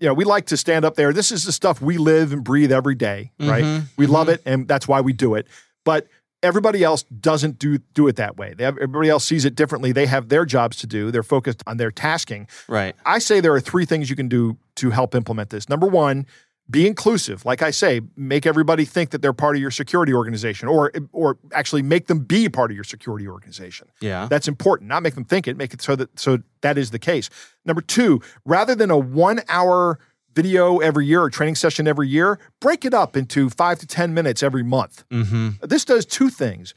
You 0.00 0.06
know, 0.06 0.14
we 0.14 0.24
like 0.24 0.46
to 0.46 0.56
stand 0.56 0.84
up 0.84 0.94
there. 0.94 1.12
This 1.12 1.30
is 1.30 1.44
the 1.44 1.52
stuff 1.52 1.82
we 1.82 1.98
live 1.98 2.32
and 2.32 2.42
breathe 2.42 2.72
every 2.72 2.94
day, 2.94 3.32
right? 3.40 3.64
Mm-hmm. 3.64 3.86
We 3.96 4.04
mm-hmm. 4.04 4.14
love 4.14 4.28
it, 4.28 4.40
and 4.46 4.66
that's 4.68 4.86
why 4.86 5.00
we 5.00 5.12
do 5.12 5.34
it. 5.34 5.46
But 5.84 6.06
everybody 6.42 6.84
else 6.84 7.02
doesn't 7.04 7.58
do 7.58 7.78
do 7.94 8.06
it 8.06 8.16
that 8.16 8.36
way. 8.36 8.54
Have, 8.58 8.78
everybody 8.78 9.08
else 9.08 9.24
sees 9.24 9.44
it 9.44 9.54
differently. 9.54 9.92
They 9.92 10.06
have 10.06 10.28
their 10.28 10.44
jobs 10.44 10.76
to 10.78 10.86
do. 10.86 11.10
They're 11.10 11.22
focused 11.22 11.62
on 11.66 11.76
their 11.76 11.90
tasking. 11.90 12.48
Right. 12.68 12.94
I 13.04 13.18
say 13.18 13.40
there 13.40 13.54
are 13.54 13.60
three 13.60 13.84
things 13.84 14.08
you 14.08 14.16
can 14.16 14.28
do 14.28 14.56
to 14.76 14.90
help 14.90 15.14
implement 15.14 15.50
this. 15.50 15.68
Number 15.68 15.86
one, 15.86 16.26
be 16.70 16.86
inclusive. 16.86 17.44
Like 17.44 17.62
I 17.62 17.70
say, 17.70 18.02
make 18.16 18.44
everybody 18.46 18.84
think 18.84 19.10
that 19.10 19.22
they're 19.22 19.32
part 19.32 19.56
of 19.56 19.62
your 19.62 19.70
security 19.70 20.12
organization, 20.12 20.68
or 20.68 20.92
or 21.12 21.38
actually 21.52 21.82
make 21.82 22.06
them 22.06 22.20
be 22.20 22.48
part 22.48 22.70
of 22.70 22.74
your 22.74 22.84
security 22.84 23.26
organization. 23.26 23.88
Yeah, 24.00 24.26
that's 24.26 24.48
important. 24.48 24.88
Not 24.88 25.02
make 25.02 25.14
them 25.14 25.24
think 25.24 25.48
it. 25.48 25.56
Make 25.56 25.72
it 25.72 25.80
so 25.80 25.96
that 25.96 26.18
so 26.18 26.38
that 26.60 26.76
is 26.76 26.90
the 26.90 26.98
case. 26.98 27.30
Number 27.64 27.80
two, 27.80 28.20
rather 28.44 28.74
than 28.74 28.90
a 28.90 28.98
one 28.98 29.40
hour 29.48 29.98
video 30.34 30.78
every 30.78 31.06
year 31.06 31.22
or 31.22 31.30
training 31.30 31.54
session 31.54 31.88
every 31.88 32.08
year, 32.08 32.38
break 32.60 32.84
it 32.84 32.94
up 32.94 33.16
into 33.16 33.48
five 33.50 33.78
to 33.78 33.86
ten 33.86 34.12
minutes 34.12 34.42
every 34.42 34.62
month. 34.62 35.08
Mm-hmm. 35.08 35.50
This 35.62 35.84
does 35.84 36.04
two 36.04 36.28
things. 36.28 36.74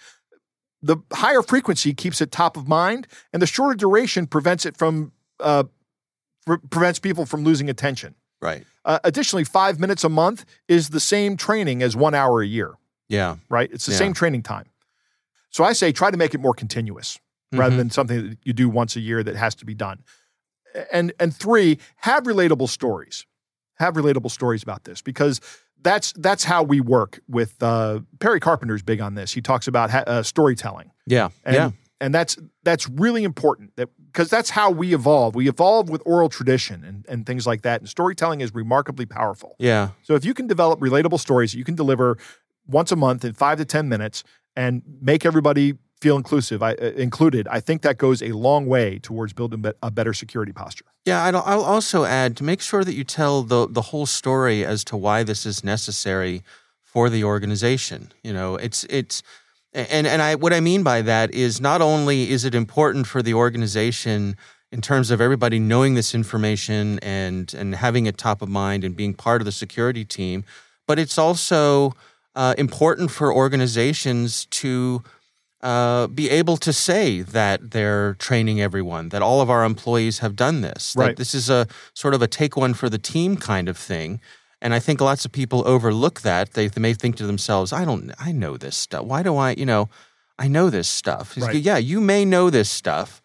The 0.81 0.97
higher 1.11 1.43
frequency 1.43 1.93
keeps 1.93 2.21
it 2.21 2.31
top 2.31 2.57
of 2.57 2.67
mind, 2.67 3.07
and 3.33 3.41
the 3.41 3.45
shorter 3.45 3.75
duration 3.75 4.25
prevents 4.25 4.65
it 4.65 4.77
from 4.77 5.11
uh, 5.39 5.65
pre- 6.45 6.57
prevents 6.69 6.97
people 6.97 7.25
from 7.25 7.43
losing 7.43 7.69
attention. 7.69 8.15
Right. 8.41 8.65
Uh, 8.83 8.99
additionally, 9.03 9.43
five 9.43 9.79
minutes 9.79 10.03
a 10.03 10.09
month 10.09 10.45
is 10.67 10.89
the 10.89 10.99
same 10.99 11.37
training 11.37 11.83
as 11.83 11.95
one 11.95 12.15
hour 12.15 12.41
a 12.41 12.47
year. 12.47 12.73
Yeah. 13.07 13.35
Right? 13.49 13.69
It's 13.71 13.85
the 13.85 13.91
yeah. 13.91 13.97
same 13.99 14.13
training 14.13 14.43
time. 14.43 14.65
So 15.49 15.63
I 15.63 15.73
say 15.73 15.91
try 15.91 16.09
to 16.09 16.17
make 16.17 16.33
it 16.33 16.39
more 16.39 16.53
continuous 16.53 17.17
mm-hmm. 17.17 17.59
rather 17.59 17.75
than 17.75 17.89
something 17.89 18.29
that 18.29 18.37
you 18.43 18.53
do 18.53 18.69
once 18.69 18.95
a 18.95 19.01
year 19.01 19.21
that 19.23 19.35
has 19.35 19.53
to 19.55 19.65
be 19.65 19.73
done. 19.73 20.03
And 20.91 21.13
and 21.19 21.35
three, 21.35 21.77
have 21.97 22.23
relatable 22.23 22.69
stories. 22.69 23.25
Have 23.75 23.95
relatable 23.95 24.31
stories 24.31 24.63
about 24.63 24.85
this 24.85 25.01
because 25.01 25.41
that's 25.81 26.13
that's 26.13 26.43
how 26.43 26.63
we 26.63 26.79
work 26.79 27.19
with 27.27 27.61
uh, 27.61 27.99
Perry 28.19 28.39
Carpenter's 28.39 28.81
big 28.81 29.01
on 29.01 29.15
this. 29.15 29.33
He 29.33 29.41
talks 29.41 29.67
about 29.67 29.89
ha- 29.89 30.03
uh, 30.07 30.23
storytelling. 30.23 30.91
Yeah. 31.05 31.29
And, 31.43 31.55
yeah. 31.55 31.71
And 31.99 32.15
that's 32.15 32.37
that's 32.63 32.87
really 32.89 33.23
important 33.23 33.75
that 33.75 33.89
because 34.11 34.29
that's 34.29 34.49
how 34.49 34.69
we 34.69 34.93
evolve. 34.93 35.35
We 35.35 35.47
evolve 35.47 35.89
with 35.89 36.01
oral 36.05 36.29
tradition 36.29 36.83
and, 36.83 37.05
and 37.07 37.25
things 37.25 37.47
like 37.47 37.61
that. 37.61 37.81
And 37.81 37.89
storytelling 37.89 38.41
is 38.41 38.53
remarkably 38.53 39.05
powerful. 39.05 39.55
Yeah. 39.57 39.89
So 40.03 40.15
if 40.15 40.25
you 40.25 40.33
can 40.33 40.47
develop 40.47 40.79
relatable 40.79 41.19
stories 41.19 41.53
that 41.53 41.57
you 41.57 41.63
can 41.63 41.75
deliver 41.75 42.17
once 42.67 42.91
a 42.91 42.95
month 42.95 43.23
in 43.23 43.33
five 43.33 43.57
to 43.57 43.65
10 43.65 43.87
minutes 43.87 44.23
and 44.55 44.81
make 45.01 45.25
everybody 45.25 45.75
feel 46.01 46.17
inclusive, 46.17 46.61
I, 46.61 46.73
uh, 46.73 46.91
included, 46.97 47.47
I 47.49 47.59
think 47.59 47.83
that 47.83 47.97
goes 47.97 48.21
a 48.21 48.31
long 48.31 48.65
way 48.65 48.99
towards 48.99 49.33
building 49.33 49.63
a 49.81 49.91
better 49.91 50.13
security 50.13 50.51
posture. 50.51 50.85
Yeah, 51.05 51.23
I'll, 51.23 51.43
I'll 51.45 51.63
also 51.63 52.05
add 52.05 52.35
to 52.37 52.43
make 52.43 52.61
sure 52.61 52.83
that 52.83 52.93
you 52.93 53.03
tell 53.03 53.41
the 53.41 53.67
the 53.67 53.81
whole 53.81 54.05
story 54.05 54.63
as 54.63 54.83
to 54.85 54.97
why 54.97 55.23
this 55.23 55.45
is 55.47 55.63
necessary 55.63 56.43
for 56.81 57.09
the 57.09 57.23
organization. 57.23 58.11
You 58.23 58.33
know, 58.33 58.55
it's 58.55 58.83
it's 58.83 59.23
and 59.73 60.05
and 60.05 60.21
I 60.21 60.35
what 60.35 60.53
I 60.53 60.59
mean 60.59 60.83
by 60.83 61.01
that 61.01 61.33
is 61.33 61.61
not 61.61 61.81
only 61.81 62.29
is 62.29 62.45
it 62.45 62.53
important 62.55 63.07
for 63.07 63.21
the 63.21 63.33
organization 63.33 64.35
in 64.71 64.81
terms 64.81 65.11
of 65.11 65.19
everybody 65.19 65.59
knowing 65.59 65.95
this 65.95 66.13
information 66.13 66.99
and 66.99 67.53
and 67.53 67.75
having 67.75 68.05
it 68.05 68.17
top 68.17 68.41
of 68.41 68.49
mind 68.49 68.83
and 68.83 68.95
being 68.95 69.13
part 69.13 69.41
of 69.41 69.45
the 69.45 69.51
security 69.51 70.05
team, 70.05 70.43
but 70.87 70.99
it's 70.99 71.17
also 71.17 71.93
uh, 72.35 72.53
important 72.57 73.11
for 73.11 73.33
organizations 73.33 74.45
to 74.47 75.03
uh, 75.61 76.07
be 76.07 76.29
able 76.29 76.57
to 76.57 76.73
say 76.73 77.21
that 77.21 77.71
they're 77.71 78.15
training 78.15 78.59
everyone, 78.59 79.09
that 79.09 79.21
all 79.21 79.41
of 79.41 79.49
our 79.49 79.63
employees 79.63 80.19
have 80.19 80.35
done 80.35 80.61
this, 80.61 80.95
right. 80.97 81.07
that 81.07 81.17
this 81.17 81.35
is 81.35 81.49
a 81.49 81.67
sort 81.93 82.13
of 82.13 82.21
a 82.21 82.27
take 82.27 82.57
one 82.57 82.73
for 82.73 82.89
the 82.89 82.97
team 82.97 83.37
kind 83.37 83.69
of 83.69 83.77
thing. 83.77 84.19
And 84.61 84.73
I 84.73 84.79
think 84.79 85.01
lots 85.01 85.25
of 85.25 85.31
people 85.31 85.67
overlook 85.67 86.21
that. 86.21 86.53
They, 86.53 86.67
they 86.67 86.81
may 86.81 86.93
think 86.93 87.15
to 87.17 87.25
themselves, 87.25 87.73
I 87.73 87.83
don't, 87.83 88.11
I 88.19 88.31
know 88.31 88.57
this 88.57 88.77
stuff. 88.77 89.05
Why 89.05 89.23
do 89.23 89.35
I, 89.35 89.51
you 89.51 89.65
know, 89.65 89.89
I 90.41 90.47
know 90.47 90.71
this 90.71 90.87
stuff. 90.87 91.37
Right. 91.37 91.55
Yeah, 91.55 91.77
you 91.77 92.01
may 92.01 92.25
know 92.25 92.49
this 92.49 92.69
stuff, 92.69 93.21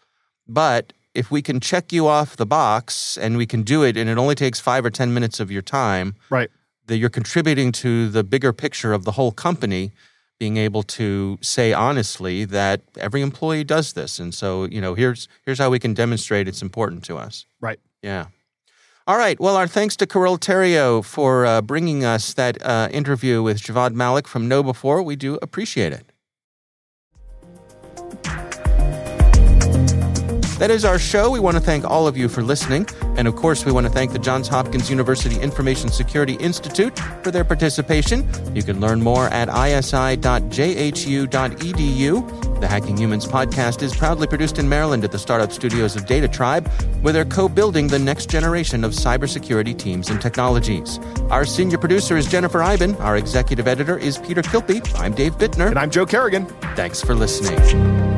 but 0.46 0.92
if 1.14 1.30
we 1.30 1.40
can 1.40 1.60
check 1.60 1.90
you 1.90 2.06
off 2.06 2.36
the 2.36 2.44
box 2.44 3.16
and 3.16 3.38
we 3.38 3.46
can 3.46 3.62
do 3.62 3.82
it 3.82 3.96
and 3.96 4.10
it 4.10 4.18
only 4.18 4.34
takes 4.34 4.60
five 4.60 4.84
or 4.84 4.90
10 4.90 5.14
minutes 5.14 5.40
of 5.40 5.50
your 5.50 5.62
time, 5.62 6.14
right. 6.28 6.50
that 6.88 6.98
you're 6.98 7.08
contributing 7.08 7.72
to 7.72 8.10
the 8.10 8.22
bigger 8.22 8.52
picture 8.52 8.92
of 8.92 9.04
the 9.04 9.12
whole 9.12 9.32
company, 9.32 9.92
being 10.38 10.58
able 10.58 10.82
to 10.82 11.38
say 11.40 11.72
honestly 11.72 12.44
that 12.44 12.82
every 12.98 13.22
employee 13.22 13.64
does 13.64 13.94
this. 13.94 14.18
And 14.18 14.34
so, 14.34 14.64
you 14.64 14.82
know, 14.82 14.92
here's, 14.92 15.26
here's 15.46 15.58
how 15.58 15.70
we 15.70 15.78
can 15.78 15.94
demonstrate 15.94 16.46
it's 16.46 16.60
important 16.60 17.02
to 17.04 17.16
us. 17.16 17.46
Right. 17.62 17.80
Yeah. 18.02 18.26
All 19.08 19.16
right. 19.16 19.38
Well, 19.38 19.56
our 19.56 19.68
thanks 19.68 19.94
to 19.98 20.06
Carole 20.06 20.36
Theriault 20.36 21.04
for 21.04 21.46
uh, 21.46 21.62
bringing 21.62 22.04
us 22.04 22.34
that 22.34 22.60
uh, 22.60 22.88
interview 22.90 23.40
with 23.40 23.58
Javvad 23.58 23.92
Malik 23.92 24.26
from 24.26 24.50
KnowBe4. 24.50 25.04
We 25.04 25.14
do 25.14 25.38
appreciate 25.40 25.92
it. 25.92 26.10
That 30.58 30.70
is 30.70 30.86
our 30.86 30.98
show. 30.98 31.30
We 31.30 31.38
want 31.38 31.58
to 31.58 31.62
thank 31.62 31.84
all 31.84 32.06
of 32.06 32.16
you 32.16 32.30
for 32.30 32.42
listening. 32.42 32.88
And 33.18 33.28
of 33.28 33.36
course, 33.36 33.66
we 33.66 33.72
want 33.72 33.86
to 33.86 33.92
thank 33.92 34.12
the 34.12 34.18
Johns 34.18 34.48
Hopkins 34.48 34.88
University 34.88 35.38
Information 35.38 35.90
Security 35.90 36.32
Institute 36.34 36.98
for 37.22 37.30
their 37.30 37.44
participation. 37.44 38.26
You 38.54 38.62
can 38.62 38.80
learn 38.80 39.02
more 39.02 39.26
at 39.28 39.48
isi.jhu.edu. 39.48 40.56
The 42.60 42.66
Hacking 42.66 42.96
Humans 42.96 43.26
podcast 43.26 43.82
is 43.82 43.94
proudly 43.94 44.26
produced 44.26 44.58
in 44.58 44.66
Maryland 44.66 45.04
at 45.04 45.12
the 45.12 45.18
startup 45.18 45.52
studios 45.52 45.94
of 45.94 46.06
DataTribe, 46.06 46.66
where 47.02 47.12
they're 47.12 47.26
co 47.26 47.50
building 47.50 47.88
the 47.88 47.98
next 47.98 48.30
generation 48.30 48.82
of 48.82 48.92
cybersecurity 48.92 49.76
teams 49.78 50.08
and 50.08 50.22
technologies. 50.22 50.98
Our 51.28 51.44
senior 51.44 51.76
producer 51.76 52.16
is 52.16 52.26
Jennifer 52.26 52.62
Eiben. 52.62 52.94
Our 52.96 53.18
executive 53.18 53.68
editor 53.68 53.98
is 53.98 54.16
Peter 54.16 54.40
Kilpe. 54.40 54.80
I'm 54.98 55.14
Dave 55.14 55.36
Bittner. 55.36 55.68
And 55.68 55.78
I'm 55.78 55.90
Joe 55.90 56.06
Carrigan. 56.06 56.46
Thanks 56.76 57.02
for 57.02 57.14
listening. 57.14 58.15